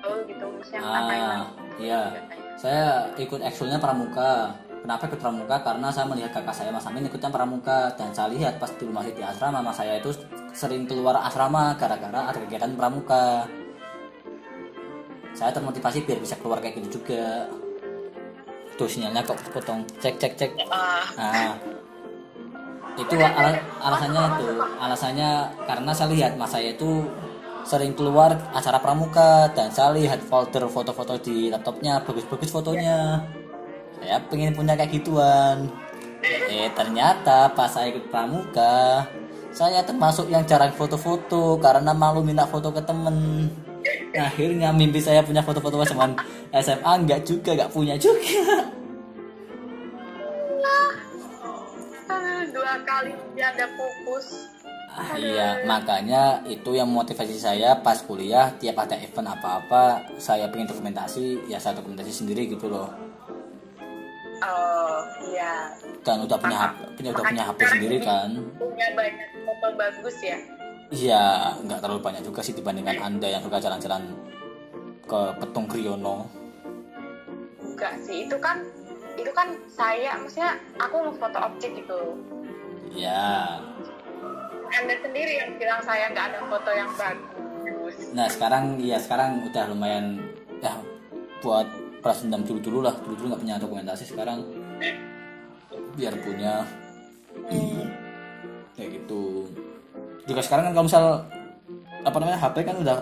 [0.01, 1.45] oh gitu maksudnya apa yang Ah,
[1.77, 2.01] iya.
[2.57, 4.57] Saya ikut eksulnya pramuka.
[4.83, 5.55] Kenapa ikut pramuka?
[5.63, 7.87] Karena saya melihat kakak saya Mas Amin ikutnya pramuka.
[7.95, 10.11] Dan saya lihat pas dulu masih di asrama Mas saya itu
[10.51, 13.47] sering keluar asrama gara-gara ada kegiatan pramuka.
[15.31, 17.47] Saya termotivasi biar bisa keluar kayak gitu juga.
[18.73, 19.85] tuh sinyalnya kok potong.
[20.01, 20.51] Cek cek cek.
[20.73, 21.53] Ah, nah
[22.97, 24.49] itu ala- alasannya tuh
[24.81, 25.29] alasannya
[25.69, 27.05] karena saya lihat mas saya itu
[27.63, 29.47] sering keluar acara pramuka.
[29.53, 33.21] Dan saya lihat folder foto-foto di laptopnya bagus-bagus fotonya
[34.03, 35.71] saya pengen punya kayak gituan.
[36.51, 39.07] Eh ternyata pas saya ikut pramuka
[39.55, 43.47] saya termasuk yang jarang foto-foto karena malu minta foto ke temen.
[44.11, 46.19] Akhirnya mimpi saya punya foto-foto zaman
[46.51, 48.27] SMA nggak juga nggak punya juga.
[52.53, 54.51] Dua kali janda pupus.
[54.93, 60.69] Ah, iya, makanya itu yang motivasi saya pas kuliah tiap ada event apa-apa saya pengen
[60.69, 63.12] dokumentasi ya saya dokumentasi sendiri gitu loh
[64.43, 65.71] Oh, iya.
[66.03, 68.29] dan udah punya HP, punya udah punya HP sendiri kan
[68.59, 70.37] Punya banyak foto bagus ya.
[70.91, 71.23] iya
[71.59, 74.03] nggak terlalu banyak juga sih dibandingkan anda yang suka jalan-jalan
[75.03, 76.27] ke Petung Kriyono
[77.63, 78.61] Enggak sih, itu kan
[79.13, 82.01] itu kan saya maksudnya aku ngefoto objek gitu.
[82.91, 83.57] ya
[84.73, 87.95] Anda sendiri yang bilang saya nggak ada foto yang bagus.
[88.11, 90.17] nah sekarang ya sekarang udah lumayan
[90.59, 90.73] ya
[91.39, 91.67] buat
[92.03, 92.93] balas dendam dulu dulu lah.
[92.99, 94.43] Dulu dulu nggak punya dokumentasi sekarang
[95.95, 96.67] biar punya
[98.75, 99.47] kayak gitu.
[100.27, 101.03] Juga sekarang kan kalau misal
[102.03, 102.97] apa namanya HP kan udah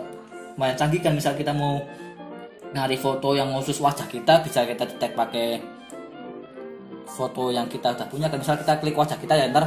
[0.56, 1.18] lumayan canggih kan.
[1.18, 1.82] Misal kita mau
[2.72, 5.60] nyari foto yang khusus wajah kita bisa kita detek pakai
[7.10, 8.30] foto yang kita udah punya.
[8.30, 9.66] Kan misal kita klik wajah kita ya ntar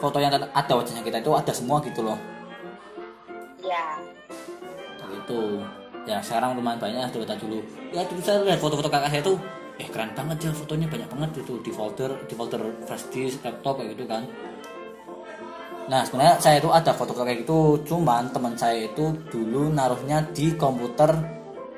[0.00, 2.16] foto yang ada wajahnya kita itu ada semua gitu loh.
[3.60, 4.00] Ya.
[5.10, 5.62] gitu
[6.08, 7.60] ya sekarang lumayan banyak daripada dulu.
[7.92, 9.36] Ya dulu saya lihat foto-foto kakak saya tuh
[9.80, 13.08] eh keren banget ya fotonya banyak banget itu di folder di folder flash
[13.40, 14.22] laptop kayak gitu kan.
[15.88, 20.54] Nah sebenarnya saya itu ada foto kayak gitu cuman teman saya itu dulu naruhnya di
[20.54, 21.10] komputer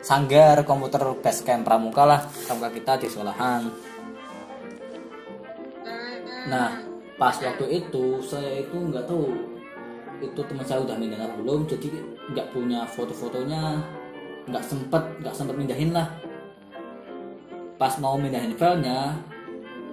[0.02, 3.62] sanggar komputer basecamp pramuka lah pramuka kita di sekolahan.
[6.42, 6.74] Nah,
[7.14, 9.30] pas waktu itu saya itu nggak tahu
[10.22, 11.86] itu teman saya udah atau belum, jadi
[12.34, 13.78] nggak punya foto-fotonya,
[14.48, 16.08] nggak sempet nggak sempet mindahin lah.
[17.78, 19.18] Pas mau mindahin filenya,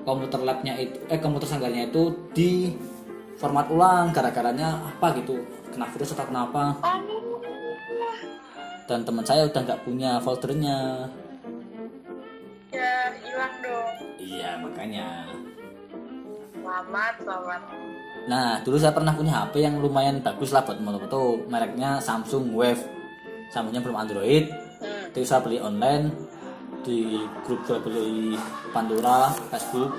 [0.06, 2.74] komputer labnya itu, eh komputer sanggarnya itu di
[3.40, 5.42] format ulang, gara-garanya apa gitu,
[5.74, 6.78] kena virus atau kenapa?
[8.90, 11.10] Dan teman saya udah nggak punya foldernya.
[12.70, 13.94] ya hilang dong.
[14.22, 15.08] Iya makanya.
[16.62, 17.62] Selamat, selamat.
[18.30, 21.50] Nah, dulu saya pernah punya HP yang lumayan bagus lah buat foto-foto.
[21.50, 22.99] Mereknya Samsung Wave.
[23.50, 24.50] Samsungnya belum Android.
[24.80, 25.10] Hmm.
[25.12, 26.14] Itu saya beli online
[26.86, 28.38] di grup jual beli
[28.72, 29.92] Pandora, Facebook.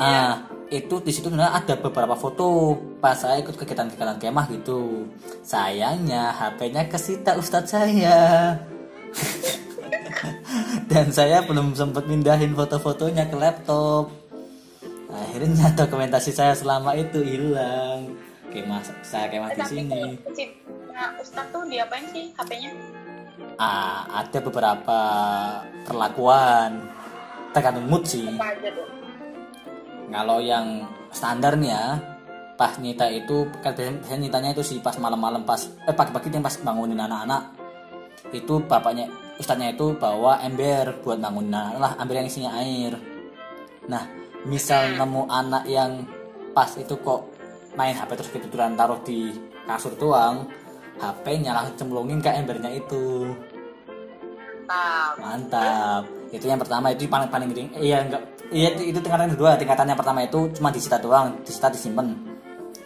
[0.00, 5.04] Ah, itu di situ sebenarnya ada beberapa foto pas saya ikut kegiatan-kegiatan kemah gitu.
[5.44, 8.56] Sayangnya HP-nya kesita ustadz saya.
[10.90, 14.08] Dan saya belum sempat mindahin foto-fotonya ke laptop.
[15.10, 18.29] Akhirnya dokumentasi saya selama itu hilang.
[18.50, 20.18] Kemah saya kemah di sini.
[20.34, 20.44] si
[20.90, 22.70] nah, Ustadz tuh diapain sih HP-nya?
[23.56, 25.00] Ah, ada beberapa
[25.86, 26.82] perlakuan
[27.54, 28.26] tergantung mood sih.
[30.10, 30.82] Kalau yang
[31.14, 32.02] standarnya
[32.58, 36.44] pas nyita itu kan biasanya biasanya nyitanya itu sih pas malam-malam pas eh pagi-pagi yang
[36.44, 37.56] pas bangunin anak-anak
[38.36, 39.08] itu bapaknya
[39.40, 43.00] ustadznya itu bawa ember buat bangunin anak lah ember yang isinya air
[43.88, 44.04] nah
[44.44, 46.04] misal nemu anak yang
[46.52, 47.29] pas itu kok
[47.78, 49.34] main HP terus ketiduran taruh di
[49.66, 50.48] kasur doang
[51.00, 53.30] HP-nya langsung cemplungin ke embernya itu
[54.70, 55.12] Mantap.
[55.18, 56.02] Mantap.
[56.30, 57.68] Itu yang pertama itu paling paling penting.
[57.74, 58.22] Iya enggak.
[58.54, 59.58] Iya itu, itu tingkatan kedua.
[59.58, 62.14] Tingkatan yang pertama itu cuma disita doang, disita disimpan.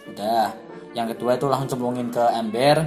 [0.09, 0.49] Udah.
[0.97, 2.77] Yang kedua itu langsung cemplungin ke ember.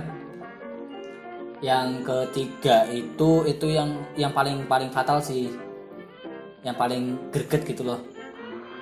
[1.62, 5.46] Yang ketiga itu itu yang yang paling paling fatal sih.
[6.66, 8.02] Yang paling greget gitu loh.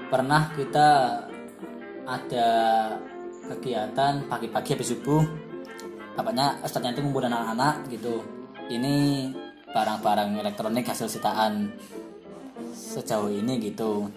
[0.09, 0.89] Pernah kita
[2.07, 2.49] ada
[3.51, 5.23] kegiatan pagi-pagi habis subuh.
[6.17, 8.23] Bapaknya ustadznya itu ngumpulin anak-anak gitu.
[8.71, 9.29] Ini
[9.75, 11.75] barang-barang elektronik hasil sitaan
[12.73, 14.09] sejauh ini gitu.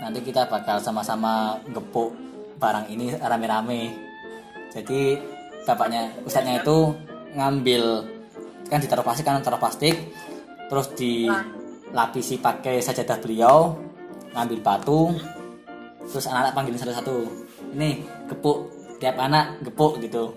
[0.00, 2.14] Nanti kita bakal sama-sama gepuk
[2.56, 3.92] barang ini rame-rame.
[4.72, 5.18] Jadi
[5.68, 6.94] bapaknya ustadznya itu
[7.36, 8.08] ngambil
[8.66, 9.94] kan ditaruh plastik kan taruh plastik
[10.72, 13.76] terus dilapisi pakai sajadah beliau
[14.32, 15.12] ngambil batu
[16.10, 17.16] terus anak-anak panggilin satu-satu.
[17.74, 17.90] Ini
[18.30, 18.58] gepuk
[19.02, 20.30] tiap anak gepuk gitu.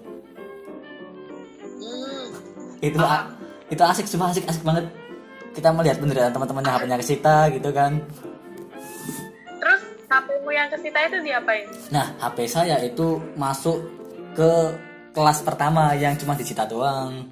[1.77, 2.27] Hmm.
[2.81, 3.29] itu a-
[3.69, 4.85] itu asik cuma asik asik banget.
[5.55, 8.01] Kita melihat penderitaan teman-temannya HP-nya kesita gitu kan.
[9.61, 9.81] Terus
[10.11, 11.65] HP-mu yang kesita itu diapain?
[11.93, 13.79] nah HP saya itu masuk
[14.35, 14.51] ke
[15.15, 17.23] kelas pertama yang cuma disita doang.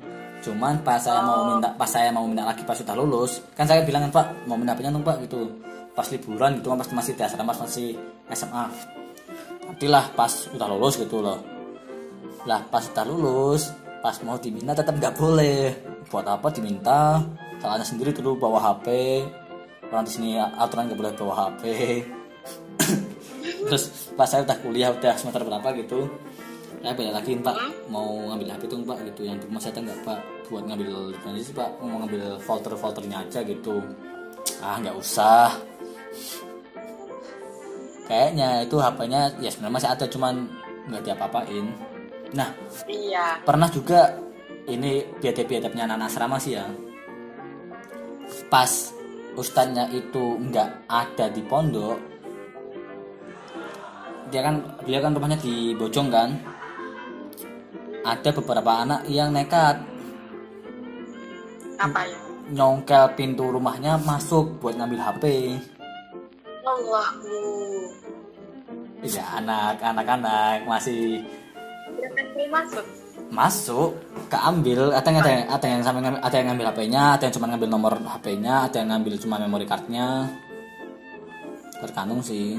[0.43, 3.83] Cuman pas saya mau minta pas saya mau minta lagi pas sudah lulus kan saya
[3.87, 5.51] bilang kan pak mau minta dong pak gitu.
[5.93, 7.95] Pas liburan gitu kan pas masih di asrama pas masih
[8.31, 8.65] SMA
[9.63, 11.39] nantilah pas udah lulus gitu loh.
[12.47, 13.71] Lah pas udah lulus
[14.03, 15.73] pas mau diminta tetap nggak boleh.
[16.07, 17.23] Buat apa diminta?
[17.59, 18.87] Salahnya sendiri dulu bawa HP
[19.93, 21.63] orang di sini aturan nggak boleh bawa HP
[23.69, 26.09] terus pas saya udah kuliah udah semester berapa gitu
[26.83, 27.55] saya balik lagi pak.
[27.87, 29.23] Mau ngambil HP tuh pak gitu.
[29.23, 30.19] Yang di rumah saya nggak pak.
[30.51, 31.69] Buat ngambil nanti pak.
[31.79, 33.79] Mau ngambil folder foldernya aja gitu.
[34.59, 35.55] Ah nggak usah
[38.07, 40.35] kayaknya itu HP-nya ya sebenarnya masih ada cuman
[40.91, 41.65] nggak diapa-apain
[42.33, 42.49] nah
[42.89, 43.39] Iya.
[43.45, 44.17] pernah juga
[44.67, 46.65] ini biadab-biadabnya anak asrama sih ya
[48.49, 48.91] pas
[49.35, 51.97] ustadznya itu nggak ada di pondok
[54.29, 54.55] dia kan
[54.87, 56.29] dia kan rumahnya di Bojong kan
[58.03, 59.77] ada beberapa anak yang nekat
[61.79, 62.19] Apa ya?
[62.51, 65.23] nyongkel pintu rumahnya masuk buat ngambil HP
[66.63, 67.39] Allahu.
[69.03, 71.19] ya anak anak-anak masih
[72.47, 72.85] masuk.
[73.27, 73.91] masuk
[74.31, 77.33] keambil ada yang ada yang ada yang sampai ngambil, ada yang ngambil HP-nya ada yang
[77.35, 80.07] cuma ngambil nomor HP-nya ada yang ngambil cuma memory card-nya
[81.83, 82.55] tergantung sih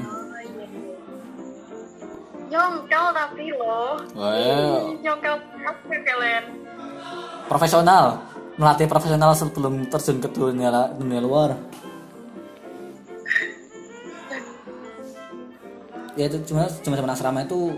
[2.45, 3.97] Nyongkel tapi loh.
[4.13, 5.35] Well, Nyongkel
[5.89, 6.43] kalian?
[7.49, 8.21] profesional
[8.55, 11.49] melatih profesional sebelum terjun ke dunia dunia luar
[16.15, 17.75] ya itu cuma cuma sama asrama itu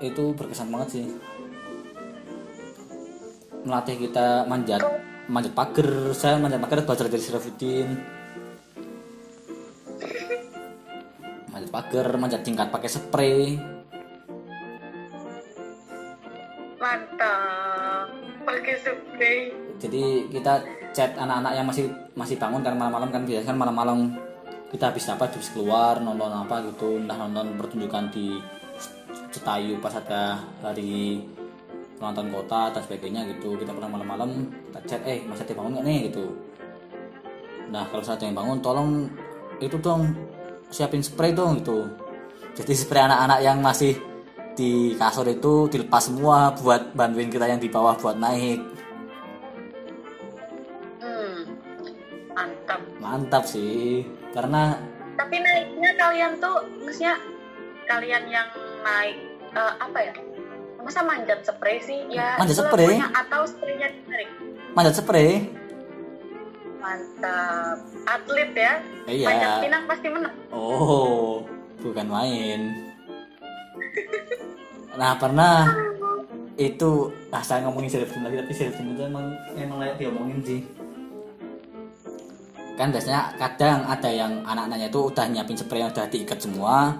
[0.00, 1.06] itu berkesan banget sih
[3.66, 4.80] melatih kita manjat
[5.26, 7.88] manjat pagar saya manjat pagar belajar dari Sirafuddin
[11.50, 13.58] manjat pagar manjat tingkat pakai spray
[16.80, 18.08] Mantap.
[18.40, 19.52] Pakai spray.
[19.76, 20.64] jadi kita
[20.96, 21.84] chat anak-anak yang masih
[22.16, 23.98] masih bangun kan malam-malam kan biasanya kan malam-malam
[24.70, 27.02] kita habis apa habis keluar nonton apa gitu.
[27.02, 28.38] Entah nonton pertunjukan di
[29.30, 31.22] Cetayu pas ada hari
[31.98, 33.58] nonton kota dan sebagainya gitu.
[33.58, 34.30] Kita pernah malam-malam
[34.70, 35.98] kita chat eh masih ada bangun nggak nih?
[36.10, 36.24] gitu.
[37.70, 38.90] Nah kalau ada yang bangun tolong
[39.60, 40.14] itu dong
[40.70, 41.90] siapin spray dong gitu.
[42.54, 43.94] Jadi spray anak-anak yang masih
[44.54, 48.69] di kasur itu dilepas semua buat bantuin kita yang di bawah buat naik
[53.00, 53.42] Mantap.
[53.44, 54.76] sih karena
[55.16, 57.16] Tapi naiknya kalian tuh maksudnya
[57.84, 58.46] kalian yang
[58.80, 59.16] naik
[59.50, 60.14] eh, apa ya?
[60.80, 62.08] Masa manjat spray sih?
[62.08, 62.96] Ya Manjat spray?
[62.96, 64.30] atau spraynya ditarik.
[64.72, 65.48] manjat spray
[66.76, 67.76] Mantap.
[68.06, 68.72] Atlet ya.
[69.04, 69.26] Iya.
[69.26, 70.34] Panjat pinang pasti menang.
[70.50, 71.44] oh
[71.80, 72.60] bukan main
[74.92, 75.64] nah pernah
[76.60, 80.60] itu ah saya ngomongin selebgram lagi tapi selebgram itu emang emang layak diomongin sih
[82.80, 86.96] kan biasanya kadang ada yang anak-anaknya itu udah nyiapin spray yang udah diikat semua.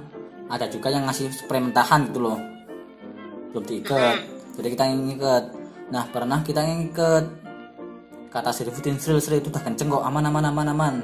[0.52, 2.36] Ada juga yang ngasih spray mentahan gitu loh.
[3.56, 4.20] Belum diikat.
[4.60, 5.44] Jadi kita yang ngikat.
[5.88, 7.24] Nah pernah kita yang ngikat.
[8.28, 10.04] Kata Srifuddin Sril Sril itu udah kenceng kok.
[10.04, 10.94] Aman aman aman aman.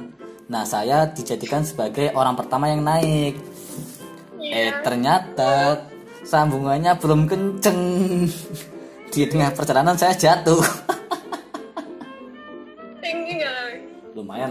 [0.45, 3.33] Nah saya dijadikan sebagai orang pertama yang naik.
[4.37, 5.89] Eh ternyata
[6.21, 7.81] sambungannya belum kenceng.
[9.11, 10.61] Di tengah perjalanan saya jatuh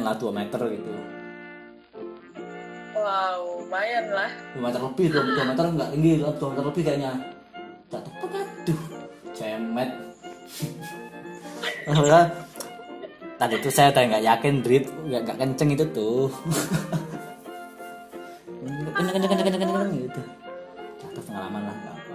[0.07, 0.93] lah 2 meter gitu.
[2.95, 4.31] Wow, lumayan lah.
[4.55, 7.13] 2 meter lebih 2, meter enggak tinggi 2 meter lebih kayaknya.
[7.91, 8.81] Jatuh aduh
[9.35, 9.91] cemet.
[11.87, 12.23] Soalnya,
[13.39, 14.87] tadi itu saya udah nggak yakin Drit.
[15.07, 16.31] Nggak nggak kenceng itu tuh.
[18.97, 20.21] Kenceng kenceng kenceng kenceng kenceng gitu.
[21.03, 22.15] Jatuh pengalaman lah nggak apa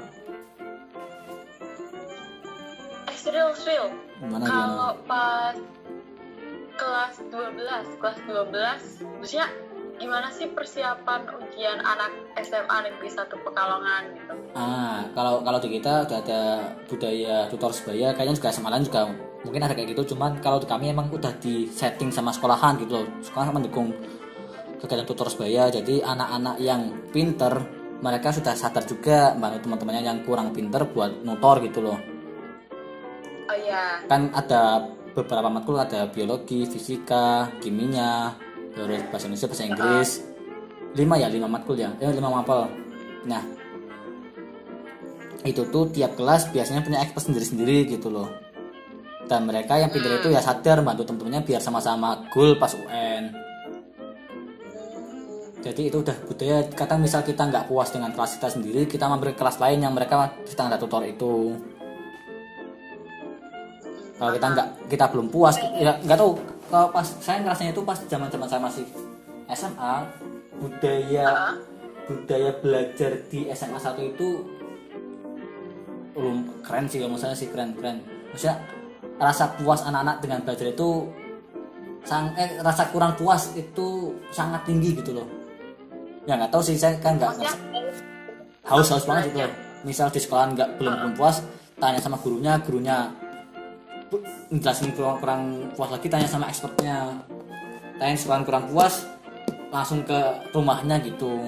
[3.11, 3.85] Eh, Sril.
[4.21, 5.55] gimana Kalau pas
[6.75, 9.47] kelas 12, kelas 12, maksudnya
[10.01, 12.09] gimana sih persiapan ujian anak
[12.41, 14.33] SMA Negeri 1 Pekalongan gitu?
[14.57, 16.41] Ah, kalau kalau di kita udah ada
[16.89, 19.13] budaya tutor sebaya, kayaknya juga sama lain juga
[19.45, 20.17] mungkin ada kayak gitu.
[20.17, 23.07] Cuman kalau di kami emang udah di setting sama sekolahan gitu loh.
[23.21, 23.93] Sekolah mendukung
[24.81, 25.69] kegiatan tutor sebaya.
[25.69, 26.81] Jadi anak-anak yang
[27.13, 27.61] pinter
[28.01, 32.01] mereka sudah sadar juga bantu teman-temannya yang kurang pinter buat nutor gitu loh.
[33.45, 38.35] Oh iya, Kan ada beberapa matkul ada biologi, fisika, kimia,
[38.75, 40.09] terus bahasa Indonesia, bahasa Inggris.
[40.91, 41.91] Lima ya, lima matkul ya.
[41.99, 42.67] Eh, lima mapel.
[43.27, 43.43] Nah,
[45.45, 48.29] itu tuh tiap kelas biasanya punya expert sendiri-sendiri gitu loh
[49.31, 53.31] dan mereka yang pintar itu ya sadar bantu temen-temennya biar sama-sama goal pas UN
[55.63, 59.31] jadi itu udah budaya kadang misal kita nggak puas dengan kelas kita sendiri kita mampir
[59.31, 61.55] ke kelas lain yang mereka sedang ada tutor itu
[64.21, 66.37] kalau kita nggak kita belum puas ya nggak tahu.
[66.69, 68.85] Kalau pas saya ngerasanya itu pas zaman zaman saya masih
[69.49, 69.93] SMA
[70.61, 71.55] budaya Ah.
[72.05, 74.45] budaya belajar di SMA 1 itu
[76.13, 77.97] belum keren sih kalau saya sih keren keren.
[78.29, 78.61] Maksudnya
[79.17, 81.09] rasa puas anak-anak dengan belajar itu
[82.05, 85.27] sang eh, rasa kurang puas itu sangat tinggi gitu loh.
[86.29, 87.41] Ya nggak tahu sih saya kan nggak
[88.69, 89.53] haus haus banget gitu loh.
[89.81, 91.41] misal di sekolah nggak belum belum puas
[91.81, 93.09] tanya sama gurunya gurunya
[94.51, 95.43] ngejelasin kurang kurang
[95.75, 97.15] puas lagi tanya sama expertnya.
[97.95, 99.07] Tanya sekolah kurang puas
[99.71, 100.19] langsung ke
[100.51, 101.39] rumahnya gitu.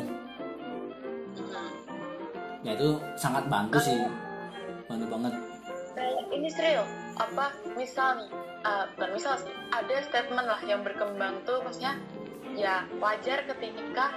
[2.64, 4.00] Ya itu sangat bantu sih.
[4.88, 5.34] Bantu banget.
[6.34, 8.30] Ini serius apa misal nih
[8.66, 11.94] uh, bukan misal sih ada statement lah yang berkembang tuh maksudnya
[12.58, 14.10] ya wajar ketika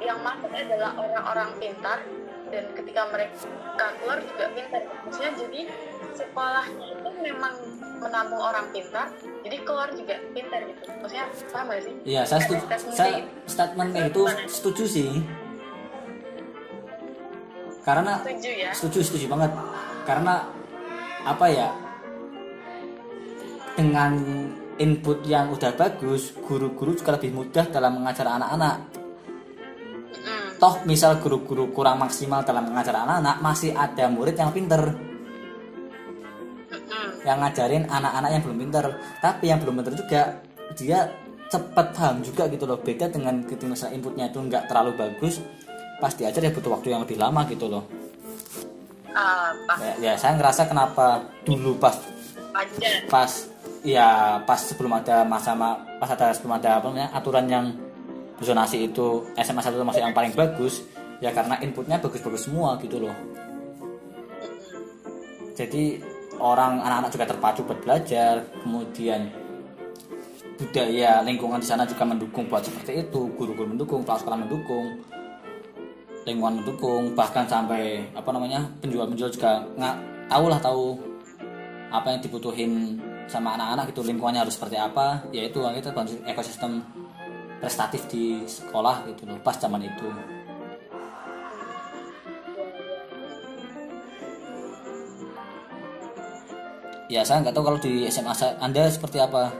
[0.00, 2.02] yang masuk adalah orang-orang pintar
[2.50, 5.60] dan ketika mereka keluar juga pintar maksudnya jadi
[6.18, 7.54] sekolahnya itu memang
[8.00, 9.06] menampung orang pintar
[9.44, 10.82] jadi keluar juga pintar gitu.
[11.00, 11.94] Maksudnya paham gak sih?
[12.04, 12.64] Iya saya setuju.
[12.92, 13.28] Saya gitu.
[13.48, 15.10] statement itu setuju sih.
[17.80, 18.70] Karena setuju ya?
[18.76, 19.52] setuju setuju banget.
[20.04, 20.34] Karena
[21.24, 21.68] apa ya?
[23.76, 24.12] Dengan
[24.76, 28.99] input yang udah bagus guru-guru juga lebih mudah dalam mengajar anak-anak
[30.60, 34.92] toh misal guru-guru kurang maksimal dalam mengajar anak-anak masih ada murid yang pinter.
[37.24, 38.84] Yang ngajarin anak-anak yang belum pinter.
[39.24, 40.22] Tapi yang belum pinter juga
[40.76, 41.08] dia
[41.48, 42.76] cepat paham juga gitu loh.
[42.78, 45.40] Beda dengan ketika misalnya inputnya itu nggak terlalu bagus
[46.00, 47.84] pas diajar ya butuh waktu yang lebih lama gitu loh.
[49.10, 51.96] Apa ya, ya saya ngerasa kenapa dulu pas
[53.08, 53.30] pas
[53.82, 57.66] ya pas sebelum ada masa ma- pas ada sebelum ada apa namanya aturan yang
[58.40, 60.84] zonasi itu SMA 1 masih yang paling bagus
[61.20, 63.14] ya karena inputnya bagus-bagus semua gitu loh.
[65.54, 66.00] Jadi
[66.40, 69.28] orang anak-anak juga terpacu buat belajar kemudian
[70.56, 74.86] budaya lingkungan di sana juga mendukung buat seperti itu guru-guru mendukung kepala sekolah mendukung
[76.28, 79.96] lingkungan mendukung bahkan sampai apa namanya penjual-penjual juga nggak
[80.28, 80.84] tahu lah tahu
[81.88, 82.72] apa yang dibutuhin
[83.24, 85.90] sama anak-anak gitu lingkungannya harus seperti apa yaitu kita
[86.28, 86.84] ekosistem
[87.60, 90.08] prestatif di sekolah gitu loh pas zaman itu.
[97.10, 99.50] Ya saya nggak tahu kalau di SMA saya, anda seperti apa?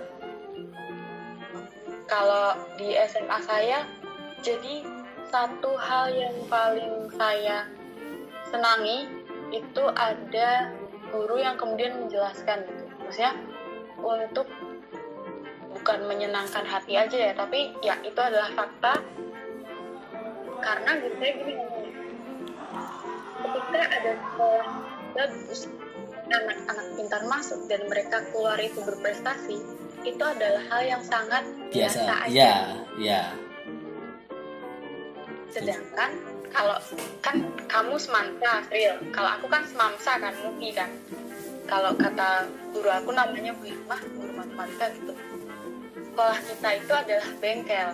[2.06, 3.82] Kalau di SMA saya
[4.40, 4.86] jadi
[5.30, 7.66] satu hal yang paling saya
[8.50, 9.06] senangi
[9.50, 10.70] itu ada
[11.10, 12.84] guru yang kemudian menjelaskan gitu.
[13.02, 13.34] Maksudnya
[13.98, 14.46] untuk
[15.80, 19.00] bukan menyenangkan hati aja ya tapi ya itu adalah fakta.
[20.60, 21.54] Karena gitu saya gini
[23.40, 24.68] ketika ada sekolah
[25.16, 25.60] bagus
[26.30, 29.58] anak-anak pintar masuk dan mereka keluar itu berprestasi
[30.06, 32.30] itu adalah hal yang sangat biasa, biasa aja.
[32.30, 32.54] ya
[32.96, 33.22] ya
[35.50, 36.10] sedangkan
[36.50, 36.78] kalau
[37.22, 37.36] kan
[37.66, 40.90] kamu semamsa real kalau aku kan semamsa kan mupi kan.
[41.70, 45.09] Kalau kata guru aku namanya Bu Hikmah guru matematika gitu
[46.20, 47.88] sekolah kita itu adalah bengkel.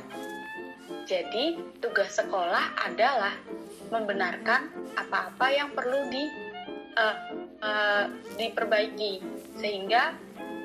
[1.07, 1.45] Jadi
[1.79, 3.31] tugas sekolah adalah
[3.95, 4.67] membenarkan
[4.99, 6.27] apa-apa yang perlu di
[6.99, 7.17] eh,
[7.63, 8.05] eh,
[8.35, 9.23] diperbaiki.
[9.63, 10.19] Sehingga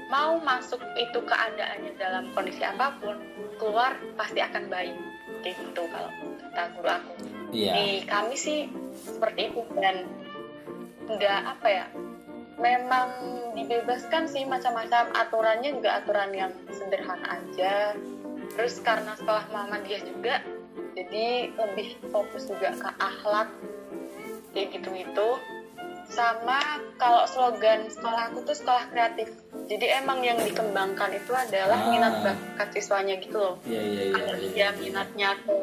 [0.10, 3.22] mau masuk itu keadaannya dalam kondisi apa pun
[3.62, 4.98] keluar pasti akan baik.
[5.46, 6.10] Gitu kalau
[6.42, 7.14] kata guru aku.
[7.54, 7.74] Iya.
[7.78, 8.74] Di kami sih
[9.06, 9.62] seperti itu.
[9.78, 10.10] Dan
[11.06, 11.86] nggak apa ya
[12.62, 13.10] memang
[13.58, 15.10] dibebaskan sih macam-macam.
[15.18, 17.98] Aturannya juga aturan yang sederhana aja.
[18.56, 20.46] Terus karena sekolah Muhammadiyah juga
[20.94, 23.50] jadi lebih fokus juga ke akhlak.
[24.54, 25.30] Kayak gitu gitu
[26.12, 26.60] sama
[27.00, 29.32] kalau slogan sekolah aku tuh sekolah kreatif.
[29.72, 31.88] Jadi emang yang dikembangkan itu adalah Ah.
[31.88, 33.56] minat bakat siswanya gitu loh.
[33.64, 34.50] Iya iya iya iya.
[34.52, 35.56] dia minatnya ke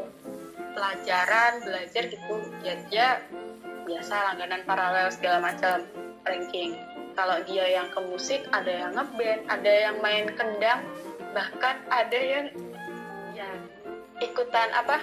[0.73, 2.35] pelajaran belajar gitu.
[2.65, 3.07] Ya dia
[3.85, 5.85] biasa langganan paralel segala macam
[6.25, 6.77] ranking
[7.19, 10.86] kalau dia yang ke musik ada yang ngeband ada yang main kendang
[11.35, 12.47] bahkan ada yang
[13.35, 13.51] ya
[14.23, 15.03] ikutan apa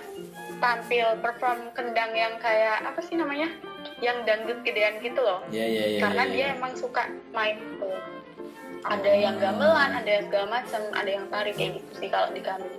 [0.63, 3.51] tampil perform kendang yang kayak apa sih namanya?
[3.99, 5.43] Yang dangdut gedean gitu loh.
[5.51, 6.55] Iya iya iya karena iya, dia iya.
[6.55, 7.03] emang suka
[7.35, 7.91] main itu
[8.85, 12.41] ada yang gamelan ada yang segala macam ada yang tarik kayak gitu sih kalau di
[12.41, 12.69] kami.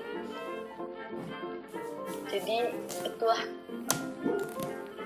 [2.33, 2.57] Jadi
[3.05, 3.43] itulah.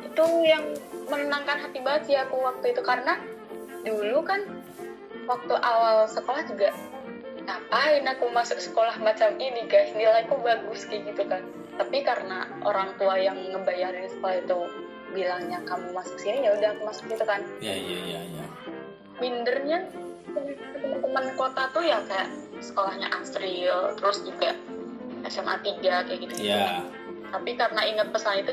[0.06, 0.64] Itu yang
[1.10, 3.18] menenangkan hati banget sih aku waktu itu karena
[3.86, 4.40] dulu kan
[5.24, 6.74] waktu awal sekolah juga
[7.40, 9.90] ngapain aku masuk sekolah macam ini guys?
[9.96, 11.42] Nilaiku bagus kayak gitu kan.
[11.80, 14.58] Tapi karena orang tua yang ngebayarin sekolah itu
[15.10, 17.40] bilangnya kamu masuk sini ya udah aku masuk gitu kan.
[17.58, 18.46] Iya iya iya iya.
[19.18, 19.78] Mindernya
[20.80, 22.30] teman-teman kota tuh ya kayak
[22.60, 24.54] sekolahnya Asril terus juga
[25.26, 26.84] SMA 3 kayak gitu Iya.
[27.30, 28.52] tapi karena ingat pesan itu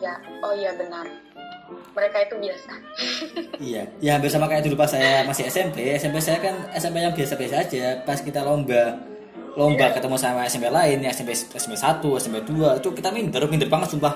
[0.00, 1.06] ya oh iya benar
[1.94, 2.72] mereka itu biasa
[3.62, 5.94] Iya, ya hampir sama kayak dulu pas saya masih SMP.
[5.94, 8.02] SMP saya kan SMP yang biasa-biasa aja.
[8.02, 8.98] Pas kita lomba,
[9.54, 13.70] lomba ketemu sama SMP lain, ya SMP SMP 1, SMP 2, itu kita minder, minder
[13.70, 14.14] banget sumpah.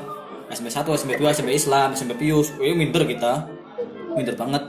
[0.50, 3.46] SMP 1, SMP 2, SMP Islam, SMP Pius, wih minder kita.
[4.18, 4.62] Minder banget.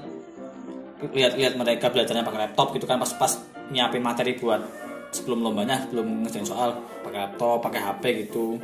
[1.00, 3.42] Lihat-lihat mereka belajarnya pakai laptop gitu kan pas-pas
[3.74, 4.62] nyiapin materi buat
[5.10, 8.62] sebelum lombanya, sebelum ngerjain soal pakai laptop, pakai HP gitu.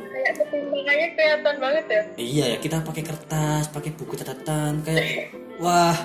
[0.86, 5.96] kayak kelihatan banget ya Iya ya kita pakai kertas, pakai buku catatan kayak wah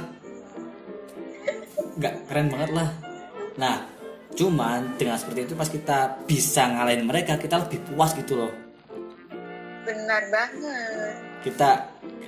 [2.01, 2.89] nggak keren banget lah.
[3.61, 3.75] Nah
[4.31, 8.53] cuman dengan seperti itu pas kita bisa ngalahin mereka kita lebih puas gitu loh.
[9.81, 11.69] benar banget Kita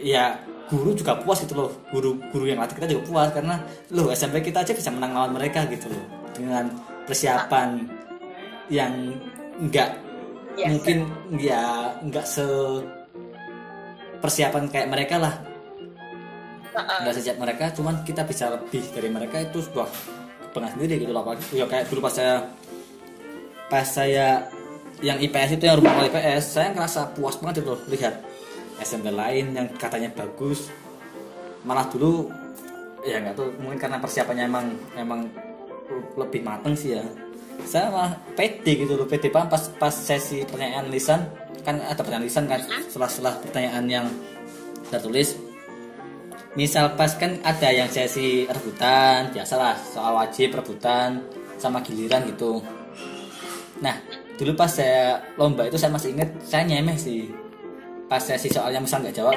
[0.01, 1.71] ya guru juga puas gitu loh.
[1.89, 3.55] Guru guru yang latih kita juga puas karena
[3.93, 6.69] loh SMP kita aja bisa menang lawan mereka gitu loh dengan
[7.05, 8.02] persiapan
[8.73, 9.13] yang
[9.69, 9.89] nggak
[10.53, 10.69] Biasa.
[10.69, 10.97] mungkin
[11.37, 12.45] ya nggak se
[14.17, 15.33] persiapan kayak mereka lah.
[16.73, 19.85] Nggak sejak mereka cuman kita bisa lebih dari mereka itu sebuah
[20.49, 22.35] kebanggaan sendiri gitu loh apalagi ya kayak dulu pas saya
[23.69, 24.45] pas saya
[25.01, 28.15] yang IPS itu yang rumah IPS saya ngerasa puas banget itu loh lihat
[28.81, 30.73] SMP lain yang katanya bagus.
[31.65, 32.29] Malah dulu
[33.03, 35.21] ya nggak tahu mungkin karena persiapannya emang emang
[36.15, 37.03] lebih mateng sih ya
[37.67, 41.25] saya malah pede gitu loh pede banget pas pas sesi pertanyaan lisan.
[41.63, 42.59] Kan ada pertanyaan lisan kan
[42.91, 44.05] setelah setelah pertanyaan yang
[44.91, 45.39] tertulis
[46.53, 51.23] misal pas kan ada yang sesi rebutan biasalah soal wajib rebutan
[51.57, 52.61] sama giliran gitu.
[53.81, 53.95] Nah
[54.37, 57.31] dulu pas saya lomba itu saya masih inget saya nyemeh sih.
[58.11, 59.33] Pas sesi soalnya misal nggak jawab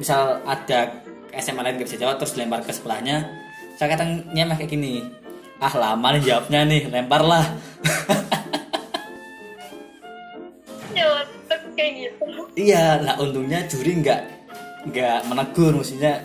[0.00, 0.88] misal ada
[1.36, 3.22] SMA lain nggak bisa jawab terus dilempar ke sebelahnya
[3.76, 5.04] saya kadang nyemeh kayak gini
[5.60, 7.44] ah lama nih jawabnya nih lempar lah
[10.96, 12.24] nyeletuk kayak gitu.
[12.56, 14.20] Iya nah untungnya juri nggak
[14.88, 16.24] nggak menegur maksudnya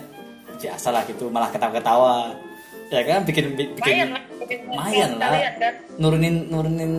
[0.56, 2.32] biasa lah gitu malah ketawa-ketawa.
[2.88, 5.30] Ya kan bikin bikin lah bikin lumayan lah.
[5.36, 5.74] kalian kan?
[6.00, 6.92] Nurunin nurunin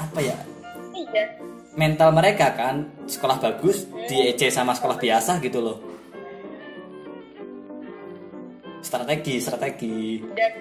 [0.00, 0.36] apa ya?
[0.96, 1.24] Iya.
[1.76, 5.78] Mental mereka kan sekolah bagus di EC sama sekolah biasa gitu loh.
[8.80, 10.22] Strategi strategi.
[10.32, 10.52] Dan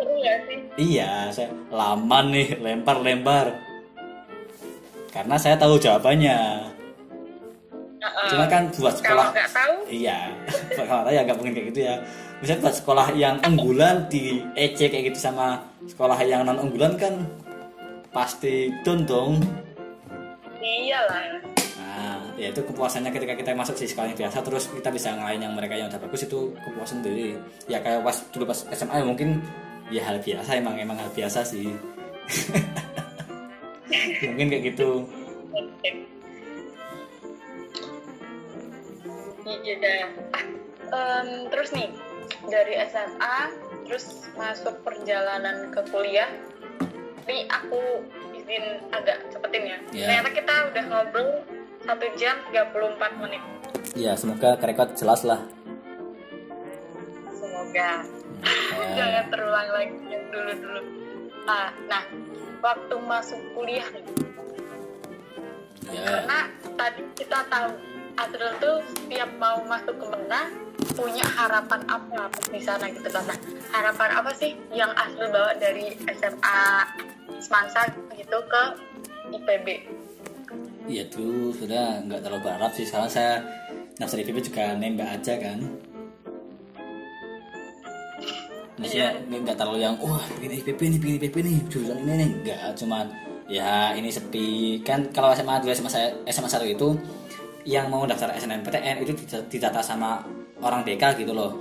[0.00, 0.58] seru ya sih?
[0.80, 3.46] Iya saya lama nih lempar lempar
[5.12, 6.70] karena saya tahu jawabannya.
[8.00, 8.28] Heeh.
[8.32, 9.74] cuma kan buat kalau sekolah nggak tahu?
[9.92, 10.18] Iya
[10.80, 11.94] kalau tahu ya nggak mungkin kayak gitu ya.
[12.40, 17.20] Misalnya buat sekolah yang unggulan di EC kayak gitu sama sekolah yang non unggulan kan
[18.16, 19.44] pasti down dong.
[20.60, 21.44] Iyalah.
[21.80, 25.44] Nah, ya itu kepuasannya ketika kita masuk di sekolah yang biasa terus kita bisa ngalahin
[25.44, 27.36] yang mereka yang udah bagus itu kepuasan sendiri.
[27.68, 29.44] Ya kayak pas dulu pas SMA ya mungkin
[29.90, 31.74] ya hal biasa emang emang hal biasa sih.
[34.30, 34.90] mungkin kayak gitu.
[39.50, 40.06] Iya.
[40.90, 41.90] Em, terus nih
[42.50, 43.36] dari SMA
[43.86, 46.30] terus masuk perjalanan ke kuliah.
[47.26, 48.02] Ini aku
[48.34, 49.78] izin agak cepetin ya.
[49.94, 50.06] Ya.
[50.06, 51.28] Ternyata kita udah ngobrol
[51.86, 53.42] satu jam 34 menit.
[53.94, 55.42] Ya semoga kerekod jelas lah.
[57.70, 58.02] Semoga
[58.98, 60.82] jangan terulang lagi yang dulu-dulu.
[61.46, 62.02] Ah, nah,
[62.58, 64.04] waktu masuk kuliah nih,
[65.94, 66.38] ya, karena
[66.74, 67.70] tadi kita tahu
[68.18, 70.50] Adrel tuh setiap mau masuk ke mana
[70.98, 73.22] punya harapan apa di sana gitu kan.
[73.30, 73.38] Nah,
[73.70, 76.60] harapan apa sih yang Adrel bawa dari SMA
[77.38, 77.86] Semansa
[78.18, 78.62] gitu ke
[79.30, 79.66] IPB?
[80.90, 82.82] Iya dulu sudah nggak terlalu berharap sih.
[82.82, 83.46] Sekarang saya
[83.94, 85.89] daftar IPB juga nembak aja kan.
[88.80, 92.30] Maksudnya nggak terlalu yang wah begini IPB nih, begini IPB nih, jurusan ini nih.
[92.42, 93.04] Nggak, cuman
[93.46, 94.80] ya ini sepi.
[94.80, 96.88] Kan kalau SMA 2 SMA saya SMA 1 itu
[97.68, 99.12] yang mau daftar SNMPTN itu
[99.52, 100.24] didata sama
[100.64, 101.52] orang BK gitu loh.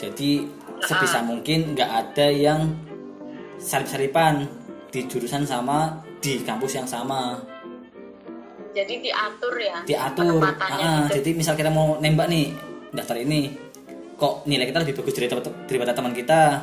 [0.00, 0.48] Jadi
[0.80, 2.72] sebisa mungkin nggak ada yang
[3.60, 4.48] salip-salipan
[4.90, 7.38] di jurusan sama di kampus yang sama
[8.72, 11.20] Jadi diatur ya diatur Ah, gitu.
[11.20, 12.56] jadi misal kita mau nembak nih
[12.92, 13.52] daftar ini
[14.22, 15.26] kok nilai kita lebih bagus dari
[15.66, 16.62] daripada teman kita?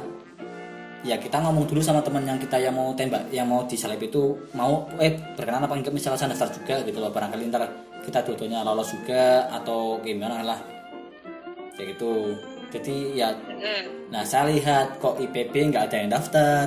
[1.04, 4.36] Ya kita ngomong dulu sama teman yang kita yang mau tembak yang mau disalip itu
[4.56, 5.92] mau eh berkenan apa enggak?
[5.92, 7.68] Misalnya saya daftar juga gitu loh barangkali ntar
[8.08, 10.60] kita dua-duanya lolos juga atau gimana lah.
[11.76, 12.36] Kayak gitu.
[12.72, 13.36] Jadi ya
[14.08, 16.66] nah saya lihat kok IPB nggak ada yang daftar.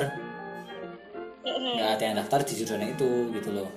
[1.44, 3.68] Nggak ada yang daftar di jurusan itu gitu loh.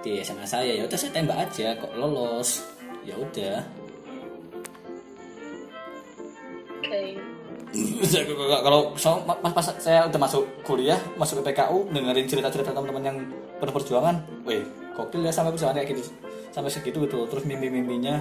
[0.00, 2.64] Di SMA saya ya udah saya tembak aja kok lolos.
[3.04, 3.64] Ya udah
[8.66, 13.18] kalau so, pas, pas saya udah masuk kuliah masuk ke PKU dengerin cerita-cerita teman-teman yang
[13.62, 14.66] penuh perjuangan weh
[14.98, 16.10] kokil ya sampai perjuangan kayak gitu
[16.50, 18.18] sampai segitu gitu terus mimpi-mimpinya.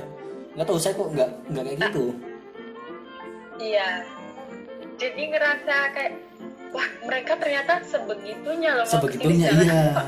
[0.53, 2.05] Nggak tahu saya kok nggak nggak kayak gitu.
[3.57, 3.89] Iya.
[4.99, 6.13] Jadi ngerasa kayak
[6.69, 9.73] wah mereka ternyata sebegitunya loh sebegitunya ke sini iya.
[9.73, 10.07] jalan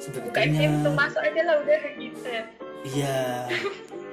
[0.00, 0.60] sebegitunya.
[0.60, 2.28] pintu masuk aja lah udah gitu.
[2.80, 3.18] Iya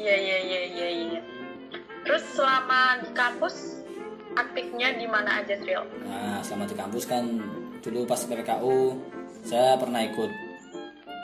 [0.00, 1.20] iya iya iya iya iya.
[2.08, 3.80] Terus selama di kampus
[4.34, 5.82] aktifnya di mana aja Trill?
[6.06, 7.24] nah selama di kampus kan
[7.82, 8.94] dulu pas PPKU
[9.42, 10.30] saya pernah ikut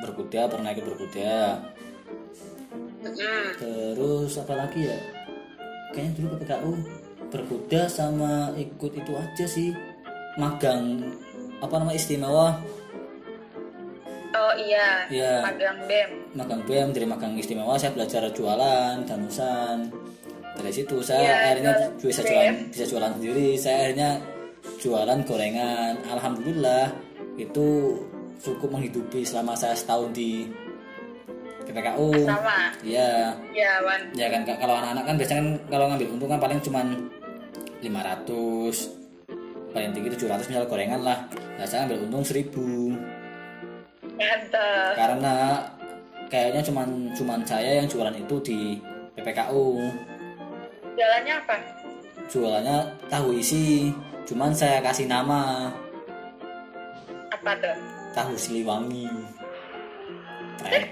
[0.02, 1.62] berkuda pernah ikut berkuda.
[3.06, 3.44] Mm-mm.
[3.62, 4.98] terus apa lagi ya?
[5.94, 6.72] Kayaknya dulu PPKU
[7.30, 9.70] berkuda sama ikut itu aja sih.
[10.36, 11.00] Magang
[11.64, 12.60] apa nama istimewa
[14.38, 14.88] oh iya.
[15.08, 15.32] Iya.
[15.42, 16.10] magang bem.
[16.36, 17.74] Magang BEM dari magang istimewa.
[17.80, 19.88] Saya belajar jualan danusan.
[20.56, 22.30] Dari situ saya Iya, akhirnya bisa BEM.
[22.32, 23.48] jualan bisa jualan sendiri.
[23.60, 24.10] Saya akhirnya
[24.80, 25.92] jualan gorengan.
[26.08, 26.86] Alhamdulillah
[27.36, 27.66] itu
[28.40, 30.48] cukup menghidupi selama saya setahun di
[31.66, 32.70] PPKU sama.
[32.80, 33.34] Iya.
[33.52, 34.00] Ya Wan.
[34.14, 36.86] Ya kan kalau anak-anak kan biasanya kan kalau ngambil untung kan paling cuman
[37.82, 41.18] 500 paling tinggi 700 misal gorengan lah.
[41.58, 42.96] Nah saya ambil untung 1000
[44.16, 45.34] mantap karena
[46.32, 48.58] kayaknya cuman cuman saya yang jualan itu di
[49.16, 49.80] PPKU
[50.96, 51.56] jalannya apa?
[52.26, 52.78] Jualannya
[53.12, 53.92] tahu isi
[54.26, 55.70] cuman saya kasih nama.
[57.30, 57.76] Apa tuh?
[58.16, 59.06] Tahu siliwangi.
[60.64, 60.84] Keren.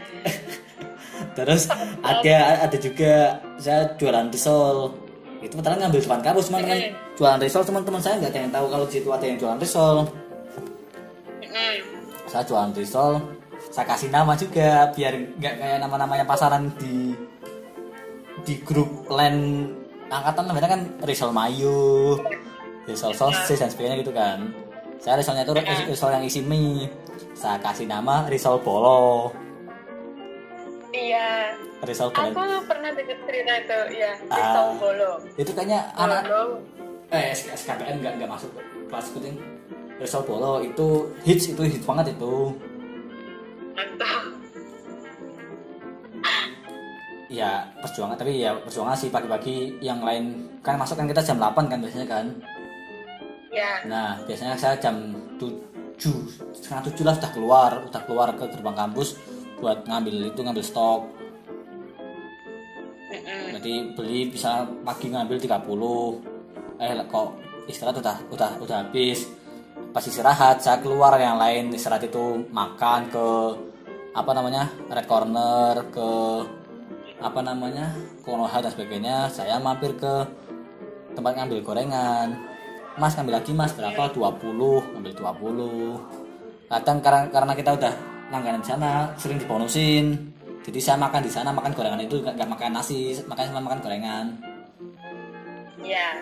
[1.37, 1.67] terus
[2.05, 2.39] ada
[2.69, 4.93] ada juga saya jualan risol.
[5.43, 6.79] Itu padahal ngambil depan kampus cuman kan
[7.19, 9.97] jualan risol teman-teman saya nggak ada yang tahu kalau di situ ada yang jualan risol.
[12.35, 13.23] Saya jualan risol
[13.71, 17.15] saya kasih nama juga biar nggak kayak nama-namanya pasaran di
[18.43, 19.71] di grup lain
[20.11, 20.51] angkatan.
[20.51, 22.19] Namanya kan risol mayo
[22.85, 24.51] risol sosis dan sebagainya gitu kan.
[24.99, 25.55] Saya risolnya itu
[25.87, 26.91] risol yang isi mie.
[27.33, 29.31] Saya kasih nama risol bolo.
[30.91, 31.55] Iya.
[31.83, 34.53] Risol aku bolo pernah dengar cerita itu ya Ah.
[34.53, 36.59] Songbolo itu kayaknya anak Bolo.
[37.11, 38.51] eh S- SKPN nggak nggak masuk
[38.89, 39.37] kelas kuting
[40.05, 42.53] risol bolo itu hits itu hits banget itu.
[47.33, 49.81] Ya perjuangan tapi ya perjuangan sih pagi-pagi.
[49.81, 50.25] Yang lain
[50.61, 52.27] kan masuk kan kita jam 8 kan biasanya kan?
[53.51, 53.83] Ya.
[53.89, 55.51] Nah biasanya saya jam 7
[56.53, 59.17] setengah tujuh lah sudah keluar udah keluar ke gerbang kampus
[59.59, 61.01] buat ngambil itu ngambil stok.
[63.57, 67.29] Jadi beli bisa pagi ngambil 30 eh kok
[67.71, 69.31] istirahat udah udah udah habis
[69.95, 73.27] pas istirahat saya keluar yang lain istirahat itu makan ke
[74.11, 76.11] apa namanya red corner ke
[77.23, 77.95] apa namanya
[78.27, 79.31] konoha dan sebagainya.
[79.31, 80.27] Saya mampir ke
[81.15, 82.35] tempat ngambil gorengan.
[82.99, 84.11] Mas ngambil lagi mas berapa?
[84.11, 87.95] 20 ngambil 20 kadang karena karena kita udah
[88.35, 90.19] langganan di sana sering dibonusin.
[90.65, 93.79] Jadi saya makan di sana makan gorengan itu nggak nggak makan nasi makan cuma makan
[93.79, 94.27] gorengan.
[95.87, 96.19] Ya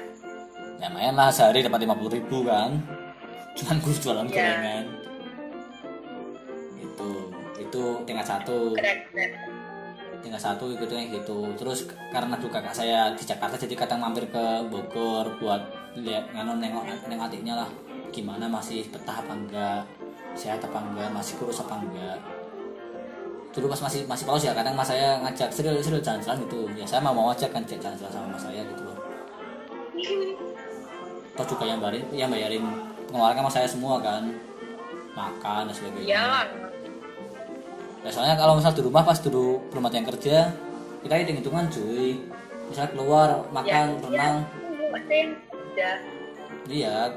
[0.83, 2.75] ya lumayan lah sehari dapat 50 ribu kan
[3.53, 4.33] cuman gue jualan Iya.
[4.33, 4.85] gorengan.
[6.81, 7.09] Itu
[7.61, 8.59] itu tingkat satu.
[10.23, 11.51] Tingkat satu ikutnya gitu.
[11.59, 15.63] Terus karena juga kakak saya di Jakarta jadi kadang mampir ke Bogor buat
[15.99, 17.69] lihat nganu nengok nengok adiknya lah.
[18.13, 19.83] Gimana masih betah apa enggak?
[20.39, 21.09] Sehat apa enggak?
[21.11, 22.19] Masih kurus apa enggak?
[23.53, 26.61] Dulu pas masih masih paus ya kadang mas saya ngajak serius serius jalan-jalan gitu.
[26.73, 28.97] Ya saya mau mau aja kan jalan-jalan sama mas saya gitu loh.
[31.37, 32.65] Atau juga yang bayarin yang bayarin
[33.13, 34.33] pengeluaran mas saya semua kan
[35.13, 36.47] makan dan sebagainya iyalah
[38.03, 40.51] Ya soalnya kalau misal di rumah pas dulu belum ada yang kerja,
[41.07, 42.19] kita hitung hitungan cuy.
[42.67, 45.95] Misal keluar makan Ya, renang, udah
[46.67, 47.15] iya.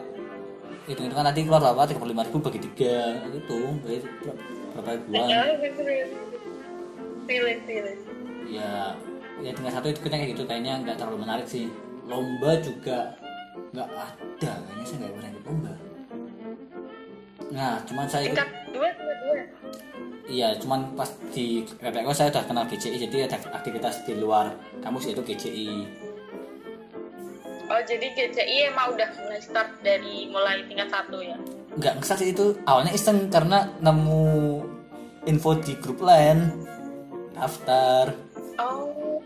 [0.86, 1.90] Hitung hitungan tadi keluar berapa?
[1.90, 3.60] Tiga puluh lima ribu bagi tiga, gitu.
[3.82, 4.14] Ber-
[4.78, 5.26] berapa ribuan?
[8.46, 8.94] Ya,
[9.42, 11.66] ya tinggal satu itu kayak gitu kayaknya nggak terlalu menarik sih.
[12.06, 13.18] Lomba juga
[13.74, 15.74] nggak ada, kayaknya saya nggak pernah ikut lomba.
[17.54, 19.36] Nah, cuman saya Tingkat dua, dua, dua.
[20.26, 25.06] Iya, cuman pas di PPK saya udah kenal GCI, jadi ada aktivitas di luar kampus
[25.06, 25.70] yaitu GCI.
[27.66, 31.38] Oh, jadi GCI emang udah mulai start dari mulai tingkat satu ya?
[31.78, 34.26] Nggak ngesat sih itu, awalnya iseng karena nemu
[35.30, 36.50] info di grup lain,
[37.38, 38.14] daftar,
[38.56, 39.20] Oh,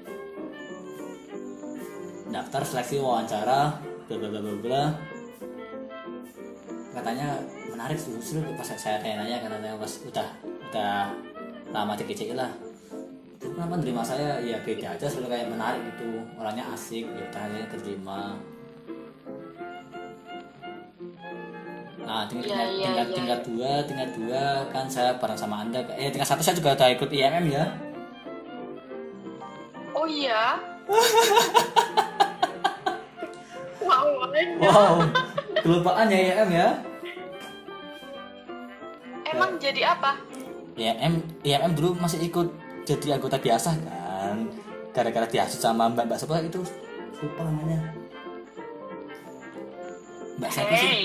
[2.33, 3.77] daftar seleksi wawancara,
[4.09, 4.83] bla bla bla bla.
[6.97, 7.37] Katanya
[7.79, 10.27] menarik tuh, seru pas saya tanya-tanya katanya pas udah
[10.67, 11.15] udah
[11.71, 12.51] lama di GCI lah.
[13.39, 14.35] Itu kenapa nerima saya?
[14.43, 16.27] Ya beda aja selalu kayak menarik gitu.
[16.35, 18.35] Orangnya asik ya udah aja terima.
[22.03, 23.15] Nah tingkat, tingkat, iya, tingkat, iya.
[23.15, 24.43] tingkat dua tingkat dua
[24.75, 25.79] kan saya bareng sama anda.
[25.95, 27.63] Eh tingkat satu saya juga udah ikut IMM ya?
[29.95, 30.59] Oh iya.
[33.87, 34.27] wow,
[34.67, 34.93] wow
[35.63, 36.88] kelupaan ya IMM ya
[39.29, 40.17] Emang jadi apa?
[40.73, 42.47] IMM IMM dulu masih ikut
[42.83, 44.37] jadi anggota biasa kan
[44.89, 46.63] gara-gara dihasut sama mbak mbak siapa itu
[47.19, 47.79] lupa namanya
[50.35, 51.03] mbak siapa sih Hey,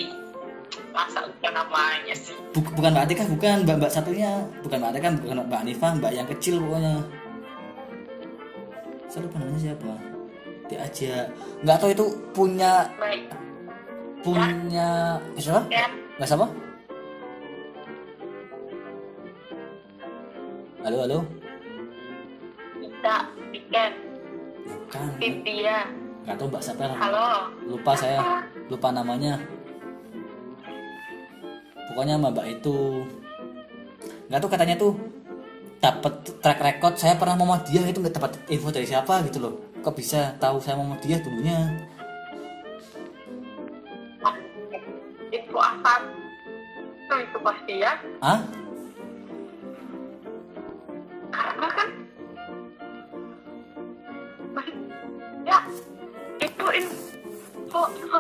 [0.88, 2.32] masa lupa namanya sih?
[2.50, 4.30] Buk- bukan Mbak Atika, bukan Mbak Mbak satunya,
[4.62, 6.94] bukan Mbak Atika, bukan Mbak Anifah, Mbak yang kecil pokoknya.
[9.10, 9.92] Saya lupa namanya siapa.
[10.64, 11.12] Dia aja
[11.60, 13.26] nggak tahu itu punya Baik,
[14.22, 14.88] punya
[15.34, 15.62] eh, siapa?
[15.68, 15.86] ya.
[16.16, 16.46] Nggak siapa?
[20.84, 21.18] Halo halo.
[22.76, 23.16] Kita,
[23.48, 23.92] Piken,
[24.68, 25.06] Bukan.
[25.16, 25.88] Cynthia.
[26.28, 26.84] Nggak tahu Mbak siapa.
[26.92, 27.28] Halo.
[27.64, 29.40] Lupa saya, lupa namanya.
[31.88, 32.76] Pokoknya sama Mbak itu
[34.28, 34.92] nggak tahu katanya tuh
[35.80, 39.52] dapat track record saya pernah mau dia itu nggak dapat info dari siapa gitu loh
[39.84, 41.60] kok bisa tahu saya mau dia dulunya
[45.28, 46.00] Itu apa?
[47.04, 47.92] Itu, itu pasti ya.
[48.24, 48.40] ah
[51.34, 51.88] Karena kan
[55.44, 55.58] ya.
[56.38, 58.18] Itu info, info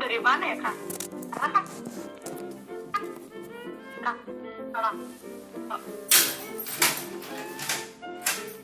[0.00, 0.76] dari mana ya kak?
[1.30, 1.64] Karena kan
[4.00, 4.16] kak
[4.70, 4.92] kalau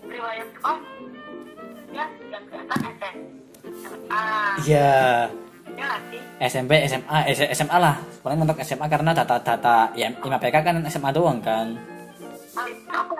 [0.08, 0.78] riwayat oh
[1.92, 3.16] ya yang kelihatan SM
[4.08, 5.28] ah iya.
[5.76, 6.20] Ya nggak sih?
[6.40, 8.00] SMP SMA eh, SMA lah.
[8.24, 11.76] Paling mentok SMA karena data-data ya IMAPK kan SMA doang kan.
[12.88, 13.12] Aku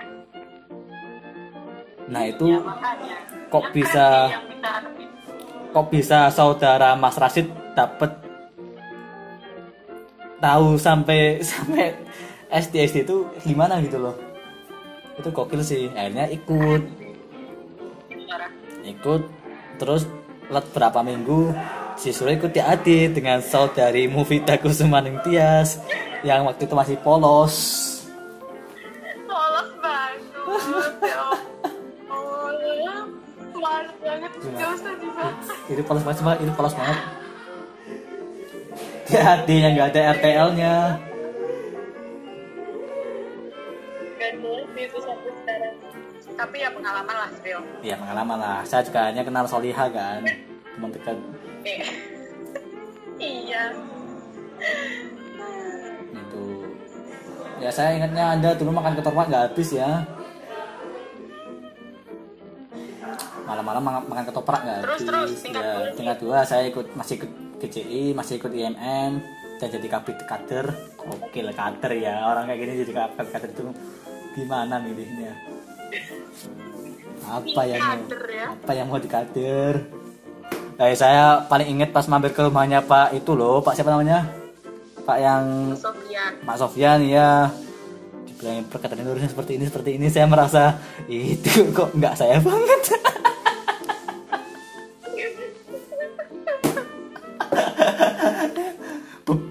[2.07, 3.16] nah itu ya makanya.
[3.51, 4.83] kok bisa- kan
[5.77, 8.09] kok bisa saudara Mas Rasid dapat
[10.41, 11.93] tahu sampai sampai
[12.49, 14.15] SD SD itu gimana gitu loh.
[15.19, 15.91] Itu gokil sih.
[15.93, 16.83] Akhirnya ikut.
[18.87, 19.23] Ikut
[19.77, 20.07] terus
[20.47, 21.51] let berapa minggu
[21.99, 25.83] si Sule ikut DAD dengan saudari Mufida Kusumaning Tias
[26.23, 27.55] yang waktu itu masih polos.
[29.27, 31.45] Polos banget ya
[33.66, 36.98] malu banget gak usah dibahas itu polos banget itu polos banget.
[39.06, 40.74] DAD yang nggak ada RTL nya
[44.76, 45.74] itu sampai sekarang.
[46.36, 48.60] Tapi ya pengalaman lah Rio ya pengalaman lah.
[48.68, 50.20] Saya juga hanya kenal Soliha kan.
[50.76, 51.16] Teman dekat.
[51.64, 51.80] Eh.
[53.16, 53.62] iya.
[56.12, 56.43] Itu.
[57.56, 60.05] Ya saya ingatnya anda dulu makan ketupat nggak habis ya
[63.66, 65.97] malam-malam makan, makan ketoprak nggak Terus, habis terus, tingkat ya dua.
[65.98, 69.12] tingkat dua saya ikut masih ikut GCI masih ikut IMM
[69.56, 70.66] dan jadi kabit kader.
[71.01, 72.28] Oke lah kader ya.
[72.28, 73.64] Orang kayak gini jadi kabit kader itu
[74.36, 75.32] gimana milihnya?
[77.26, 78.47] Apa yang mau Kader ya.
[78.55, 79.74] apa yang mau dikader?
[80.76, 83.64] Kayak saya paling inget pas mampir ke rumahnya Pak itu loh.
[83.64, 84.28] Pak siapa namanya?
[85.02, 86.32] Pak yang Sofian.
[86.44, 87.48] Pak Sofyan ya
[88.28, 90.06] dibilangin perkataan Indonesia seperti ini seperti ini.
[90.12, 90.76] Saya merasa
[91.09, 92.80] itu kok nggak saya banget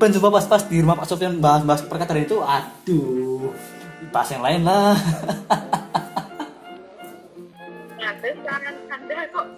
[0.05, 3.49] beban coba pas-pas di rumah Pak Sofyan bahas-bahas perkataan itu aduh
[4.13, 4.93] pas yang lain lah.
[7.97, 9.49] Ada saran anda kok.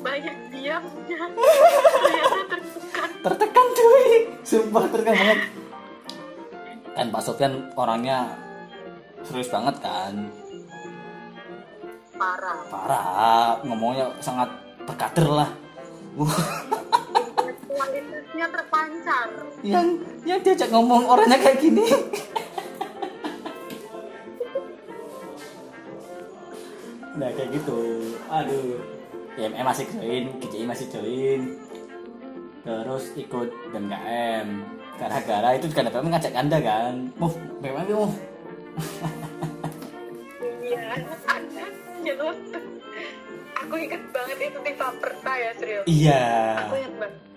[0.00, 1.20] Banyak diamnya.
[1.36, 3.10] Ternyata tertekan.
[3.20, 4.08] Tertekan cuy.
[4.40, 5.40] Sumpah tertekan banget.
[6.96, 8.40] Kan Pak Sofyan orangnya
[9.28, 10.32] serius banget kan?
[12.16, 12.60] Parah.
[12.72, 13.48] Parah.
[13.68, 14.48] Ngomongnya sangat
[14.88, 15.52] berkader lah
[18.40, 19.28] kualitasnya terpancar.
[19.60, 19.86] Yang
[20.24, 21.84] yang diajak ngomong orangnya kayak gini.
[27.20, 27.78] Nah kayak gitu.
[28.32, 28.80] Aduh.
[29.40, 31.40] IMM masih join GCI masih join.
[32.60, 34.48] Terus ikut BMKM
[35.00, 36.94] gara-gara itu juga BMKM ngajak anda kan?
[37.16, 38.16] Move BMKM move?
[40.60, 40.80] Iya
[43.60, 45.84] aku inget banget itu Tifa Perta ya serius.
[45.86, 46.24] Iya.
[46.66, 47.29] Aku inget banget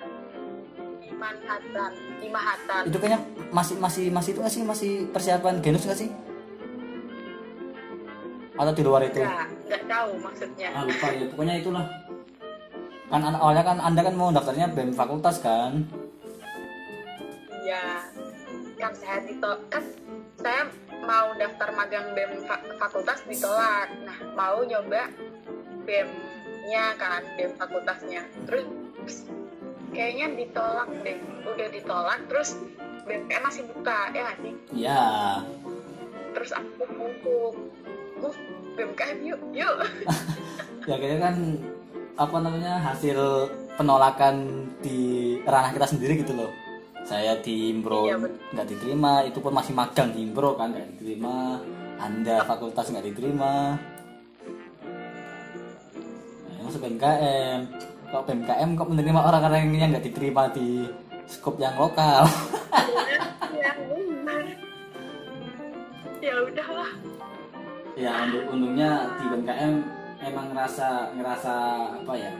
[2.23, 3.19] Ima Hatan itu kayaknya
[3.53, 4.63] masih masih masih itu nggak sih?
[4.63, 6.09] Masih persiapan genus nggak sih?
[8.53, 9.17] Atau di luar itu?
[9.17, 10.69] Enggak enggak tahu maksudnya.
[10.71, 11.25] Ah lupa ya.
[11.29, 11.85] Pokoknya itulah.
[13.09, 15.85] Kan an- awalnya kan anda kan mau daftarnya bem fakultas kan?
[17.63, 17.85] Iya.
[18.77, 19.83] Kan saya dito kan
[20.37, 20.67] saya
[21.03, 23.89] mau daftar magang BEM fa- fakultas ditolak.
[24.03, 25.07] Nah mau nyoba
[25.83, 28.21] BEM-nya kan BEM fakultasnya.
[28.45, 28.65] Terus
[29.93, 31.17] kayaknya ditolak deh.
[31.47, 32.57] Udah ditolak terus
[33.05, 34.53] BMPM masih buka ya nggak sih?
[34.73, 35.03] Ya
[36.33, 37.55] terus aku ngomong
[38.25, 38.35] uh
[38.73, 39.75] BMKM yuk yuk.
[40.83, 41.35] Ya kayaknya kan
[42.19, 43.47] apa namanya hasil
[43.79, 46.51] penolakan di ranah kita sendiri gitu loh.
[47.07, 48.19] Saya di Imbro Iya,
[48.51, 51.63] nggak diterima itu pun masih magang di Imbro kan nggak diterima.
[52.03, 53.79] Anda fakultas nggak diterima.
[56.51, 60.85] Nah, masuk BMKM kok BMKM kok menerima orang-orang yang nggak diterima di
[61.25, 62.29] skop yang lokal?
[63.57, 63.73] Ya
[66.21, 66.91] ya udahlah.
[67.97, 69.73] Ya untuk untungnya di BMKM
[70.29, 71.53] emang ngerasa ngerasa
[72.05, 72.31] apa ya?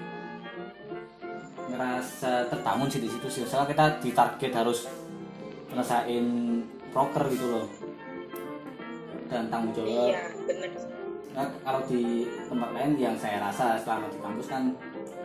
[1.74, 3.44] Ngerasa terbangun sih di situ sih.
[3.50, 4.86] Soalnya kita ditarget harus
[5.74, 6.26] nyelesain
[6.94, 7.66] proker gitu loh.
[9.26, 9.90] Dan tanggung jawab.
[9.90, 10.94] Iya benar
[11.34, 14.70] Nah, kalau di tempat lain yang saya rasa selama di kampus kan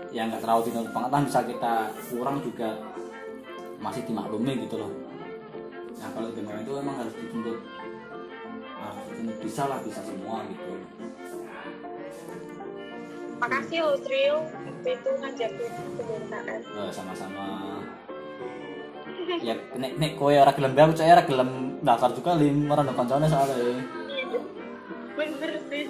[0.08, 1.74] yang nggak terlalu banget kan bisa kita
[2.08, 2.68] kurang juga
[3.78, 4.92] masih dimaklumi gitu loh.
[5.98, 7.58] Nah kalau BMKM itu emang harus dituntut
[8.78, 10.72] harus dituntut bisa lah bisa semua gitu.
[13.38, 15.72] Makasih loh Tril waktu itu ngajakin
[16.58, 17.46] Eh, sama-sama.
[19.44, 21.50] Ya nek nek kowe ora gelem bae aku cek ora gelem
[21.84, 23.84] daftar juga lim ora ada kancane soalnya.
[25.14, 25.84] Bener sih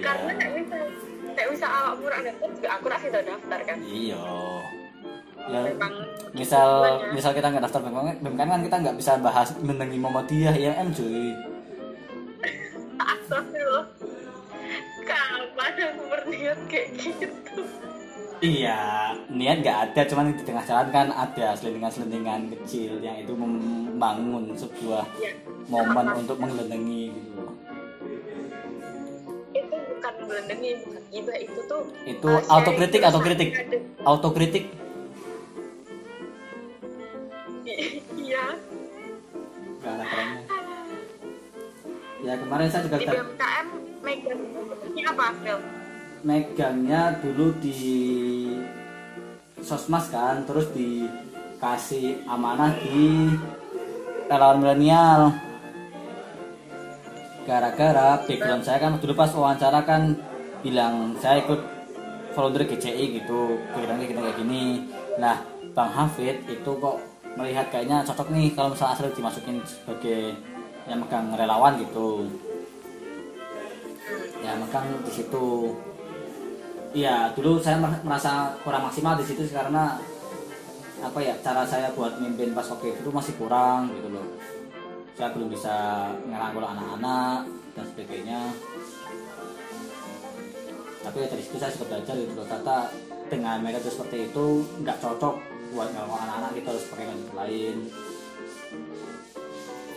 [0.00, 0.64] karena kayak
[1.40, 3.78] kayak misal awak murah daftar juga aku rasa udah daftar kan.
[3.80, 4.24] Iya.
[5.40, 5.94] Ya memang
[6.36, 7.12] misal tujuannya.
[7.16, 11.32] misal kita nggak daftar BMKM BMKM kan kita nggak bisa bahas mengenai Muhammadiyah IMM cuy?
[13.16, 13.86] Astagfirullah.
[15.08, 17.28] Kapan aku berniat kayak gitu?
[18.44, 18.80] Iya
[19.32, 25.08] niat nggak ada cuman di tengah jalan kan ada selentingan-selentingan kecil yang itu membangun sebuah
[25.16, 25.32] ya
[25.72, 27.44] momen untuk menggelendengi gitu
[30.00, 31.36] bukan melendengi bukan gibah.
[31.36, 33.48] Itu tuh itu uh, autokritik autokritik.
[33.52, 33.78] Ada.
[38.16, 38.44] iya.
[39.84, 40.42] Nggak ada kerennya.
[42.24, 43.66] Ya kemarin saya juga di BMKM
[44.00, 44.40] megang
[44.88, 45.58] ini apa April
[46.20, 47.80] megangnya dulu di
[49.64, 53.32] sosmas kan terus dikasih amanah di
[54.28, 55.32] relawan milenial
[57.50, 60.14] gara-gara background saya kan dulu pas wawancara kan
[60.62, 61.58] bilang saya ikut
[62.38, 64.86] volunteer GCI gitu backgroundnya gitu kayak gini.
[65.18, 65.42] Nah
[65.74, 66.96] Bang Hafid itu kok
[67.34, 70.38] melihat kayaknya cocok nih kalau misalnya asli dimasukin sebagai
[70.86, 72.30] yang megang relawan gitu.
[74.46, 75.74] Ya megang di situ.
[76.90, 79.94] Iya, dulu saya mer- merasa kurang maksimal di situ karena
[81.00, 84.26] apa ya cara saya buat mimpin pas waktu itu masih kurang gitu loh.
[85.20, 85.76] Saya belum bisa
[86.32, 87.44] ngerangkul anak-anak
[87.76, 88.40] dan sebagainya.
[91.04, 92.48] Tapi dari situ saya sudah belajar gitu loh.
[92.48, 92.76] Ternyata
[93.28, 95.36] dengan metode seperti itu nggak cocok
[95.76, 97.76] buat ngerangkul anak-anak kita harus pakai metode lain.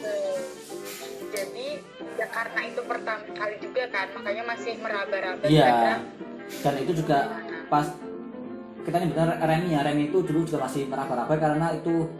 [0.03, 0.39] Eh,
[1.31, 1.67] jadi
[2.19, 6.03] ya karena itu pertama kali juga kan makanya masih meraba-raba Iya.
[6.67, 7.31] Dan itu juga
[7.71, 7.87] pas
[8.83, 12.11] kita nyebutnya Remi ya, Remi itu dulu juga masih meraba-raba karena itu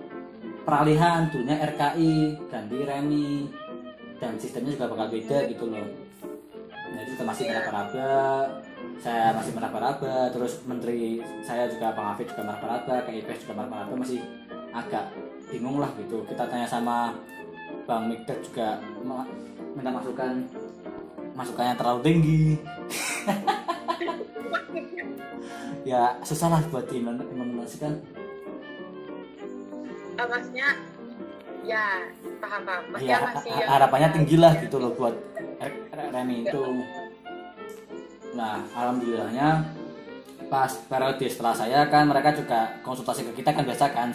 [0.64, 2.14] peralihan dulunya RKI
[2.48, 3.52] ganti Remi
[4.18, 5.88] dan sistemnya juga bakal beda gitu loh.
[6.64, 8.12] Nah itu juga masih meraba-raba,
[9.04, 13.94] saya masih meraba-raba, terus menteri saya juga Bang Afif juga meraba-raba, KIPS juga meraba-raba.
[14.00, 14.24] Masih
[14.72, 15.12] agak
[15.52, 16.24] bingung lah gitu.
[16.24, 17.12] Kita tanya sama
[17.84, 18.80] Bang Mikdad juga
[19.76, 20.48] minta masukan.
[21.34, 22.44] Masukannya terlalu tinggi.
[25.84, 28.00] Ya susah lah buat diimplementasikan
[30.14, 30.68] Eh, maksudnya
[31.64, 31.86] ya
[32.38, 32.84] paham paham.
[32.94, 35.16] Maksudnya ya masih yang- harapannya tinggi lah gitu loh buat
[36.14, 36.64] Remi itu.
[38.38, 39.64] Nah alhamdulillahnya
[40.52, 44.10] pas periode setelah saya kan mereka juga konsultasi ke kita kan biasa kan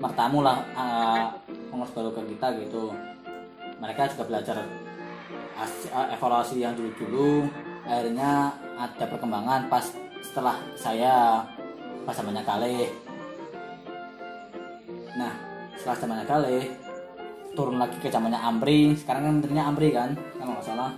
[0.00, 1.36] mertamu lah uh,
[1.68, 2.94] pengurus baru ke kita gitu.
[3.76, 4.56] Mereka juga belajar
[5.60, 7.44] uh, evaluasi yang dulu-dulu
[7.84, 9.84] akhirnya ada perkembangan pas
[10.24, 11.44] setelah saya
[12.08, 12.88] pas zamannya kali
[15.16, 15.32] nah
[15.76, 16.58] setelah zamannya kali
[17.56, 18.92] turun lagi ke zamannya Amri.
[18.94, 20.92] Sekarang kan menterinya Amri kan kalau nggak salah.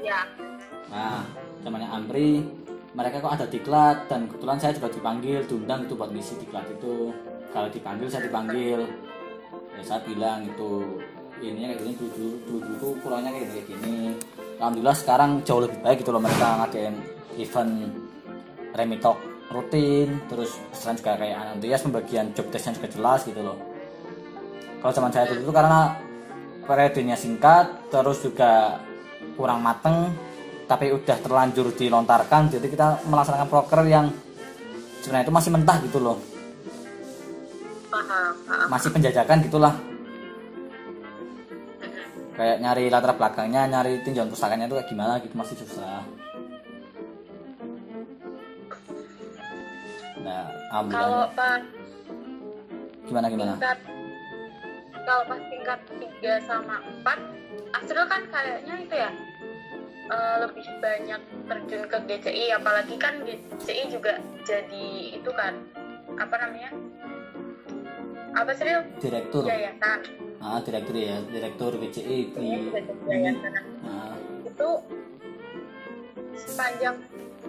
[0.00, 0.22] Ya.
[0.88, 1.26] Nah,
[1.66, 2.46] zamannya Amri,
[2.94, 7.10] mereka kok ada diklat dan kebetulan saya juga dipanggil, diundang itu buat ngisi diklat itu.
[7.50, 8.86] Kalau dipanggil saya dipanggil,
[9.74, 11.02] ya saya bilang itu
[11.42, 13.98] ini kayak gini dulu dulu dulu, dulu tuh kurangnya kayak gini, kayak gini.
[14.62, 16.94] Alhamdulillah sekarang jauh lebih baik gitu loh mereka ngadain
[17.36, 17.72] event
[18.78, 19.18] remitok
[19.52, 23.58] rutin, terus sekarang juga kayak Andreas pembagian job desknya juga jelas gitu loh.
[24.80, 25.80] Kalau zaman saya dulu itu karena
[26.64, 28.80] periodenya singkat terus juga
[29.36, 30.12] kurang mateng
[30.64, 34.08] tapi udah terlanjur dilontarkan jadi kita melaksanakan proker yang
[35.04, 36.18] sebenarnya itu masih mentah gitu loh.
[38.68, 39.74] Masih penjajakan gitulah.
[42.34, 46.23] Kayak nyari latar belakangnya nyari tinjauan pustakanya itu kayak gimana gitu masih susah
[50.24, 51.62] nah kalau alhamdulillah pas
[53.04, 53.52] gimana gimana?
[53.60, 53.78] tingkat
[55.04, 55.80] kalau pas tingkat
[56.24, 59.10] 3 sama 4 Astral kan kayaknya itu ya
[60.08, 64.16] eh, lebih banyak terjun ke GCI apalagi kan GCI juga
[64.48, 64.86] jadi
[65.20, 65.60] itu kan
[66.14, 66.70] apa namanya?
[68.34, 68.66] Apa sih
[69.02, 69.46] direktur.
[69.46, 72.68] Yayasan ah direktur ya direktur BCI di
[73.08, 74.12] yayasan nah,
[74.44, 74.70] itu
[76.36, 77.00] sepanjang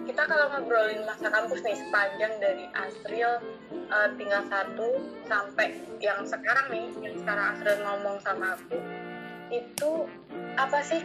[0.06, 6.66] kita kalau ngobrolin masa kampus nih sepanjang dari Asril eh, tinggal satu sampai yang sekarang
[6.70, 8.78] nih yang sekarang Asril ngomong sama aku
[9.50, 10.06] itu
[10.58, 11.02] apa sih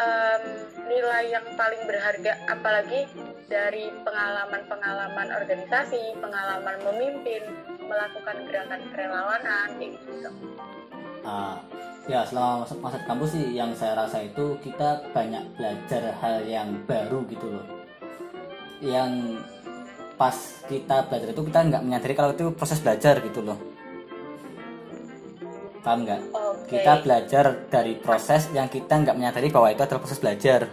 [0.00, 0.42] em,
[0.88, 2.32] nilai yang paling berharga?
[2.48, 3.08] Apalagi
[3.46, 7.42] dari pengalaman-pengalaman organisasi pengalaman memimpin
[7.86, 10.30] melakukan gerakan kerelawanan gitu.
[11.26, 11.58] Ah,
[12.06, 16.82] ya selama masa, masa kampus sih yang saya rasa itu kita banyak belajar hal yang
[16.86, 17.75] baru gitu loh
[18.84, 19.40] yang
[20.16, 23.58] pas kita belajar itu kita nggak menyadari kalau itu proses belajar gitu loh.
[25.84, 26.20] Paham nggak?
[26.34, 26.80] Oke.
[26.80, 30.66] Kita belajar dari proses yang kita nggak menyadari bahwa itu adalah proses belajar.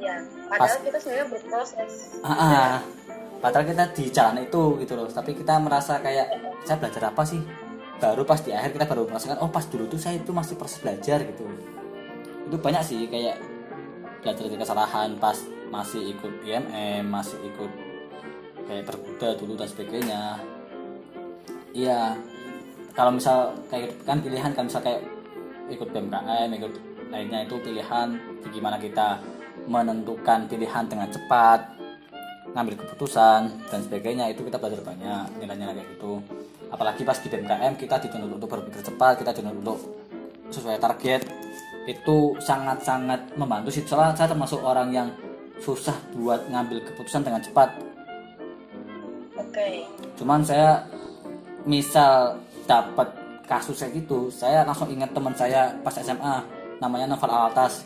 [0.00, 0.14] Ya
[0.48, 1.92] padahal kita sebenarnya berproses.
[2.24, 2.70] Ah, ah.
[3.44, 5.04] padahal kita di jalan itu gitu loh.
[5.10, 6.32] Tapi kita merasa kayak
[6.64, 7.42] saya belajar apa sih?
[8.00, 10.80] Baru pas di akhir kita baru merasakan oh pas dulu tuh saya itu masih proses
[10.80, 11.44] belajar gitu.
[12.48, 13.36] Itu banyak sih kayak
[14.24, 15.36] belajar dari kesalahan pas
[15.70, 17.70] masih ikut IMM masih ikut
[18.66, 20.22] kayak terkuda dulu dan sebagainya.
[21.70, 22.18] Iya
[22.94, 25.00] kalau misal kayak gitu kan pilihan kan misal kayak
[25.70, 26.72] ikut BMKM ikut
[27.10, 28.08] lainnya itu pilihan
[28.50, 29.22] gimana kita
[29.70, 31.80] menentukan pilihan dengan cepat
[32.50, 34.26] ngambil keputusan dan sebagainya.
[34.34, 36.18] Itu kita belajar banyak nilainya kayak gitu.
[36.70, 39.78] Apalagi pas di BMKM kita dituntut untuk berpikir cepat kita dituntut untuk
[40.50, 41.22] sesuai target.
[41.86, 43.82] Itu sangat-sangat membantu sih.
[43.86, 45.08] Soalnya saya termasuk orang yang
[45.60, 47.68] susah buat ngambil keputusan dengan cepat.
[49.36, 49.84] Oke.
[50.16, 50.84] Cuman saya
[51.68, 53.08] misal dapat
[53.44, 56.38] kasus kayak gitu saya langsung ingat teman saya pas SMA
[56.78, 57.82] namanya Novel Alatas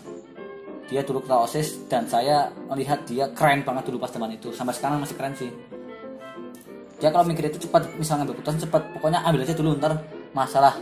[0.84, 4.52] dia dulu ketua osis dan saya melihat dia keren banget dulu pas zaman itu.
[4.52, 5.50] Sampai sekarang masih keren sih.
[7.00, 9.98] Dia kalau mikir itu cepat misalnya ngambil keputusan cepat pokoknya ambil aja dulu ntar
[10.36, 10.76] masalah.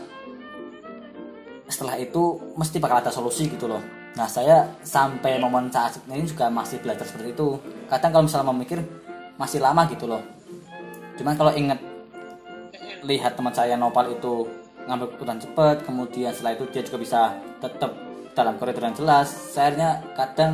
[1.71, 6.53] Setelah itu mesti bakal ada solusi gitu loh nah saya sampai momen saat ini juga
[6.53, 7.57] masih belajar seperti itu.
[7.89, 8.79] Kadang kalau misalnya mau mikir
[9.41, 10.23] masih lama gitu loh.
[11.17, 11.81] Cuman kalau inget
[13.03, 14.47] lihat teman saya Nopal itu
[14.85, 17.21] ngambil keputusan cepat kemudian setelah itu dia juga bisa
[17.63, 17.91] tetap
[18.37, 19.29] dalam koridor yang jelas.
[19.29, 20.53] Saya akhirnya kadang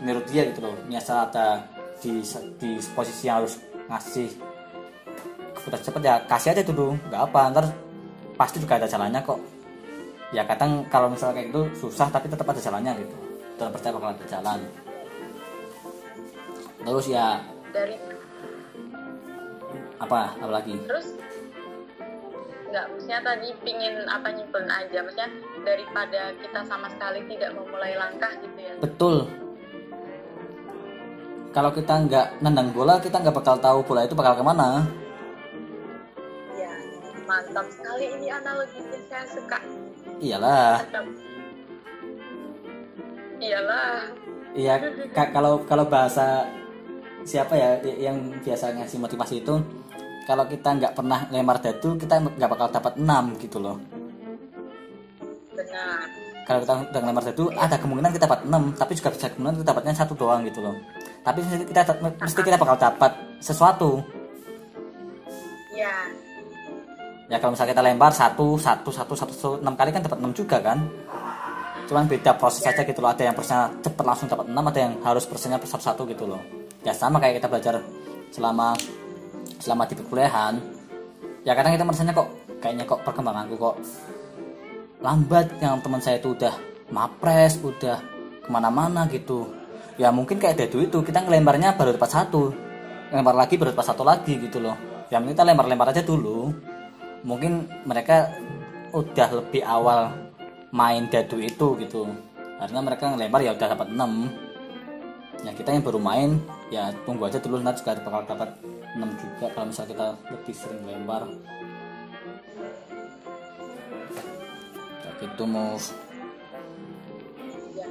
[0.00, 1.64] menurut dia gitu loh misal ada
[2.00, 2.20] di
[2.60, 3.58] di posisi yang harus
[3.88, 4.28] ngasih
[5.56, 7.66] keputusan cepat ya kasih aja dulu nggak apa ntar
[8.36, 9.40] pasti juga ada jalannya kok
[10.34, 13.16] ya kadang kalau misalnya kayak gitu susah tapi tetap ada jalannya gitu.
[13.56, 14.58] Dan percaya bakal ada jalan.
[16.86, 17.40] Terus ya
[17.74, 17.96] dari
[19.96, 20.36] apa?
[20.38, 20.76] Apa lagi?
[20.86, 21.16] Terus
[22.66, 24.98] nggak maksudnya tadi pingin apa nyimpen aja.
[25.00, 25.30] Maksudnya
[25.64, 28.74] daripada kita sama sekali tidak memulai langkah gitu ya.
[28.78, 29.24] Betul.
[31.56, 34.84] Kalau kita nggak nendang bola kita nggak bakal tahu bola itu bakal ke mana.
[36.60, 36.72] Ya
[37.24, 39.58] mantap sekali ini analoginya saya suka
[40.20, 40.82] iyalah.
[43.36, 43.98] Iyalah.
[44.56, 44.80] Iya
[45.12, 46.48] ka- kalau kalau bahasa
[47.28, 49.54] siapa ya yang biasa ngasih motivasi itu
[50.24, 53.76] kalau kita nggak pernah lempar dadu kita nggak bakal dapat 6 gitu loh.
[55.52, 56.08] Benar.
[56.48, 59.68] Kalau kita udah ngelempar dadu ada kemungkinan kita dapat 6 tapi juga bisa kemungkinan kita
[59.76, 60.74] dapatnya satu doang gitu loh.
[61.20, 63.12] Tapi mesti kita mesti kita bakal dapat
[63.44, 64.00] sesuatu.
[65.76, 65.92] Ya
[67.26, 70.58] ya kalau misalnya kita lempar satu satu satu satu, enam kali kan dapat 6 juga
[70.62, 70.78] kan?
[71.86, 73.10] Cuman beda proses saja gitu loh.
[73.14, 76.26] Ada yang persnya cepet langsung dapat 6 ada yang harus persennya per satu satu gitu
[76.26, 76.42] loh.
[76.82, 77.74] Ya sama kayak kita belajar
[78.34, 78.74] selama
[79.62, 80.54] selama di perkuliahan.
[81.46, 82.28] Ya kadang kita merasanya kok
[82.58, 83.76] kayaknya kok perkembanganku kok
[85.02, 85.46] lambat.
[85.62, 86.54] Yang teman saya itu udah
[86.90, 87.98] mapres udah
[88.42, 89.46] ke mana-mana gitu.
[89.96, 92.50] Ya mungkin kayak dadu itu kita ngelemparnya baru dapat satu.
[93.14, 94.74] Lempar lagi baru dapat satu lagi gitu loh.
[95.06, 96.50] Yang kita lempar-lempar aja dulu
[97.26, 98.30] mungkin mereka
[98.94, 100.14] udah lebih awal
[100.70, 102.06] main dadu itu gitu.
[102.56, 104.30] Karena mereka ngelempar ya udah dapat 6
[105.44, 106.40] ya kita yang baru main
[106.72, 108.50] ya tunggu aja dulu nanti juga bakal dapat
[108.96, 111.22] 6 juga kalau misalnya kita lebih sering lempar.
[115.02, 115.74] Kayak itu mau
[117.76, 117.86] Iya.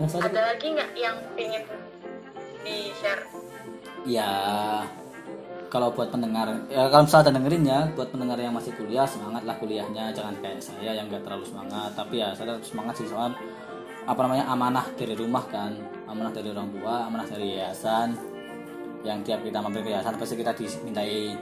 [0.00, 1.64] Nah, saya- Ada lagi nggak yang ingin
[2.64, 3.24] di share?
[4.08, 4.32] ya
[5.70, 9.46] kalau buat pendengar ya kalau misalnya ada dengerin ya buat pendengar yang masih kuliah semangat
[9.46, 10.10] lah kuliahnya.
[10.10, 11.94] Jangan kayak saya yang nggak terlalu semangat.
[11.94, 13.06] Tapi ya saya tetap semangat sih.
[13.06, 13.30] Soal
[14.04, 15.78] apa namanya amanah dari rumah kan.
[16.10, 18.18] Amanah dari orang tua amanah dari yayasan
[19.06, 20.18] yang tiap kita mampir ke yayasan.
[20.18, 21.38] Pasti kita dimintai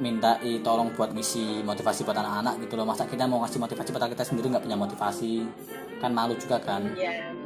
[0.00, 2.88] mintai tolong buat ngisi motivasi buat anak-anak gitu loh.
[2.88, 5.44] Masa kita mau ngasih motivasi padahal kita sendiri nggak punya motivasi?
[6.00, 6.88] Kan malu juga kan?
[6.96, 7.36] Iya.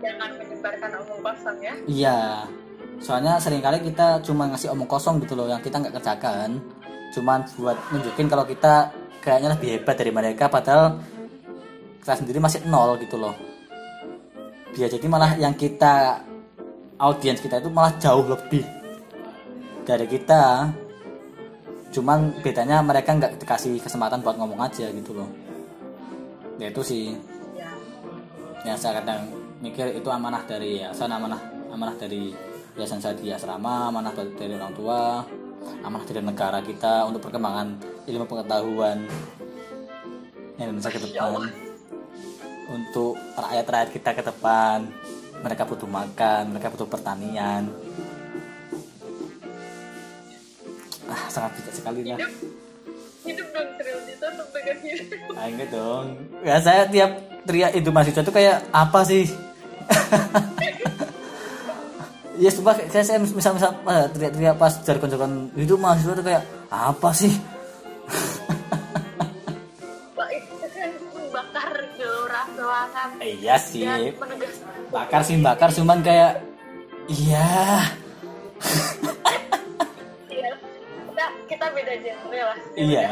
[0.00, 1.74] Jangan menyebarkan omong kosong ya.
[1.86, 2.18] Iya,
[3.02, 6.62] soalnya sering kali kita cuma ngasih omong kosong gitu loh yang kita nggak kerjakan.
[7.12, 11.02] Cuman buat nunjukin kalau kita kayaknya lebih hebat dari mereka padahal
[12.00, 13.34] kita sendiri masih nol gitu loh.
[14.72, 16.24] Biar jadi malah yang kita
[16.96, 18.64] audiens kita itu malah jauh lebih
[19.82, 20.70] dari kita.
[21.92, 25.28] Cuman bedanya mereka nggak dikasih kesempatan buat ngomong aja gitu loh.
[26.56, 27.12] Ya itu sih
[28.62, 29.26] yang saya kadang
[29.58, 31.42] mikir itu amanah dari yayasan amanah
[31.74, 32.30] amanah dari
[32.72, 35.24] yayasan saya di asrama amanah dari, orang tua
[35.84, 37.76] amanah dari negara kita untuk perkembangan
[38.08, 39.04] ilmu pengetahuan.
[40.56, 41.50] Indonesia ke depan.
[42.72, 44.88] Untuk rakyat-rakyat kita ke depan
[45.42, 47.68] mereka butuh makan mereka butuh pertanian.
[51.10, 52.18] Ah sangat bijak sekali lah.
[53.22, 53.68] Hidup, dong
[54.54, 55.36] dengan hidup.
[55.36, 56.06] Ah, enggak dong.
[56.46, 57.10] Ya saya tiap
[57.44, 59.26] teriak itu mahasiswa itu kayak apa sih?
[62.34, 67.10] ya coba saya, saya misal misal eh, teriak-teriak pas jargon-jargon itu mahasiswa itu kayak apa
[67.12, 67.32] sih?
[70.72, 73.84] Kan membakar gelora semangat Eh, iya sih.
[74.88, 76.42] Bakar sih bakar cuman kayak
[77.06, 77.48] iya.
[80.28, 80.50] Iya.
[81.06, 83.04] kita kita beda genre lah Iya.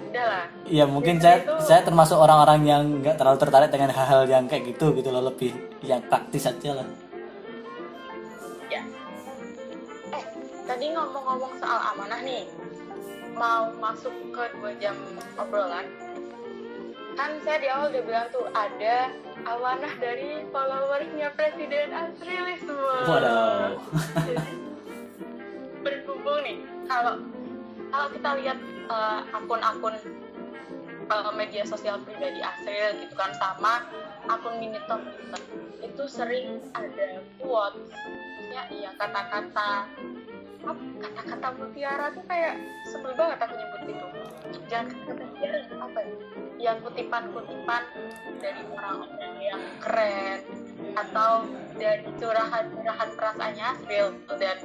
[0.00, 4.22] udah lah Iya mungkin saya Itu- saya termasuk orang-orang yang nggak terlalu tertarik dengan hal-hal
[4.24, 6.86] yang kayak gitu gitu loh lebih yang praktis aja lah.
[10.68, 12.44] Tadi ngomong-ngomong soal amanah nih
[13.32, 14.92] mau masuk ke dua jam
[15.40, 15.88] obrolan
[17.16, 19.08] kan saya di awal udah bilang tuh ada
[19.48, 23.80] amanah dari followersnya Presiden Asrilis semua Waduh.
[25.80, 27.16] Berhubung nih kalau
[27.88, 28.58] kalau kita lihat
[28.92, 29.96] eh, akun-akun
[31.08, 33.88] eh, media sosial pribadi Asril gitu kan sama
[34.28, 35.38] akun Minitop gitu,
[35.80, 37.88] itu sering ada quotes
[38.48, 39.70] maksudnya iya kata-kata
[40.76, 44.06] kata-kata mutiara tuh kayak sebel banget aku nyebut itu.
[44.68, 46.16] Jangan kata-kata mutiara apa ya?
[46.58, 47.82] Yang kutipan-kutipan
[48.42, 50.40] dari orang-orang yang keren
[50.94, 51.46] atau
[51.78, 54.08] dari curahan-curahan perasaannya Asril
[54.38, 54.58] dan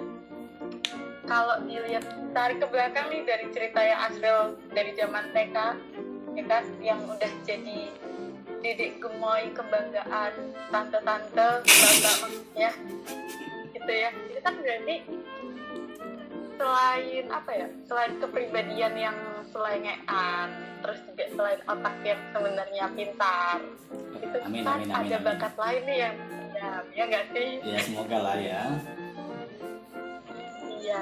[1.23, 2.05] kalau dilihat
[2.35, 4.39] tarik ke belakang nih dari cerita yang Asril
[4.73, 5.57] dari zaman TK
[6.33, 6.63] ya kan?
[6.81, 7.79] Yang udah jadi
[8.63, 10.33] didik gemoy kebanggaan
[10.71, 12.71] tante-tante bapak maksudnya
[13.75, 14.09] gitu ya.
[14.31, 14.95] Itu kan berarti
[16.63, 19.17] selain apa ya selain kepribadian yang
[19.51, 20.47] selengean
[20.79, 23.59] terus juga selain otak yang sebenarnya pintar
[24.23, 25.27] itu Amin, kan amin, amin, ada amin.
[25.27, 26.15] bakat lain nih yang
[26.55, 28.61] ya ya nggak sih Ya semoga lah ya.
[30.83, 31.01] Iya.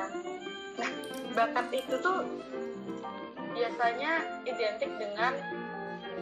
[0.77, 0.91] Nah,
[1.37, 2.21] bakat itu tuh
[3.53, 4.11] biasanya
[4.45, 5.33] identik dengan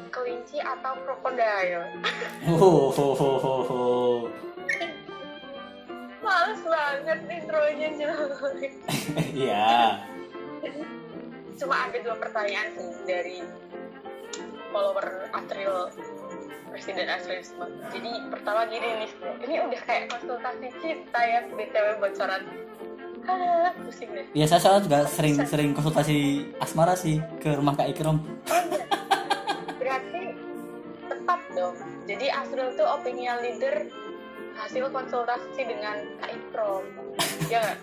[0.10, 1.84] kelinci atau krokodil.
[2.50, 3.84] Oh, ho, ho, ho, ho.
[6.20, 8.74] Males banget intronya jelek.
[9.40, 10.04] Iya.
[11.56, 13.38] Cuma ada dua pertanyaan sih dari
[14.70, 15.90] follower Asril
[16.70, 17.68] Presiden Asril semua.
[17.90, 19.12] Jadi pertama gini nih,
[19.48, 22.42] ini udah kayak konsultasi cinta ya BTW bocoran.
[23.26, 24.26] Ah, pusing deh.
[24.34, 28.22] Ya saya soalnya juga sering-sering konsultasi asmara sih ke rumah Kak Ikrom.
[29.80, 30.22] berarti
[31.10, 31.76] tepat dong
[32.06, 33.90] jadi Asrul tuh opinion leader
[34.60, 36.84] hasil konsultasi dengan Kak Ikrom
[37.48, 37.80] ya nggak?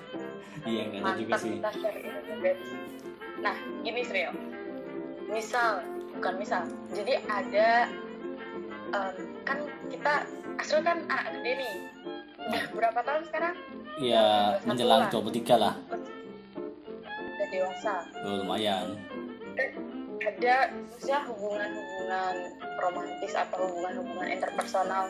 [0.66, 1.52] Iya enggak ada juga mantap sih.
[1.56, 1.98] kita share
[3.36, 4.32] nah gini Sril.
[5.28, 5.84] Misal
[6.16, 6.62] bukan misal.
[6.96, 7.68] Jadi ada
[8.92, 9.58] em, kan
[9.92, 10.14] kita
[10.56, 11.74] Asrul kan anak gede nih.
[12.48, 13.54] Udah berapa tahun sekarang?
[14.00, 14.26] Iya
[14.64, 15.74] menjelang 23 lah.
[17.36, 17.94] udah dewasa.
[18.24, 18.96] Oh, lumayan.
[20.24, 22.34] Ada misalnya hubungan-hubungan
[22.80, 25.04] romantis atau hubungan-hubungan interpersonal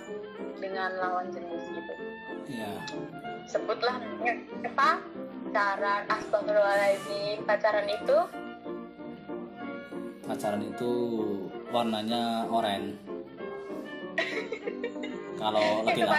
[0.58, 1.94] dengan lawan jenis gitu
[2.46, 2.72] Iya.
[3.46, 3.98] sebutlah
[4.62, 4.90] apa
[5.50, 8.18] pacaran astagfirullahaladzim pacaran itu
[10.26, 10.90] Pacaran itu
[11.70, 12.98] warnanya oranye.
[15.38, 16.18] Kalau lebih lama,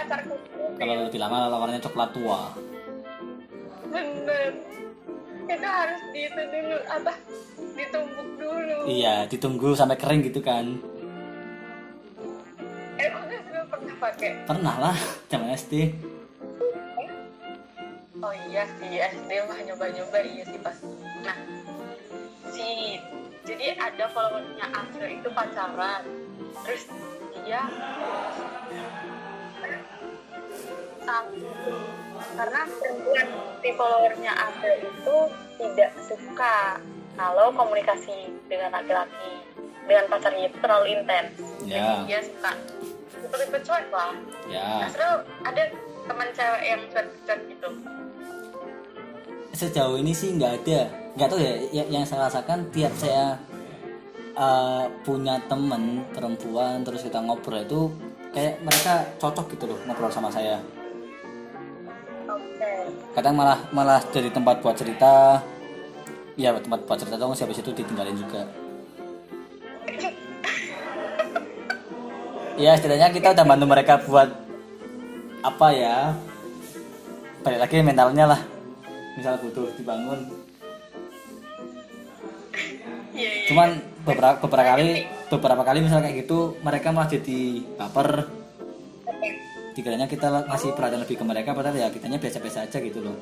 [0.80, 2.40] kalau lebih lama warnanya coklat tua.
[3.92, 4.56] bener
[5.48, 7.12] itu harus itu dulu apa
[7.72, 8.78] ditumbuk dulu.
[8.84, 10.76] Iya ditunggu sampai kering gitu kan.
[13.00, 14.30] Eh udah sudah pernah pakai?
[14.44, 14.96] Pernah lah
[15.32, 15.74] zaman SD
[18.18, 20.90] oh iya sih SD mah nyoba-nyoba iya sih pasti
[21.22, 21.38] nah
[22.50, 22.98] si
[23.48, 26.04] jadi ada followernya Asri itu pacaran.
[26.68, 26.84] Terus
[27.48, 27.64] dia
[32.38, 33.26] karena perempuan
[33.62, 35.16] si followernya Asri itu
[35.58, 36.78] tidak suka
[37.18, 39.42] kalau komunikasi dengan laki-laki
[39.88, 41.32] dengan pacarnya itu terlalu intens.
[41.64, 41.80] Ya.
[41.80, 42.52] jadi dia suka
[43.18, 44.12] tipe-tipe cuek lah.
[44.46, 44.86] Ya.
[44.86, 45.62] Asrul ada
[46.08, 47.68] teman cewek yang cuek-cuek gitu.
[49.56, 50.80] Sejauh ini sih nggak ada.
[51.18, 53.40] Nggak tahu ya ya- yang saya rasakan tiap saya
[54.38, 57.80] uh, punya temen perempuan terus kita ngobrol itu
[58.30, 60.62] kayak mereka cocok gitu loh ngobrol sama saya
[63.12, 65.42] kadang malah malah jadi tempat buat cerita.
[66.38, 68.46] Ya tempat buat cerita dong habis itu ditinggalin juga.
[72.58, 74.34] Ya setidaknya kita udah bantu mereka buat
[75.46, 76.18] apa ya
[77.46, 78.40] balik lagi mentalnya lah.
[79.14, 80.30] Misal butuh dibangun.
[83.14, 83.46] Iya iya.
[83.50, 83.68] Cuman
[84.06, 88.26] beberapa beberapa kali beberapa kali misal kayak gitu mereka malah jadi baper.
[89.78, 93.14] Dikiranya kita ngasih perhatian lebih ke mereka padahal ya kitanya biasa-biasa aja gitu loh.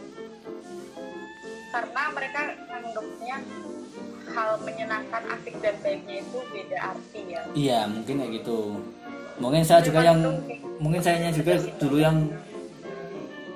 [1.69, 2.41] Karena mereka
[2.73, 3.37] anggapnya
[4.33, 7.41] hal menyenangkan asik dan baiknya itu beda arti ya.
[7.53, 8.59] Iya mungkin kayak gitu.
[9.37, 10.17] Mungkin saya juga yang
[10.81, 12.25] mungkin sayanya juga dulu yang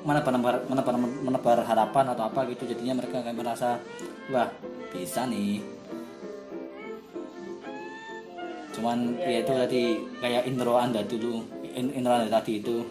[0.04, 2.68] menebar menebar menebar, menebar harapan atau apa gitu.
[2.68, 3.80] Jadinya mereka kayak merasa
[4.28, 4.52] wah
[4.92, 5.64] bisa nih.
[8.76, 9.82] Cuman ya itu tadi
[10.20, 12.82] kayak intro anda dulu in- intro anda tadi itu.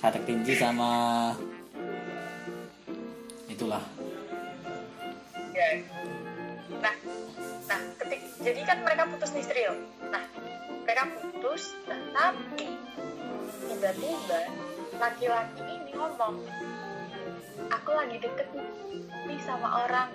[0.00, 1.32] Satek tinji sama
[3.52, 3.84] itulah.
[5.52, 5.84] Ya.
[6.80, 6.94] Nah
[7.68, 8.20] nah ketik.
[8.40, 9.74] Jadi kan mereka putus nih Sril
[10.08, 10.24] nah
[10.88, 12.66] mereka putus nah, tapi
[13.68, 14.40] tiba-tiba
[14.96, 16.40] laki-laki ini ngomong
[17.68, 18.48] aku lagi deket
[19.28, 20.08] nih sama orang.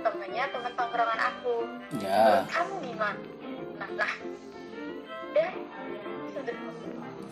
[0.00, 1.56] Temennya teman tongkrongan aku.
[2.00, 2.48] Ya.
[2.48, 3.20] Kamu gimana?
[3.76, 4.12] Nah lah
[5.34, 5.50] deh
[6.34, 6.54] sudah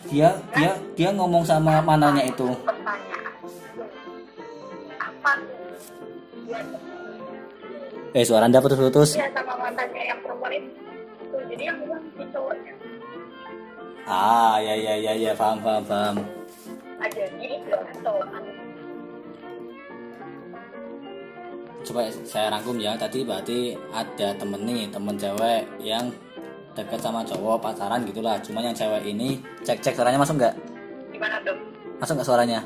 [0.09, 2.49] dia dia dia ngomong sama mananya itu.
[8.09, 9.13] Eh suara anda putus-putus.
[12.29, 12.73] Cowoknya.
[14.09, 16.15] Ah ya ya ya ya paham paham paham.
[16.99, 17.07] Ah,
[21.85, 22.97] coba saya rangkum ya.
[22.97, 26.09] Tadi berarti ada temen nih temen cewek yang
[26.79, 28.39] deket sama cowok pacaran gitulah.
[28.39, 30.53] Cuman yang cewek ini cek cek suaranya masuk nggak?
[31.11, 31.55] Gimana tuh?
[31.99, 32.59] Masuk nggak suaranya?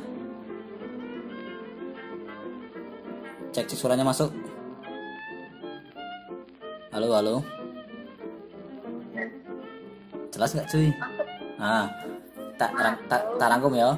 [3.50, 4.30] Cek cek suaranya masuk.
[6.94, 7.36] Halo halo.
[10.30, 10.88] Jelas nggak cuy?
[11.58, 11.90] Ah
[12.58, 13.98] tak rang- tak tak rangkum ya.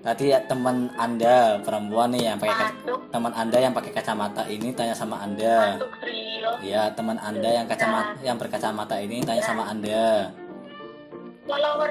[0.00, 2.72] Tadi ya teman anda perempuan nih yang pakai
[3.12, 5.76] teman anda yang pakai kacamata ini tanya sama anda.
[5.76, 5.92] Masuk
[6.62, 10.30] ya teman anda yang kacamata yang berkacamata ini tanya sama anda.
[11.44, 11.90] Follower.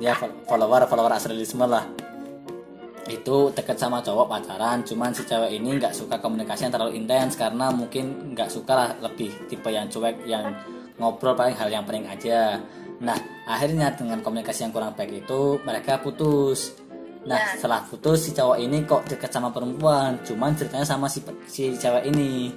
[0.00, 1.84] Ya fol- follower follower asrelisme lah.
[3.04, 7.36] Itu deket sama cowok pacaran cuman si cewek ini nggak suka komunikasi yang terlalu intens
[7.36, 10.56] karena mungkin nggak suka lah lebih tipe yang cuek yang
[10.96, 12.56] ngobrol paling hal yang penting aja.
[13.04, 16.72] Nah akhirnya dengan komunikasi yang kurang baik itu mereka putus.
[17.24, 17.56] Nah Ya.
[17.56, 22.08] setelah putus si cowok ini kok deket sama perempuan cuman ceritanya sama si si cewek
[22.08, 22.52] ini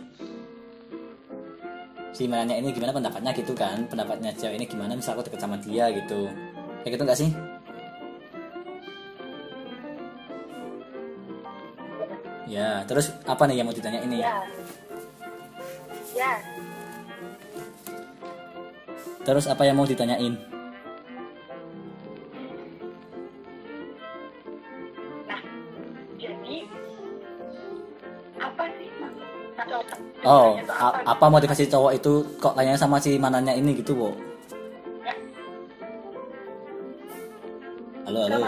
[2.11, 3.87] si mananya ini gimana pendapatnya gitu kan?
[3.87, 4.93] Pendapatnya cewek ini gimana?
[4.93, 6.27] Misal aku deket sama dia gitu.
[6.83, 7.29] Kayak gitu nggak sih?
[12.47, 14.23] Ya terus apa nih yang mau ditanya ini?
[14.23, 14.39] Ya.
[16.15, 16.33] Ya.
[19.27, 20.56] Terus apa yang mau ditanyain
[30.27, 30.59] oh
[31.07, 32.13] apa motivasi cowok itu
[32.43, 34.11] kok tanya sama si manannya ini gitu bu
[38.07, 38.39] halo halo.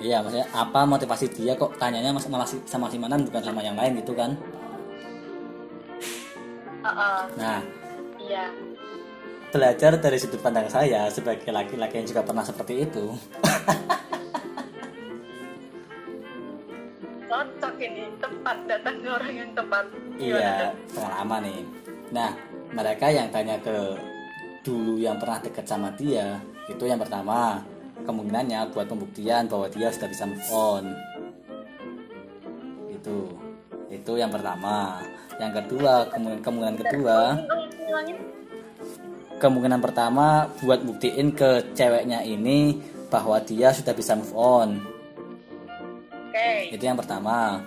[0.00, 4.00] Iya maksudnya apa motivasi dia kok tanyanya malah sama si manan bukan sama yang lain
[4.00, 4.32] gitu kan?
[6.80, 7.60] Heeh, nah
[8.16, 8.48] iya.
[9.52, 13.12] belajar dari sudut pandang saya sebagai laki-laki yang juga pernah seperti itu
[17.30, 18.56] cocok ini tepat.
[18.66, 19.84] Datang orang yang tepat.
[20.18, 21.60] Iya, pengalaman nih.
[22.10, 22.30] Nah,
[22.74, 23.94] mereka yang tanya ke
[24.66, 27.62] dulu yang pernah dekat sama dia, itu yang pertama,
[28.02, 30.84] kemungkinannya buat pembuktian bahwa dia sudah bisa move on.
[32.90, 33.32] itu
[33.88, 35.00] itu yang pertama.
[35.40, 37.18] Yang kedua kemungkinan, kemungkinan kedua
[39.40, 42.76] kemungkinan pertama buat buktiin ke ceweknya ini
[43.08, 44.84] bahwa dia sudah bisa move on
[46.30, 46.78] Oke.
[46.78, 47.58] itu yang pertama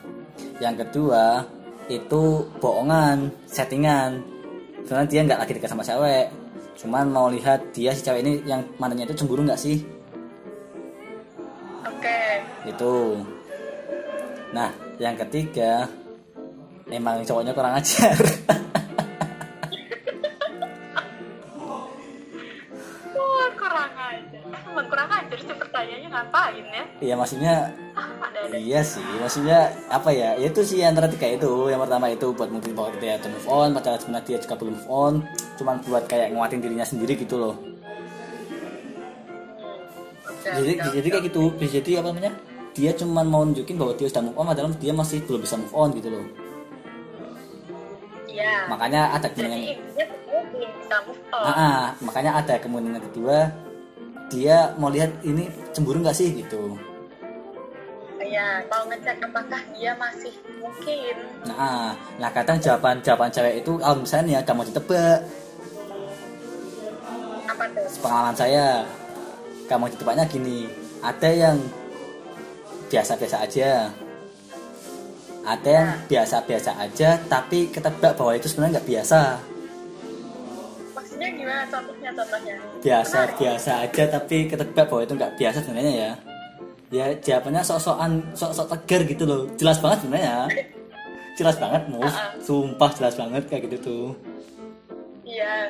[0.64, 1.44] yang kedua
[1.92, 4.24] itu bohongan settingan
[4.88, 6.32] karena dia nggak lagi dekat sama cewek
[6.80, 9.84] cuman mau lihat dia si cewek ini yang mananya itu cemburu nggak sih
[11.84, 12.20] Oke.
[12.64, 13.20] itu
[14.56, 15.92] nah yang ketiga
[16.88, 18.16] emang cowoknya kurang ajar
[23.14, 24.33] Wah, kurang ajar.
[24.54, 26.84] Emang kurang ajar sih pertanyaannya ngapain ya?
[27.02, 27.54] Iya maksudnya
[27.94, 28.58] Ah, ada-ada.
[28.58, 30.34] iya sih maksudnya apa ya?
[30.38, 31.70] Ya itu sih antara tiga itu.
[31.70, 34.74] Yang pertama itu buat mungkin bahwa dia tuh move on padahal sebenarnya dia juga belum
[34.78, 35.14] move on.
[35.58, 37.56] Cuman buat kayak nguatin dirinya sendiri gitu loh.
[40.24, 41.44] Oke, jadi oke, jadi kayak gitu.
[41.56, 42.34] Bisa jadi apa namanya?
[42.74, 45.74] Dia cuman mau nunjukin bahwa dia sudah move on padahal dia masih belum bisa move
[45.74, 46.26] on gitu loh.
[48.26, 48.66] Iya.
[48.66, 51.44] makanya ada Jadi kemungkinan intinya kamu belum bisa move on.
[51.46, 53.38] Ah, ah, makanya ada kemungkinan kedua
[54.34, 56.74] dia mau lihat ini cemburu nggak sih gitu.
[58.18, 61.16] Iya, mau ngecek apakah dia masih mungkin.
[61.46, 65.22] nah nah kadang jawaban jawaban cewek itu kalau misalnya gak mau ditebak.
[67.46, 67.86] Apa tuh?
[68.02, 68.66] pengalaman saya
[69.70, 70.66] gak mau ditebaknya gini
[71.06, 71.62] ada yang
[72.90, 73.94] biasa-biasa aja.
[75.44, 79.53] Ada yang biasa-biasa aja tapi ketebak bahwa itu sebenarnya nggak biasa
[81.14, 82.10] Maksudnya gimana contohnya?
[82.18, 82.56] Contohnya?
[82.82, 86.12] biasa-biasa aja tapi ketebak bahwa itu nggak biasa sebenarnya ya.
[86.90, 89.46] Ya jawabannya sok-sokan sok-sok tegar gitu loh.
[89.54, 90.50] Jelas banget sebenarnya.
[91.38, 92.02] Jelas banget mau
[92.42, 94.08] sumpah jelas banget kayak gitu tuh.
[95.22, 95.70] Iya.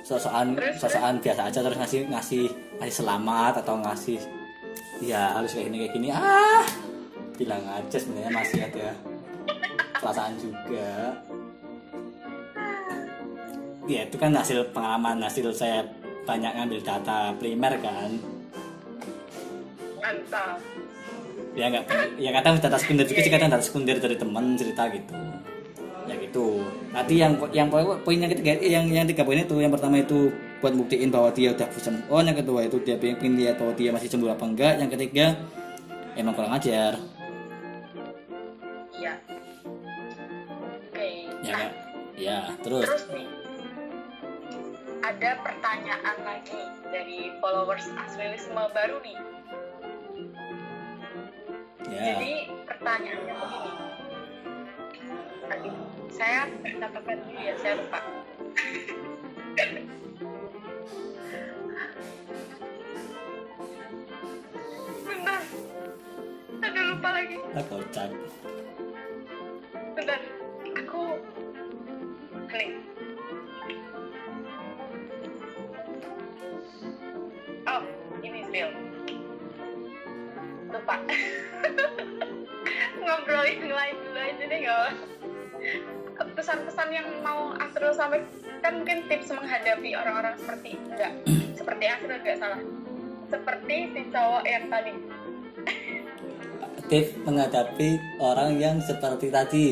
[0.00, 2.44] sosokan Terus, sosokan biasa aja terus ngasih ngasih
[2.80, 4.16] ngasih selamat atau ngasih
[5.04, 6.08] ya harus kayak gini kayak gini.
[6.08, 6.64] Ah!
[7.36, 8.96] Bilang aja sebenarnya masih ada
[10.00, 11.20] perasaan juga
[13.90, 15.82] ya itu kan hasil pengalaman hasil saya
[16.22, 18.10] banyak ngambil data primer kan.
[19.98, 20.58] Mantap.
[21.50, 25.18] ya nggak ya kadang data sekunder juga sih kadang data sekunder dari teman cerita gitu.
[26.06, 26.62] Ya gitu.
[26.94, 30.30] Nanti yang yang poin yang ketiga yang yang tiga poin itu yang pertama itu
[30.62, 33.74] buat buktiin bahwa dia udah bisa move on yang kedua itu dia pengen lihat bahwa
[33.74, 34.74] dia masih cemburu apa enggak.
[34.78, 35.26] Yang ketiga
[36.14, 36.94] emang kurang ajar.
[38.94, 39.14] Iya.
[40.86, 41.08] Oke.
[41.42, 41.70] ya Nah,
[42.14, 42.86] ya terus?
[42.86, 43.39] Terus nih.
[45.10, 49.18] Ada pertanyaan lagi dari followers Asrilisme baru nih.
[51.90, 53.72] ya Jadi pertanyaannya begini.
[55.50, 55.74] Aduh,
[56.14, 58.00] saya katakan dulu ya, saya lupa.
[65.10, 65.42] Bentar.
[66.62, 67.36] Aduh, lupa lagi.
[67.50, 68.14] lah kocak
[69.98, 70.20] Bentar.
[70.86, 71.02] Aku...
[72.54, 72.99] Nih.
[80.90, 80.96] Lupa.
[83.00, 84.90] Ngobrol yang lain dulu aja deh nggak?
[86.34, 91.12] Pesan-pesan yang mau Asrul sampaikan mungkin tips menghadapi orang-orang seperti enggak
[91.54, 92.60] seperti Asrul enggak salah.
[93.30, 94.92] Seperti si cowok yang tadi.
[96.90, 97.88] Tips menghadapi
[98.18, 99.68] orang yang seperti tadi.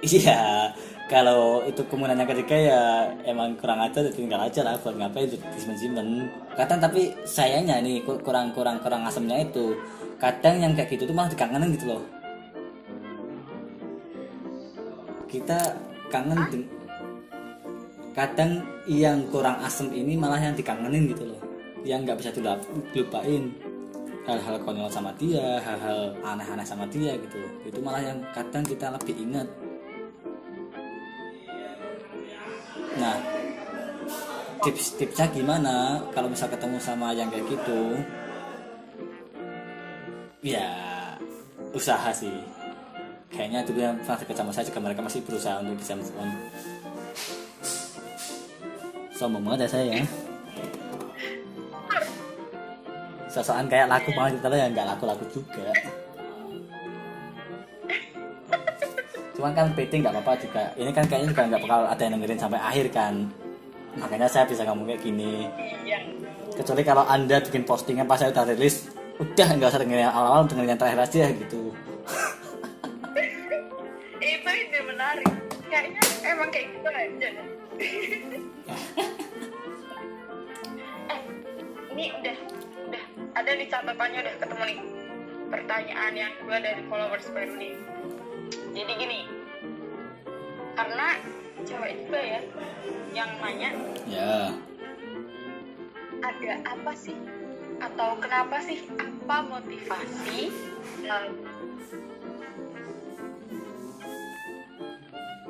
[0.00, 0.72] Iya
[1.10, 2.82] kalau itu kemudian yang ketiga ya
[3.26, 7.98] emang kurang aja jadi tinggal aja lah buat ngapain itu disimpan kadang tapi sayangnya nih
[8.06, 9.74] ku- kurang kurang kurang asamnya itu
[10.22, 12.02] kadang yang kayak gitu tuh malah dikangenin gitu loh.
[15.26, 15.58] Kita
[16.12, 16.70] kangen deng-
[18.12, 21.40] kadang yang kurang asem ini malah yang dikangenin gitu loh.
[21.82, 22.30] Yang nggak bisa
[22.92, 23.50] dilupain.
[24.28, 27.40] Hal-hal konyol sama dia hal-hal aneh-aneh sama dia gitu.
[27.64, 29.48] Itu malah yang kadang kita lebih ingat
[32.98, 33.16] nah
[34.66, 38.00] tips-tipsnya gimana kalau misal ketemu sama yang kayak gitu?
[40.40, 40.68] Ya
[41.70, 42.34] usaha sih.
[43.30, 46.30] Kayaknya dulu yang pernah dekat sama saya juga mereka masih berusaha untuk bisa move on
[49.20, 50.04] sombong banget ya saya ya.
[53.28, 55.68] Sosokan kayak laku banget kita ya nggak laku-laku juga
[59.40, 60.68] cuman kan PT nggak apa-apa juga.
[60.76, 63.24] Ini kan kayaknya juga nggak bakal ada yang dengerin sampai akhir kan.
[63.96, 65.48] Makanya saya bisa ngomong kayak gini.
[66.52, 70.44] Kecuali kalau anda bikin postingan pas saya udah rilis udah nggak usah dengerin yang awal-awal
[70.44, 71.72] dengerin yang terakhir aja gitu.
[74.20, 75.32] Itu ide menarik.
[75.72, 77.32] Kayaknya emang kayak gitu aja
[81.16, 81.20] eh
[81.96, 82.36] ini udah
[82.92, 83.04] udah.
[83.40, 84.84] Ada di catatannya udah ketemu nih.
[85.48, 87.72] Pertanyaan yang kedua dari followers baru nih
[88.50, 89.20] jadi gini
[90.74, 91.18] karena
[91.64, 92.40] cewek juga ya
[93.12, 93.70] yang nanya
[94.06, 94.54] ya.
[96.20, 97.16] Ada apa sih?
[97.80, 98.84] Atau kenapa sih?
[99.00, 100.52] Apa motivasi?
[101.08, 101.32] Um,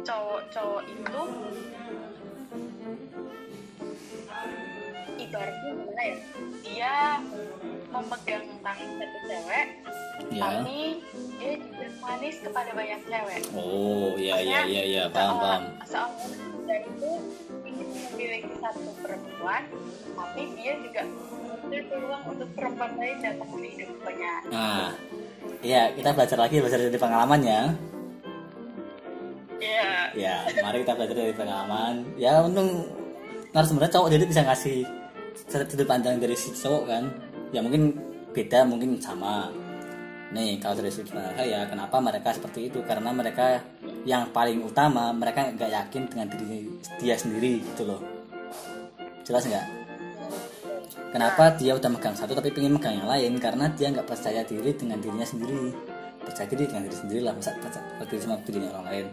[0.00, 1.22] cowok-cowok itu
[5.30, 6.16] ibaratnya gimana ya?
[6.66, 6.94] Dia
[7.90, 9.66] memegang tangan satu cewek
[10.30, 10.78] ya tapi
[11.40, 13.40] dia juga manis kepada banyak cewek.
[13.54, 15.62] Oh ya ya ya ya paham paham.
[15.86, 17.12] seorang wanita itu
[17.66, 19.62] ingin memiliki satu perempuan
[20.14, 24.34] tapi dia juga mengambil peluang untuk perempuan lain datang ke hidupnya.
[24.50, 24.88] Nah
[25.62, 27.62] ya kita belajar lagi belajar dari pengalaman ya.
[29.60, 31.94] Ya ya mari kita belajar dari pengalaman.
[32.14, 32.86] Ya untung
[33.50, 34.99] narasumbernya cowok jadi bisa ngasih
[35.50, 37.04] sudut pandang dari si cowok kan
[37.50, 37.98] ya mungkin
[38.30, 39.50] beda mungkin sama.
[40.30, 42.78] Nih kalau dari sudut pandang saya kenapa mereka seperti itu?
[42.86, 43.58] Karena mereka
[44.06, 46.70] yang paling utama mereka nggak yakin dengan diri
[47.02, 48.00] dia sendiri gitu loh.
[49.26, 49.66] Jelas nggak?
[51.10, 53.34] Kenapa dia udah megang satu tapi pengen megang yang lain?
[53.42, 55.74] Karena dia nggak percaya diri dengan dirinya sendiri.
[56.22, 59.06] Percaya diri dengan diri sendiri lah masa percaya diri sama dirinya orang lain.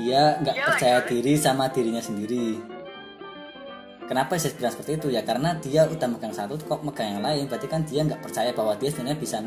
[0.00, 1.08] Dia nggak Iyalah, percaya iyalah.
[1.12, 2.75] diri sama dirinya sendiri
[4.06, 5.08] kenapa saya bilang seperti itu?
[5.12, 7.44] Ya karena dia udah megang satu kok megang yang lain?
[7.50, 9.38] Berarti kan dia nggak percaya bahwa dia sebenarnya bisa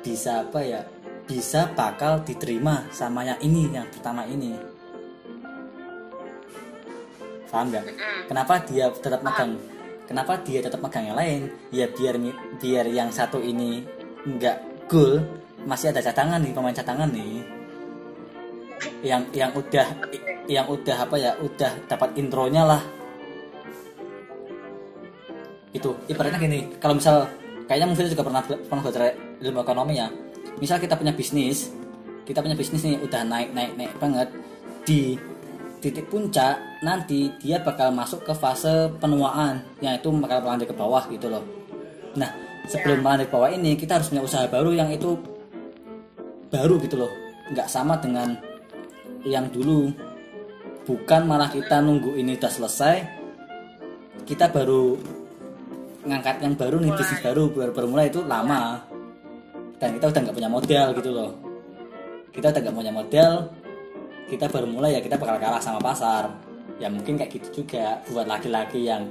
[0.00, 0.80] bisa apa ya?
[1.26, 4.54] Bisa bakal diterima sama yang ini yang pertama ini.
[7.50, 7.84] Paham nggak?
[8.30, 9.58] Kenapa dia tetap megang?
[10.06, 11.40] Kenapa dia tetap megang yang lain?
[11.74, 12.14] Ya biar
[12.62, 13.82] biar yang satu ini
[14.22, 15.18] nggak goal
[15.66, 17.42] masih ada cadangan nih pemain cadangan nih.
[19.02, 19.86] Yang yang udah
[20.46, 21.34] yang udah apa ya?
[21.42, 22.82] Udah dapat intronya lah
[25.76, 27.28] itu ibaratnya gini kalau misal
[27.68, 29.02] kayaknya mungkin juga pernah pernah belajar
[29.40, 30.08] ilmu ekonomi ya.
[30.56, 31.70] Misal kita punya bisnis
[32.26, 34.28] kita punya bisnis nih udah naik naik naik banget
[34.82, 35.14] di
[35.78, 41.06] titik puncak nanti dia bakal masuk ke fase penuaan yang itu bakal melandai ke bawah
[41.06, 41.44] gitu loh.
[42.18, 42.34] Nah
[42.66, 45.14] sebelum melandai ke bawah ini kita harus punya usaha baru yang itu
[46.50, 47.12] baru gitu loh.
[47.54, 48.34] Nggak sama dengan
[49.22, 49.94] yang dulu.
[50.86, 52.96] Bukan malah kita nunggu ini udah selesai
[54.26, 54.98] kita baru
[56.06, 58.80] ngangkat yang baru nih bisnis baru baru, baru mulai itu lama.
[59.76, 61.30] Dan kita udah nggak punya modal gitu loh.
[62.32, 63.32] Kita udah nggak punya modal
[64.26, 66.26] kita baru mulai ya kita bakal kalah sama pasar.
[66.82, 69.06] Ya mungkin kayak gitu juga buat laki-laki yang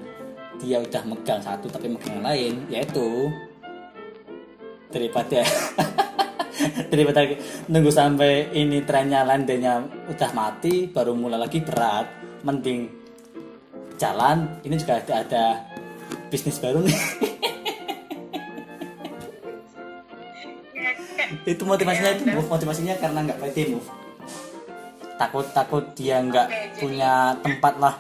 [0.60, 3.28] dia udah megang satu tapi megang yang lain yaitu
[4.88, 5.44] daripada
[6.92, 7.20] daripada
[7.68, 12.08] nunggu sampai ini trennya landainya udah mati baru mulai lagi berat
[12.44, 12.92] mending
[13.96, 14.60] jalan.
[14.62, 15.46] Ini juga ada ada
[16.36, 16.92] bisnis baru nih.
[21.46, 22.50] Itu motivasinya itu Move.
[22.50, 23.86] motivasinya karena nggak pede move
[25.16, 27.96] takut takut dia nggak jadi- punya tempat lah.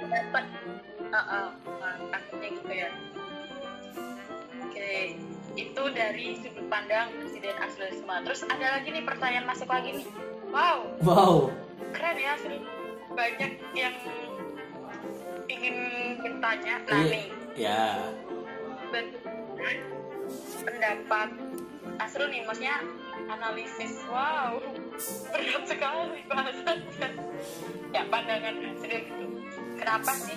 [0.00, 0.44] Dapat
[1.12, 1.50] uh,
[2.08, 2.88] takutnya gitu ya.
[4.64, 4.90] Oke
[5.56, 10.06] itu dari sudut pandang presiden Aslisma terus ada lagi nih pertanyaan masuk lagi nih.
[10.54, 10.78] Wow.
[11.04, 11.34] Wow.
[11.92, 12.58] Keren ya Asri
[13.12, 13.94] banyak yang
[15.46, 15.76] ingin
[16.20, 17.10] bertanya nah Iya.
[17.10, 17.26] nih.
[17.56, 17.82] ya
[18.90, 19.72] bentuknya
[20.62, 21.28] pendapat
[21.96, 22.76] Asrul nih maksudnya
[23.26, 24.04] analisis.
[24.06, 24.60] Wow
[25.32, 27.08] berat sekali bahasanya.
[27.96, 29.26] Ya pandangan Asrul gitu.
[29.80, 30.36] Kenapa sih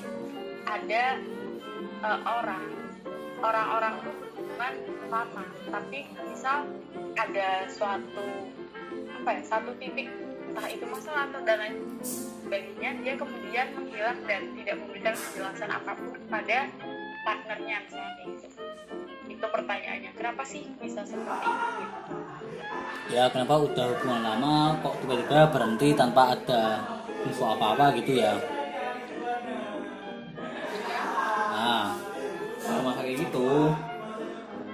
[0.64, 1.19] ada
[1.99, 2.64] eh, orang
[3.40, 4.73] orang-orang tuh berhubungan
[5.10, 6.68] lama tapi misal
[7.15, 8.23] ada suatu
[9.19, 10.07] apa ya satu titik
[10.60, 15.91] entah itu masalah atau dan lain sebagainya dia kemudian menghilang dan tidak memberikan penjelasan apa
[15.95, 16.68] pun kepada
[17.23, 18.48] partnernya misalnya gitu.
[19.31, 21.68] Itu pertanyaannya kenapa sih bisa seperti itu?
[21.80, 22.14] Gitu?
[23.10, 26.84] ya kenapa udah hubungan lama kok tiba-tiba berhenti tanpa ada
[27.23, 28.36] info apa-apa gitu ya?
[31.56, 31.95] Nah
[32.60, 33.72] sama kayak gitu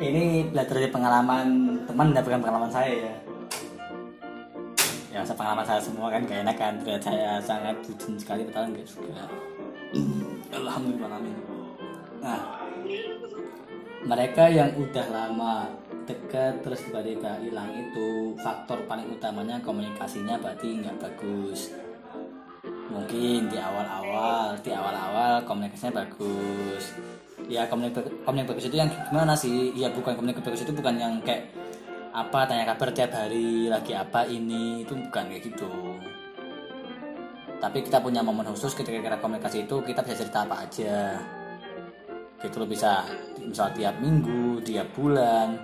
[0.02, 3.25] ini belajar dari pengalaman teman dan bukan pengalaman saya ya
[5.16, 8.84] ya pengalaman saya semua kan gak enak kan terlihat saya sangat bucin sekali padahal enggak
[8.84, 9.24] juga.
[10.52, 11.24] Alhamdulillah
[12.20, 12.42] nah
[14.04, 15.72] mereka yang udah lama
[16.04, 21.72] dekat terus tiba-tiba hilang itu faktor paling utamanya komunikasinya berarti nggak bagus.
[22.92, 26.92] Mungkin di awal-awal di awal-awal komunikasinya bagus.
[27.48, 29.72] Ya komunikasi komunikasi itu yang gimana sih?
[29.80, 31.50] Ya bukan komunikasi bagus itu bukan yang kayak
[32.16, 34.88] apa tanya kabar tiap hari lagi apa ini?
[34.88, 35.68] Itu bukan kayak gitu.
[37.60, 41.20] Tapi kita punya momen khusus ketika kita komunikasi itu kita bisa cerita apa aja.
[42.40, 43.04] Gitu loh bisa
[43.44, 45.60] misal tiap minggu tiap bulan.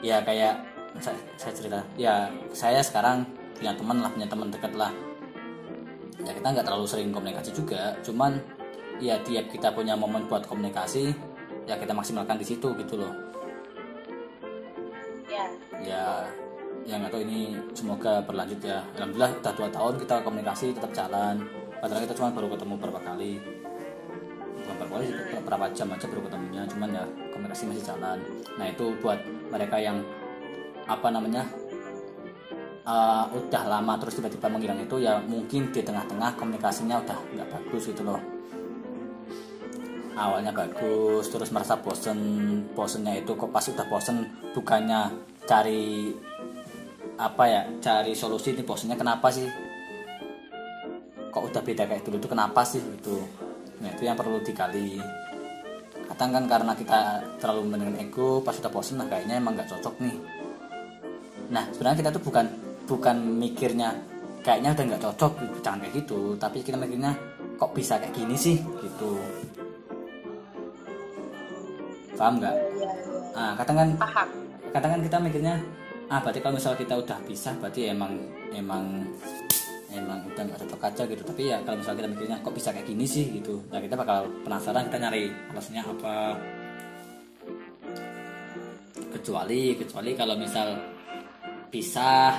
[0.00, 0.56] Ya kayak
[1.04, 3.28] saya, saya cerita ya saya sekarang
[3.60, 4.92] punya teman lah punya teman dekat lah.
[6.24, 8.40] Ya kita nggak terlalu sering komunikasi juga cuman
[9.04, 11.12] ya tiap kita punya momen buat komunikasi
[11.68, 13.27] ya kita maksimalkan di situ gitu loh
[15.28, 15.46] ya.
[15.78, 16.06] Ya
[16.88, 18.80] ya tahu ini semoga berlanjut ya.
[18.96, 21.44] Alhamdulillah udah dua tahun kita komunikasi tetap jalan.
[21.78, 23.32] Padahal kita cuma baru ketemu beberapa kali.
[24.58, 26.62] Bukan beberapa kali sih, beberapa jam aja baru ketemunya.
[26.66, 28.18] Cuman ya komunikasi masih jalan.
[28.56, 29.20] Nah itu buat
[29.52, 30.00] mereka yang
[30.88, 31.44] apa namanya
[32.88, 37.92] uh, udah lama terus tiba-tiba menghilang itu ya mungkin di tengah-tengah komunikasinya udah nggak bagus
[37.92, 38.37] gitu loh
[40.18, 42.18] awalnya bagus terus merasa bosen.
[42.74, 45.14] Bosennya itu kok pas udah bosen bukannya
[45.46, 46.12] cari
[47.18, 49.46] apa ya cari solusi ini bosennya kenapa sih?
[51.30, 53.16] Kok udah beda kayak dulu itu kenapa sih itu
[53.78, 54.98] nah itu yang perlu digali.
[56.10, 59.94] Kadang kan karena kita terlalu mendengan ego pas udah bosen nah kayaknya emang nggak cocok
[60.02, 60.16] nih.
[61.54, 62.46] Nah sebenarnya kita tuh bukan
[62.90, 63.94] bukan mikirnya
[64.42, 65.32] kayaknya udah nggak cocok
[65.62, 66.34] jangan kayak gitu.
[66.34, 67.14] Tapi kita mikirnya
[67.54, 68.58] kok bisa kayak gini sih?
[68.58, 69.10] Gitu
[72.18, 72.54] paham nggak?
[72.54, 73.38] Ya, ya.
[73.38, 74.28] ah kadang kan paham.
[74.74, 75.54] kadang kan kita mikirnya
[76.10, 78.12] ah berarti kalau misal kita udah pisah berarti emang
[78.50, 79.06] emang
[79.94, 81.22] emang udah nggak cocok aja gitu.
[81.22, 83.24] Tapi ya kalau misal kita mikirnya kok bisa kayak gini sih?
[83.32, 83.62] gitu.
[83.70, 85.24] Nah kita bakal penasaran kita nyari
[85.54, 86.14] alasannya apa.
[89.08, 90.68] Kecuali kecuali kalau misal
[91.68, 92.36] pisah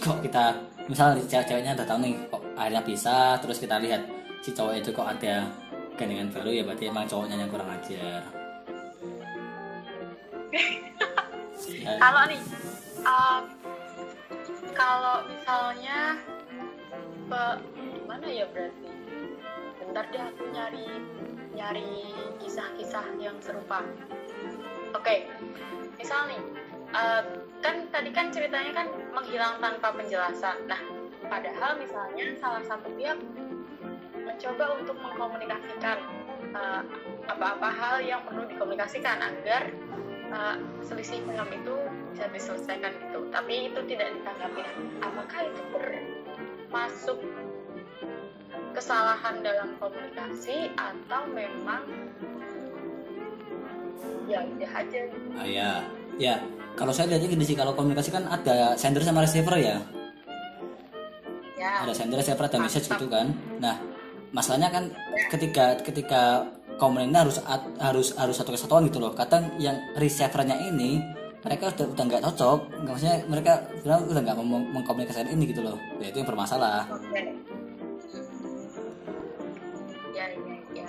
[0.00, 0.54] kok kita
[0.88, 4.02] misal cewek-ceweknya udah tahu nih kok akhirnya pisah terus kita lihat
[4.44, 5.48] si cowok itu kok ada
[5.96, 8.43] gandengan baru ya berarti emang cowoknya yang kurang ajar
[12.02, 12.42] kalau nih
[13.02, 13.42] um,
[14.74, 16.18] kalau misalnya
[17.30, 18.90] pe- gimana ya berarti?
[19.84, 20.86] Bentar deh aku nyari
[21.54, 23.82] nyari kisah-kisah yang serupa.
[24.94, 25.30] Oke
[25.98, 26.42] misal nih
[26.92, 27.22] uh,
[27.62, 30.66] kan tadi kan ceritanya kan menghilang tanpa penjelasan.
[30.66, 30.80] Nah
[31.26, 33.16] padahal misalnya salah satu pihak
[34.24, 35.98] mencoba untuk mengkomunikasikan
[36.52, 36.82] uh,
[37.30, 39.70] apa-apa hal yang perlu dikomunikasikan agar
[40.32, 41.74] uh, selisih paham itu
[42.14, 44.62] bisa diselesaikan gitu tapi itu tidak ditanggapi
[45.02, 47.18] apakah itu termasuk
[48.74, 51.86] kesalahan dalam komunikasi atau memang
[54.26, 55.28] ya udah aja gitu.
[55.38, 55.70] Ah, ya,
[56.18, 56.34] ya.
[56.74, 59.78] Kalau saya lihatnya gini sih, kalau komunikasi kan ada sender sama receiver ya.
[61.54, 63.30] ya Ada sender, receiver, ada message gitu kan.
[63.62, 63.78] Nah,
[64.34, 64.84] masalahnya kan
[65.30, 67.38] ketika ketika komen ini harus
[67.78, 69.12] harus harus satu kesatuan gitu loh.
[69.14, 71.02] Kadang yang receivernya ini
[71.44, 73.52] mereka udah udah nggak cocok, nggak maksudnya mereka
[73.84, 75.76] udah nggak mau meng- mengkomunikasikan ini gitu loh.
[76.00, 76.88] Ya itu yang bermasalah.
[80.14, 80.86] ya ya ya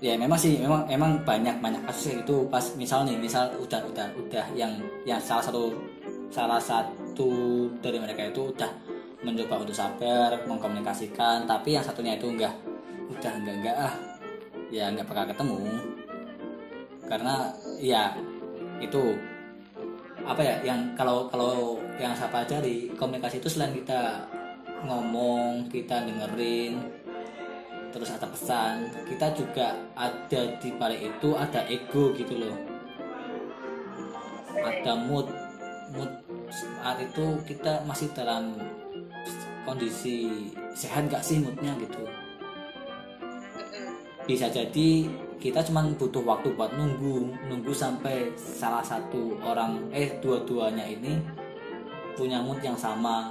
[0.00, 4.06] ya memang sih memang emang banyak banyak kasus gitu pas misal nih misal udah udah
[4.16, 4.76] udah yang
[5.08, 5.76] yang salah satu
[6.32, 7.28] salah satu
[7.80, 8.68] dari mereka itu udah
[9.24, 12.52] mencoba untuk sabar mengkomunikasikan tapi yang satunya itu enggak
[13.08, 13.94] udah enggak enggak ah
[14.70, 15.60] ya enggak bakal ketemu.
[17.06, 17.34] Karena
[17.78, 18.14] ya
[18.82, 19.14] itu
[20.26, 24.26] apa ya yang kalau kalau yang saya pelajari komunikasi itu selain kita
[24.82, 26.82] ngomong kita dengerin
[27.94, 32.56] terus ada pesan kita juga ada di balik itu ada ego gitu loh.
[34.66, 35.30] Ada mood
[35.94, 36.10] mood
[36.50, 38.58] saat itu kita masih dalam
[39.62, 42.15] kondisi sehat gak sih moodnya gitu
[44.26, 45.06] bisa jadi
[45.38, 51.22] kita cuma butuh waktu buat nunggu nunggu sampai salah satu orang eh dua-duanya ini
[52.18, 53.30] punya mood yang sama.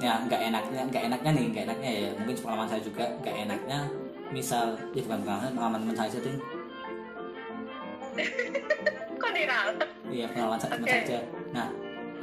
[0.00, 2.10] Ya nggak enaknya nggak enaknya nih nggak enaknya ya.
[2.16, 3.78] Mungkin pengalaman saya juga nggak enaknya.
[4.32, 6.10] Misal ya bukan pengalaman pengalaman teman saya
[9.32, 9.76] diralat
[10.12, 10.96] iya pengalaman saya teman Oke.
[11.02, 11.18] saja.
[11.56, 11.68] Nah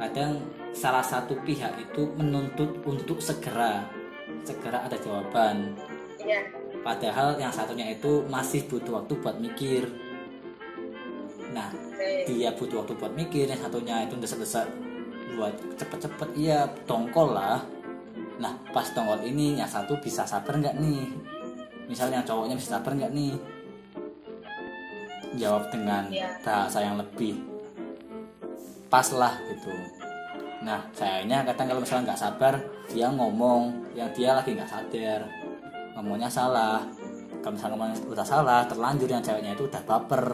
[0.00, 0.32] kadang
[0.72, 3.84] salah satu pihak itu menuntut untuk segera
[4.46, 5.76] segera ada jawaban
[6.24, 6.40] iya.
[6.80, 9.84] Padahal yang satunya itu masih butuh waktu buat mikir.
[11.52, 11.68] Nah
[12.24, 14.66] dia butuh waktu buat mikir yang satunya itu desek-desek
[15.36, 17.60] buat cepet-cepet iya tongkol lah.
[18.40, 21.04] Nah pas tongkol ini yang satu bisa sabar nggak nih?
[21.90, 23.34] Misalnya cowoknya bisa sabar nggak nih?
[25.36, 26.28] Jawab dengan Iya.
[26.42, 27.38] bahasa yang lebih
[28.90, 29.70] pas lah gitu.
[30.66, 32.54] Nah sayangnya kadang kalau misalnya nggak sabar
[32.90, 35.39] dia ngomong yang dia lagi nggak sadar
[35.96, 36.84] ngomongnya salah.
[37.40, 40.24] Kalau misalnya ngomongnya udah salah terlanjur yang ceweknya itu udah baper.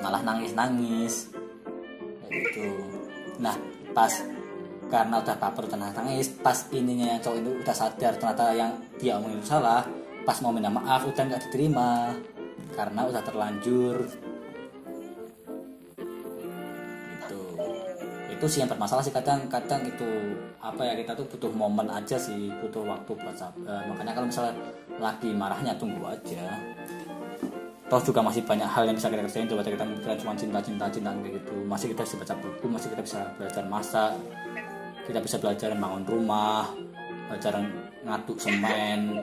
[0.00, 1.34] Malah nangis-nangis.
[2.28, 2.68] Kayak gitu.
[3.42, 3.56] Nah
[3.94, 4.12] pas
[4.90, 9.18] karena udah baper dan nangis pas ininya yang cowok itu udah sadar ternyata yang dia
[9.18, 9.82] omongin itu salah
[10.22, 12.14] pas mau minta maaf udah nggak diterima.
[12.74, 14.23] Karena udah terlanjur
[18.34, 22.50] itu sih yang bermasalah sih kadang-kadang itu apa ya kita tuh butuh momen aja sih
[22.58, 24.54] butuh waktu buat sabar makanya kalau misalnya
[24.98, 26.58] lagi marahnya tunggu aja.
[27.84, 30.86] Toh juga masih banyak hal yang bisa kita kerjain coba kita kita cuma cinta cinta
[30.88, 31.54] cinta kayak gitu.
[31.68, 34.12] Masih kita bisa baca buku masih kita bisa belajar masak.
[35.04, 36.72] Kita bisa belajar bangun rumah
[37.28, 37.60] belajar
[38.04, 39.20] ngaduk semen.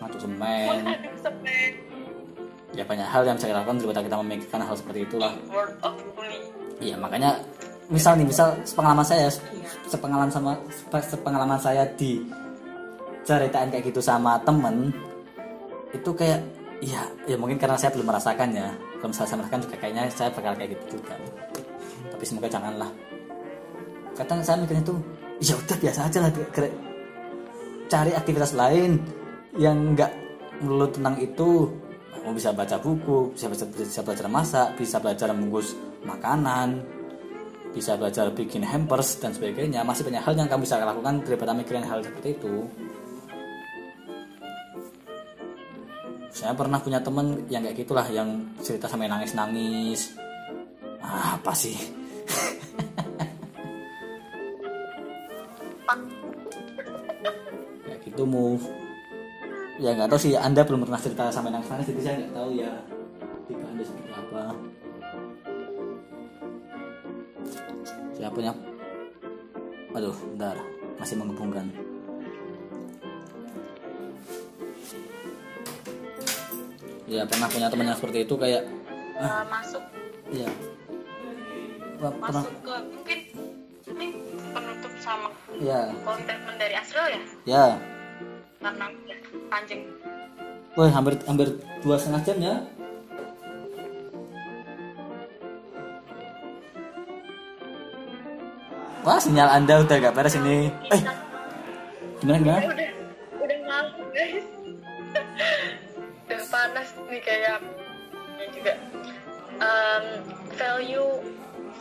[0.00, 0.76] Ngaduk semen.
[2.72, 5.32] Ya banyak hal yang bisa kita lakukan daripada kita memikirkan hal seperti itulah.
[6.78, 7.38] Iya makanya
[7.90, 9.32] misal nih misal sepengalaman saya
[9.88, 10.52] sepengalaman sama
[11.02, 12.22] sepengalaman saya di
[13.24, 14.92] ceritain kayak gitu sama temen
[15.90, 16.40] itu kayak
[16.84, 20.52] ya ya mungkin karena saya belum merasakannya kalau misalnya saya merasakan juga kayaknya saya bakal
[20.58, 21.14] kayak gitu juga.
[22.10, 22.90] Tapi semoga janganlah.
[24.18, 24.98] Kadang saya mikirnya tuh
[25.38, 26.30] ya udah biasa aja lah
[27.88, 29.00] cari aktivitas lain
[29.56, 30.10] yang nggak
[30.60, 31.70] melulu tentang itu
[32.28, 35.72] mau bisa baca buku bisa, bisa bisa belajar masak bisa belajar membungkus
[36.04, 36.84] makanan
[37.72, 39.84] bisa belajar bikin hampers dan sebagainya.
[39.84, 42.66] Masih banyak hal yang kamu bisa lakukan daripada mikirin hal seperti itu.
[46.32, 50.14] Saya pernah punya temen yang kayak gitulah yang cerita sampai nangis nangis
[51.02, 51.76] ah, apa sih?
[57.88, 58.87] Kayak gitu move
[59.78, 60.34] ya nggak tahu sih.
[60.34, 62.72] Anda belum pernah cerita sampai nangis nangis jadi saya nggak tahu ya
[63.46, 64.42] tipe anda seperti apa.
[68.18, 68.52] Saya punya
[69.94, 70.56] aduh bentar.
[70.98, 71.66] Masih menghubungkan.
[77.08, 78.66] Ya pernah punya teman yang seperti itu kayak
[79.18, 79.82] Uh, masuk.
[80.30, 80.46] Ya
[81.98, 83.18] pernah masuk ke mungkin
[83.90, 84.06] ini
[84.54, 87.20] penutup sama ya komitmen dari Asrul ya?
[87.42, 87.64] Ya
[88.58, 88.86] karena
[89.48, 89.82] panjang
[90.78, 91.48] Wah, hampir hampir
[91.82, 92.54] dua setengah jam ya.
[99.02, 100.70] Wah, sinyal Anda udah gak beres ini.
[100.94, 101.02] Eh,
[102.22, 102.62] gimana gimana?
[102.66, 102.90] udah
[103.42, 104.46] udah ngantuk guys
[106.26, 107.58] udah panas nih kayak
[108.54, 108.74] juga
[109.58, 110.22] Em,
[110.54, 111.18] value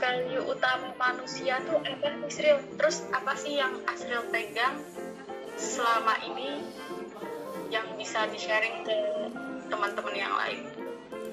[0.02, 4.82] value utama manusia tuh apa Asril terus apa sih yang Asril pegang
[5.58, 6.62] selama ini
[7.74, 8.96] yang bisa di sharing ke
[9.68, 10.62] teman-teman yang lain?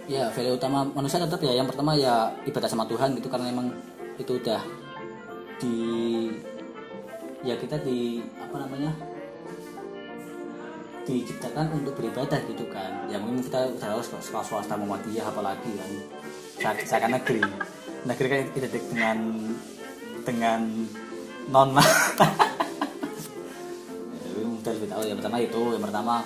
[0.05, 1.53] Ya, value utama manusia tetap ya.
[1.55, 3.73] Yang pertama ya ibadah sama Tuhan gitu karena emang
[4.21, 4.61] itu udah
[5.61, 5.79] di
[7.45, 8.93] ya kita di apa namanya
[11.05, 13.09] diciptakan untuk beribadah gitu kan.
[13.09, 15.93] Ya mungkin kita tahu sekolah swasta Muhammadiyah apalagi kan.
[16.85, 17.45] Saya, kan negeri.
[18.05, 19.19] Negeri kan identik dengan
[20.25, 20.61] dengan
[21.53, 21.85] non lah
[24.85, 26.17] Lebih tahu yang pertama itu yang pertama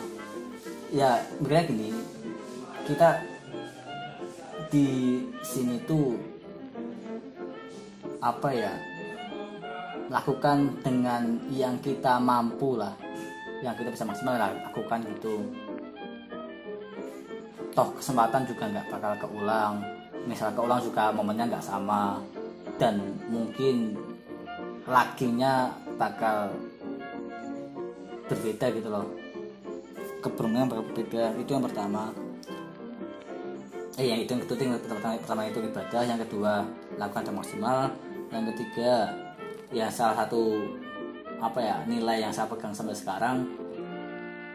[0.91, 1.89] ya sebenarnya gini
[2.91, 3.11] kita
[4.67, 4.89] di
[5.47, 6.19] sini tuh
[8.19, 8.75] apa ya
[10.11, 12.99] lakukan dengan yang kita mampu lah
[13.63, 15.55] yang kita bisa maksimal lah lakukan gitu.
[17.79, 19.87] Toh kesempatan juga nggak bakal keulang
[20.27, 22.19] misal keulang juga momennya nggak sama
[22.75, 22.99] dan
[23.31, 23.95] mungkin
[24.83, 26.51] lakinya bakal
[28.29, 29.07] berbeda gitu loh.
[30.21, 32.13] Keberuntungan berbeda itu yang pertama.
[33.99, 36.53] Eh yang itu yang kedua yang pertama, pertama itu ibadah yang kedua
[36.95, 37.79] lakukan yang maksimal
[38.31, 38.93] yang ketiga
[39.75, 40.63] ya salah satu
[41.43, 43.43] apa ya nilai yang saya pegang sampai sekarang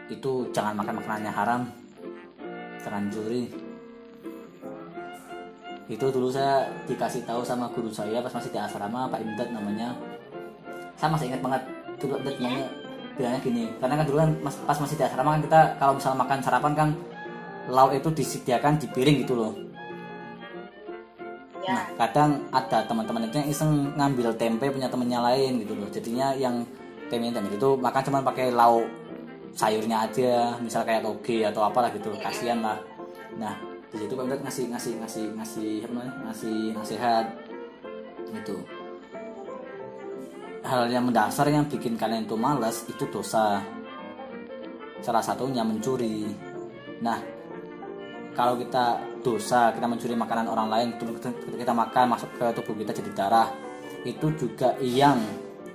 [0.08, 1.62] itu jangan makan makanannya haram
[2.80, 3.52] jangan curi
[5.84, 9.92] itu dulu saya dikasih tahu sama guru saya pas masih di asrama Pak Imdad namanya.
[10.96, 11.62] Saya masih ingat banget
[12.00, 12.66] dulu Imdad bilangnya
[13.14, 16.18] bilangnya gini karena kan dulu kan mas- pas masih di asrama kan kita kalau misalnya
[16.26, 16.88] makan sarapan kan
[17.70, 19.52] lauk itu disediakan di piring gitu loh
[21.64, 25.88] ya Nah, kadang ada teman-teman itu yang iseng ngambil tempe punya temennya lain gitu loh.
[25.88, 26.60] Jadinya yang
[27.08, 28.84] tempe tempe itu makan cuma pakai lauk
[29.56, 32.12] sayurnya aja, misal kayak toge atau apalah gitu.
[32.20, 32.76] Kasihan lah.
[33.40, 33.56] Nah,
[33.88, 36.12] di situ ngasih ngasih ngasih ngasih apa namanya?
[36.28, 37.26] ngasih nasihat
[38.34, 38.56] gitu.
[40.64, 43.60] Hal yang mendasar yang bikin kalian itu malas itu dosa.
[45.04, 46.24] Salah satunya mencuri.
[47.04, 47.20] Nah,
[48.34, 50.88] kalau kita dosa kita mencuri makanan orang lain
[51.56, 53.48] kita makan masuk ke tubuh kita jadi darah
[54.04, 55.16] itu juga yang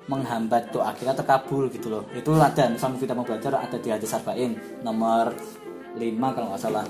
[0.06, 4.14] menghambat doa kita terkabul gitu loh itu ada misalnya kita mau belajar ada di hadis
[4.14, 4.54] arba'in
[4.86, 5.34] nomor
[5.98, 6.86] 5 kalau nggak salah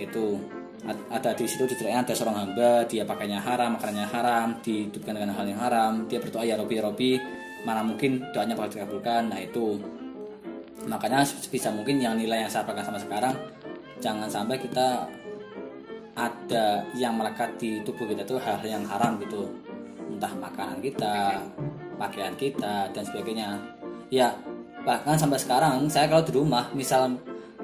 [0.00, 0.40] itu
[0.82, 5.46] ada di situ diceritain ada seorang hamba dia pakainya haram makanannya haram dihidupkan dengan hal
[5.46, 7.12] yang haram dia berdoa ya Robi Robi
[7.62, 9.30] mana mungkin doanya bakal dikabulkan.
[9.30, 9.78] Nah itu.
[10.82, 13.38] Makanya sebisa mungkin yang nilai yang saya pegang sama sekarang
[14.02, 15.06] jangan sampai kita
[16.18, 19.46] ada yang melekat di tubuh kita itu hal yang haram gitu.
[20.10, 21.38] Entah makanan kita
[21.94, 23.62] pakaian kita dan sebagainya.
[24.10, 24.34] Ya
[24.82, 27.14] bahkan sampai sekarang saya kalau di rumah misal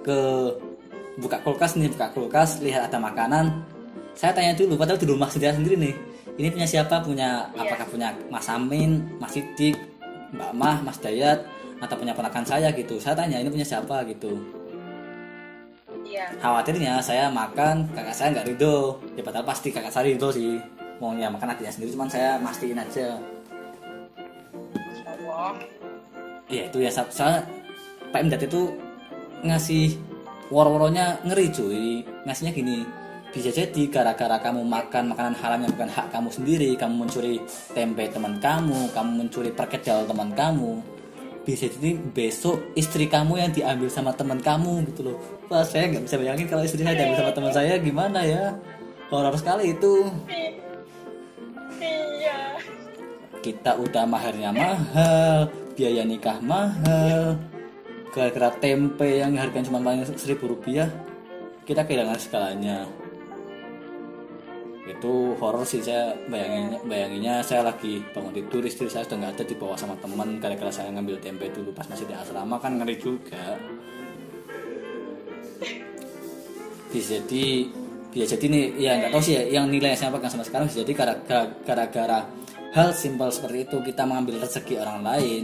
[0.06, 0.54] ke
[1.18, 3.50] buka kulkas nih buka kulkas lihat ada makanan.
[4.14, 5.94] Saya tanya dulu padahal di rumah sendiri sendiri nih
[6.38, 7.02] ini punya siapa?
[7.02, 7.66] Punya Iya.
[7.66, 9.74] apakah punya Mas Amin Mas Sidik
[10.34, 11.42] Mbak Mah Mas Dayat
[11.78, 12.98] atau punya ponakan saya gitu.
[12.98, 14.38] Saya tanya ini punya siapa gitu.
[16.08, 16.24] Iya.
[16.40, 18.96] khawatirnya saya makan kakak saya nggak ridho.
[19.12, 20.56] Ya padahal pasti kakak saya ridho sih.
[20.98, 23.14] Maunya makan adiknya sendiri cuman saya mastiin aja.
[26.48, 26.90] Iya itu ya.
[26.90, 27.44] Sa- soalnya
[28.08, 28.72] Pak Imdat itu
[29.44, 29.94] ngasih
[30.52, 32.02] wor-woronya ngeri cuy.
[32.24, 32.78] Ngasihnya gini
[33.28, 37.36] bisa jadi gara-gara kamu makan makanan haram yang bukan hak kamu sendiri kamu mencuri
[37.76, 40.80] tempe teman kamu kamu mencuri perkedel teman kamu.
[41.44, 45.16] Bisa jadi besok istri kamu yang diambil sama teman kamu gitu loh.
[45.48, 48.44] Wah saya nggak bisa bayangin kalau istri saya diambil sama teman saya gimana ya?
[49.08, 50.04] Horor sekali itu.
[50.28, 50.68] Iya.
[53.38, 57.38] kita udah maharnya mahal biaya nikah mahal
[58.14, 60.88] gara-gara tempe yang harganya cuma paling seribu rupiah
[61.68, 62.88] kita kehilangan segalanya.
[64.88, 67.34] Itu horor sih saya bayanginnya bayanginnya.
[67.44, 70.40] Saya lagi bangun tidur istri saya sudah nggak ada dibawa sama teman.
[70.40, 73.60] Gara-gara saya ngambil tempe dulu pas masih di asrama kan ngeri juga.
[76.88, 77.68] Bisa jadi
[78.08, 80.80] bisa jadi nih ya nggak tahu sih ya yang nilai saya pegang sama sekarang bisa
[80.80, 80.92] jadi
[81.68, 82.24] gara-gara
[82.72, 85.42] hal simpel seperti itu kita mengambil rezeki orang lain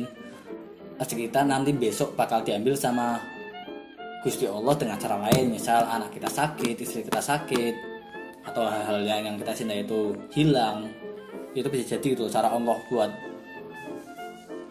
[1.03, 3.19] kita nanti besok bakal diambil sama
[4.23, 7.75] Gusti Allah dengan cara lain misal anak kita sakit istri kita sakit
[8.45, 10.89] atau hal-hal yang, yang kita cintai itu hilang
[11.53, 13.11] itu bisa jadi itu cara Allah buat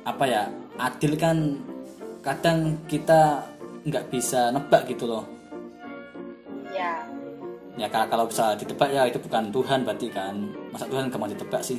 [0.03, 0.43] apa ya
[0.81, 1.37] adil kan
[2.25, 3.43] kadang kita
[3.87, 5.23] nggak bisa nebak gitu loh
[6.73, 7.05] Iya.
[7.77, 10.33] ya kalau kalau bisa ditebak ya itu bukan Tuhan berarti kan
[10.73, 11.77] masa Tuhan kamu ditebak sih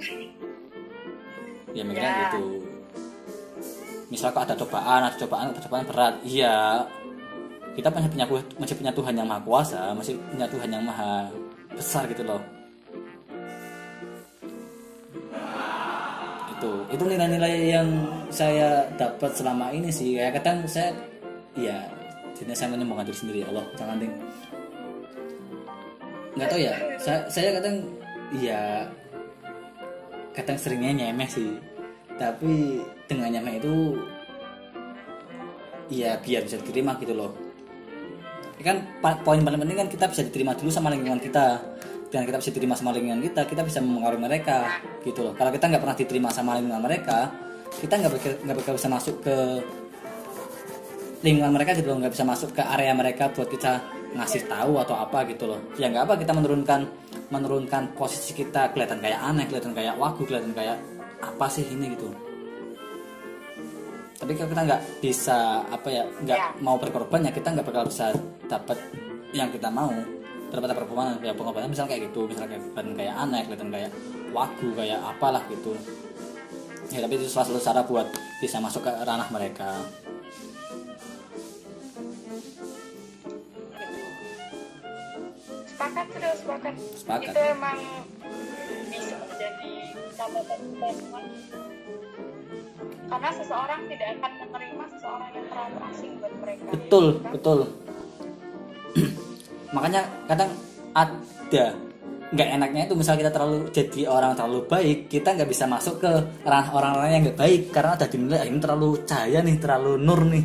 [1.76, 2.22] ya mikirnya Ya.
[2.32, 2.73] gitu
[4.14, 6.14] misal kok ada cobaan ada cobaan ada cobaan berat.
[6.22, 6.86] Iya.
[7.74, 8.26] Kita masih punya
[8.62, 11.26] masih punya Tuhan yang maha kuasa masih punya Tuhan yang maha
[11.74, 12.38] besar gitu loh.
[16.54, 16.70] Itu.
[16.94, 17.88] Itu nilai-nilai yang
[18.30, 20.14] saya dapat selama ini sih.
[20.14, 20.94] Ya kadang saya
[21.58, 21.82] ya
[22.38, 23.66] jadi saya menyembuhkan diri sendiri ya Allah.
[23.74, 24.14] Jangan ding.
[26.38, 26.74] Nggak tahu ya.
[27.02, 27.76] Saya saya kadang
[28.38, 28.86] ya
[30.34, 31.73] kadang seringnya nyemeh sih
[32.16, 33.74] tapi dengan nyemeh itu
[35.92, 37.30] ya biar bisa diterima gitu loh.
[38.64, 41.60] Kan pa- poin paling penting kan kita bisa diterima dulu sama lingkungan kita.
[42.08, 45.32] Dengan kita bisa diterima sama lingkungan kita kita bisa mengaruhi mereka gitu loh.
[45.34, 47.28] Kalau kita nggak pernah diterima sama lingkungan mereka
[47.74, 48.10] kita nggak
[48.46, 49.36] nggak bakal bisa masuk ke
[51.26, 51.98] lingkungan mereka gitu loh.
[52.00, 53.82] Nggak bisa masuk ke area mereka buat kita
[54.14, 55.60] ngasih tahu atau apa gitu loh.
[55.74, 56.80] Ya nggak apa kita menurunkan
[57.34, 60.78] menurunkan posisi kita kelihatan kayak aneh kelihatan kayak wagu kelihatan kayak
[61.24, 62.08] apa sih ini gitu?
[64.14, 65.38] Tapi kalau kita nggak bisa
[65.68, 66.48] apa ya nggak Ya.
[66.62, 68.14] mau berkorban ya kita nggak bakal bisa
[68.48, 68.78] dapat
[69.32, 69.90] yang kita mau.
[70.54, 73.90] Dapat dapat pengorbanan kayak pengorbanan misalnya kayak gitu misalnya kayak kelihatan kayak aneh kelihatan kayak
[74.30, 75.72] wagu kayak apalah gitu.
[76.94, 78.06] Ya tapi itu salah satu cara buat
[78.38, 79.82] bisa masuk ke ranah mereka
[85.74, 86.74] Sepakat sudah sepakat.
[86.94, 87.32] Sepakat.
[87.34, 87.78] Itu emang
[88.88, 89.72] bisa menjadi
[90.14, 91.20] catatan kita semua.
[93.04, 96.64] Karena seseorang tidak akan menerima seseorang yang terlalu asing buat mereka.
[96.72, 97.30] betul Kan?
[97.36, 97.58] betul
[99.74, 100.50] makanya kadang
[100.94, 101.64] ada
[102.34, 106.10] nggak enaknya itu misal kita terlalu jadi orang terlalu baik kita nggak bisa masuk ke
[106.42, 110.20] ranah orang-orang yang nggak baik karena ada dinilai "Ah, ini terlalu cahaya nih terlalu nur
[110.26, 110.44] nih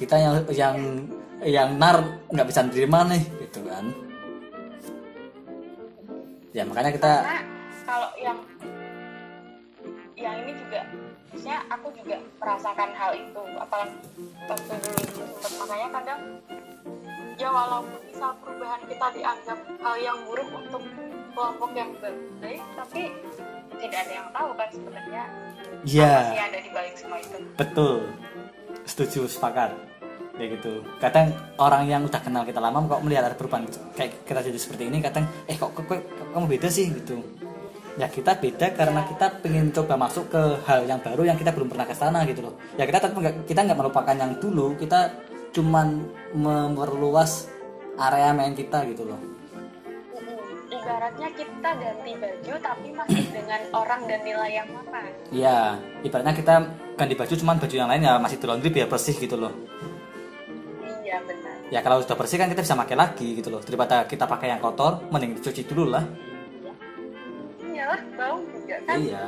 [0.00, 0.76] kita yang yang
[1.44, 3.84] yang nar nggak bisa terima nih gitu kan.
[6.50, 7.42] Ya makanya kita Karena
[7.86, 8.38] kalau yang
[10.18, 10.80] yang ini juga
[11.30, 13.96] maksudnya aku juga merasakan hal itu apalagi
[14.44, 16.20] waktu dulu sempat makanya kadang
[17.40, 20.82] ya walaupun misal perubahan kita dianggap hal yang buruk untuk
[21.32, 21.90] kelompok yang
[22.44, 23.02] baik tapi
[23.80, 27.38] tidak ada yang tahu kan sebenarnya apa sih ya yang ada di balik semua itu.
[27.56, 27.96] Betul.
[28.84, 29.89] Setuju sepakat
[30.40, 30.72] kayak gitu.
[30.96, 34.88] Kadang orang yang udah kenal kita lama kok melihat ada perubahan kayak kita jadi seperti
[34.88, 36.88] ini kadang eh kok, kok, kok- kamu beda sih?
[36.88, 37.20] Gitu.
[38.00, 41.68] Ya kita beda karena kita pengen coba masuk ke hal yang baru yang kita belum
[41.68, 42.56] pernah ke sana gitu loh.
[42.80, 44.72] Ya kita tetap kita nggak melupakan yang dulu.
[44.80, 45.12] Kita
[45.52, 47.52] cuman memperluas
[48.00, 49.20] area main kita gitu loh.
[50.70, 55.00] Ibaratnya kita ganti baju tapi masih dengan orang dan nilai yang sama.
[55.28, 56.54] Ya ibaratnya kita
[56.96, 59.52] ganti baju cuman baju yang lain ya masih laundry biar bersih gitu loh
[61.10, 61.54] iya benar.
[61.74, 63.58] Ya kalau sudah bersih kan kita bisa pakai lagi gitu loh.
[63.58, 66.06] Daripada kita pakai yang kotor mending dicuci dulu lah.
[67.66, 68.94] Iyalah bau juga kan.
[68.94, 69.26] Iya.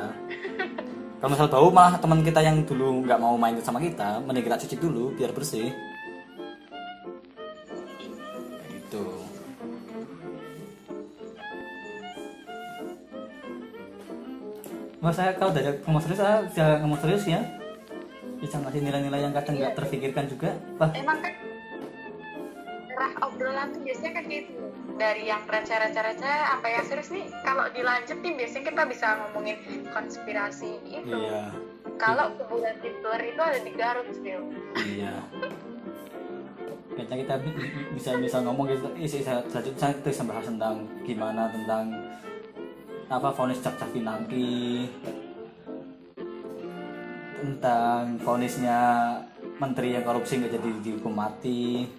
[1.19, 4.57] Kalau misal bau malah teman kita yang dulu nggak mau main sama kita mending kita
[4.63, 5.75] cuci dulu biar bersih.
[8.71, 9.03] Gitu.
[15.03, 17.43] Mas saya kalau dari ngomong serius saya bisa ngomong serius ya.
[18.39, 20.51] Bisa ngasih nilai-nilai yang kadang nggak terpikirkan juga.
[20.75, 21.31] Wah, emang kan
[23.03, 24.55] arah obrolan tuh biasanya kan gitu
[24.95, 29.57] dari yang receh-receh-receh apa yang serius nih kalau dilanjutin biasanya kita bisa ngomongin
[29.91, 31.51] konspirasi itu iya
[31.99, 34.43] kalau kuburan Hitler itu ada di Garut still
[34.79, 35.13] Iya.
[36.93, 38.85] Kayaknya kita bi- bi- bisa bisa ngomong gitu.
[38.93, 41.89] Isi selanjutnya kita bisa bahas tentang gimana tentang
[43.09, 44.85] apa vonis Jaksa Pinangki
[47.41, 48.79] tentang vonisnya
[49.57, 51.89] menteri yang korupsi nggak jadi dihukum mati.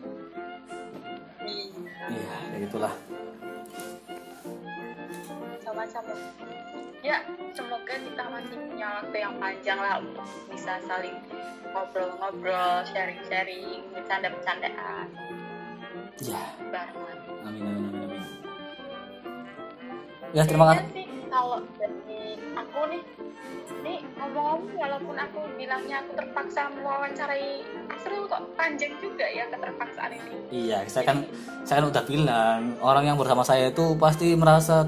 [2.10, 2.94] Iya, kayak gitulah.
[5.65, 6.15] sama-sama
[7.02, 7.18] ya
[7.50, 11.16] semoga kita masih punya waktu yang panjang lah untuk bisa saling
[11.74, 15.08] ngobrol-ngobrol sharing-sharing bercanda-bercandaan
[16.23, 16.42] Iya.
[16.70, 18.23] barengan Amin amin amin amin.
[20.31, 21.03] Ya terima kasih.
[21.34, 23.02] Kalau dari aku nih
[23.82, 30.34] nih ngomong-ngomong walaupun aku bilangnya aku terpaksa mewawancarai Asrul kok panjang juga ya keterpaksaan ini
[30.54, 31.26] Iya, saya kan
[31.66, 34.86] saya kan udah bilang orang yang bersama saya itu pasti merasa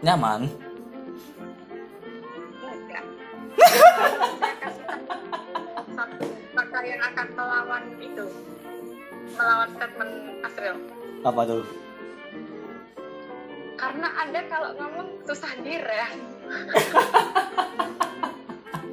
[0.00, 0.48] nyaman.
[6.56, 8.24] enggak yang akan melawan itu
[9.36, 10.76] melawan statement Asril
[11.20, 11.89] Apa tuh?
[13.80, 16.12] Karena anda kalau ngomong susah direm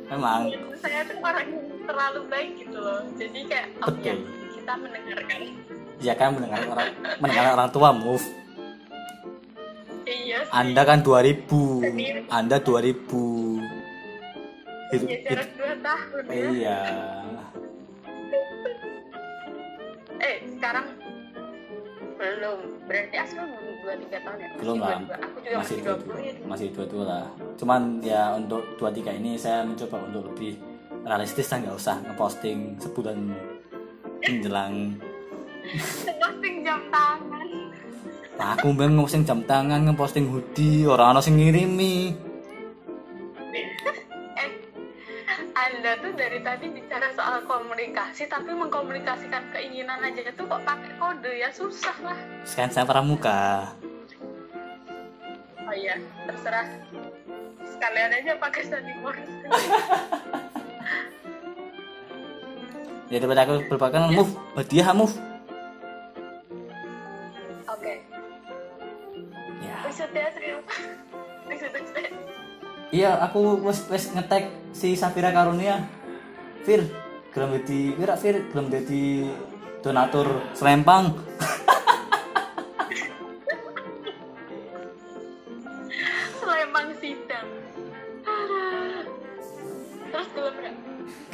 [0.07, 0.47] Memang
[0.81, 4.47] saya tuh orang yang terlalu baik gitu loh jadi kayak oh ya Betul.
[4.55, 5.39] kita mendengarkan
[5.99, 8.21] ya kan mendengar orang mendengar orang tua move.
[10.05, 10.53] iya sih.
[10.53, 12.29] Anda kan 2000.
[12.29, 13.01] Anda 2000.
[14.87, 16.79] Itu, ya itu- jarak dua tahun ya iya.
[20.23, 20.87] eh sekarang
[22.15, 24.99] belum berarti Asrul belum dua tiga tahun ya Belum lah.
[24.99, 25.15] Masih 22.
[25.15, 26.51] aku juga Masih masih dua puluh ya 22.
[26.51, 27.25] Masih 22 lah.
[27.55, 30.53] Cuman ya untuk 23 ini saya mencoba untuk lebih
[31.07, 33.17] realistis lah nggak usah ngeposting sebulan
[34.27, 34.75] menjelang
[36.19, 37.47] posting jam tangan
[38.37, 42.13] aku mbeng ngeposting jam tangan, ngeposting hoodie, orang ana sing ngirimi.
[45.87, 51.31] Anda tuh dari tadi bicara soal komunikasi tapi mengkomunikasikan keinginan aja tuh kok pakai kode
[51.31, 52.19] ya susah lah.
[52.43, 53.71] Sekarang saya pramuka.
[55.63, 55.95] oh iya
[56.27, 56.67] terserah.
[57.63, 59.31] Sekalian aja pakai sandi Morse
[63.15, 65.15] Ya daripada aku berpakan move, hadiah move.
[67.63, 67.95] oke.
[69.63, 69.87] Ya.
[69.87, 70.67] maksudnya serius
[71.47, 72.26] maksudnya
[72.87, 75.83] Iya, aku wis wis ngetek si Safira Karunia.
[76.63, 76.87] Fir,
[77.35, 79.27] gelem dadi kira Fir gelem dadi
[79.83, 81.11] donatur selempang.
[86.39, 87.47] Sleman sidang
[90.07, 90.27] terus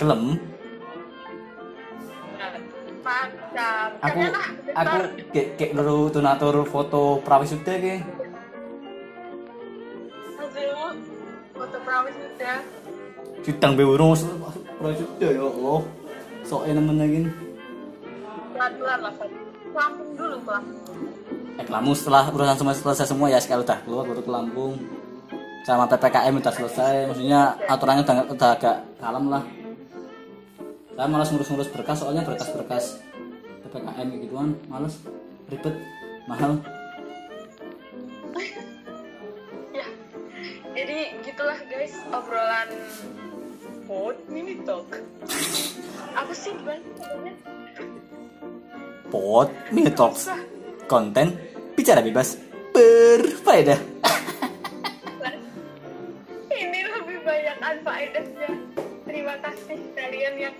[0.01, 0.41] Gelem.
[3.03, 3.99] Mantap.
[3.99, 4.19] Aku
[4.73, 4.98] aku
[5.35, 7.99] kayak kayak dulu donatur foto prawisuda ki.
[12.43, 12.59] Sudah.
[13.43, 14.11] Sidang be urung
[14.80, 15.80] prawisuda ya Allah.
[16.43, 17.22] Sok nemen lagi.
[18.51, 19.13] Pelan-pelan lah.
[19.73, 20.63] Lampung dulu, Bang.
[21.57, 24.73] Eh, Lampung setelah urusan semua selesai semua ya sekali udah keluar baru ke Lampung
[25.63, 29.43] sama ppkm udah selesai maksudnya aturannya udah, udah agak kalem lah
[30.93, 32.99] saya malas ngurus-ngurus berkas soalnya berkas-berkas
[33.63, 34.99] ppkm gituan males
[35.47, 35.72] ribet
[36.27, 36.59] mahal
[40.74, 42.69] Jadi gitulah guys obrolan
[43.84, 44.90] Pod mini talk.
[46.18, 47.35] Apa sih gimana namanya?
[49.14, 50.26] pot mini talks
[50.90, 51.38] konten
[51.77, 52.42] bicara bebas
[52.74, 53.77] berfaedah
[56.50, 58.50] Ini lebih banyak anfaedahnya.
[59.06, 60.58] Terima kasih kalian yang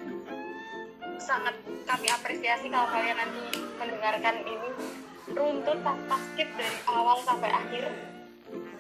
[1.18, 1.58] sangat
[1.90, 3.42] kami apresiasi kalau kalian nanti
[3.82, 4.70] mendengarkan ini
[5.34, 8.13] runtut tanpa skip dari awal sampai akhir.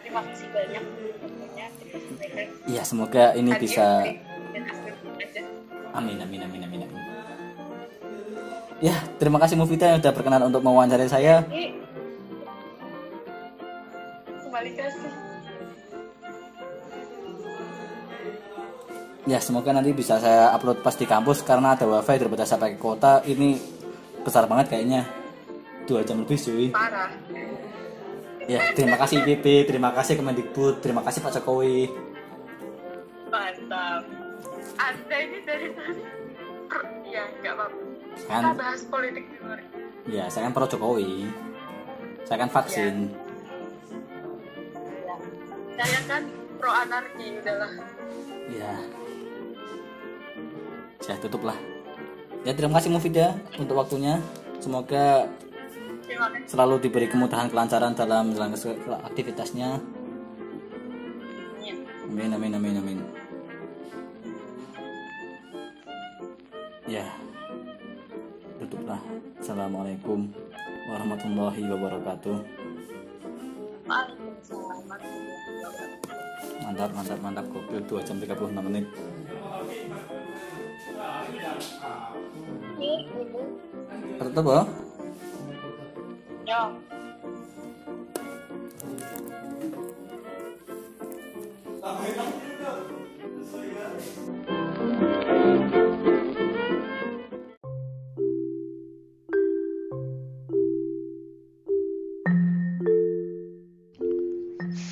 [0.04, 0.84] Terima kasih banyak.
[2.68, 3.86] Iya semoga ini Hadiah bisa
[5.96, 7.02] amin amin amin amin amin.
[8.84, 11.40] Ya terima kasih Mufita yang sudah berkenan untuk mewawancarai saya.
[14.28, 15.12] Kembali kasih.
[19.24, 22.76] ya semoga nanti bisa saya upload pas di kampus karena ada wifi daripada saya pakai
[22.76, 23.56] kota ini
[24.20, 25.08] besar banget kayaknya.
[25.88, 26.72] Dua jam lebih cuy.
[26.72, 27.12] Parah
[28.50, 30.84] ya terima kasih IPB terima kasih Kemendikbud.
[30.84, 31.92] Terima kasih Pak Jokowi.
[33.32, 34.04] Mantap.
[34.78, 36.04] Anda ini dari tadi
[37.10, 37.78] ya nggak apa-apa.
[38.14, 38.54] Kita kan.
[38.58, 39.60] bahas politik di luar.
[40.10, 41.30] Ya saya kan pro Jokowi
[42.24, 42.96] saya kan vaksin.
[45.74, 45.86] Ya.
[45.86, 46.24] saya kan
[46.58, 47.74] pro anarki udahlah
[48.50, 48.74] ya.
[51.04, 51.58] Saya tutup lah
[52.44, 54.20] ya terima kasih Mufida untuk waktunya.
[54.60, 55.28] Semoga
[56.48, 58.60] selalu diberi kemudahan kelancaran dalam menjalankan
[59.10, 59.82] aktivitasnya
[62.14, 63.00] Amin amin amin amin.
[66.86, 67.10] Ya.
[68.62, 69.02] Tutuplah.
[69.42, 70.30] Assalamualaikum
[70.94, 72.38] warahmatullahi wabarakatuh.
[76.62, 78.86] Mantap mantap mantap gokil 2 jam 36 menit.
[82.78, 83.42] Ini ibu
[84.22, 84.62] Tutup ya.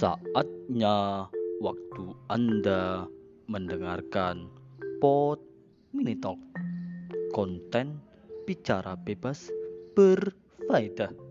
[0.01, 1.27] Saatnya
[1.59, 3.11] waktu Anda
[3.51, 4.47] mendengarkan
[5.03, 5.43] Pod
[5.91, 6.39] Mini Talk.
[7.35, 7.99] Konten
[8.47, 9.51] bicara bebas
[9.99, 11.30] berfaedah.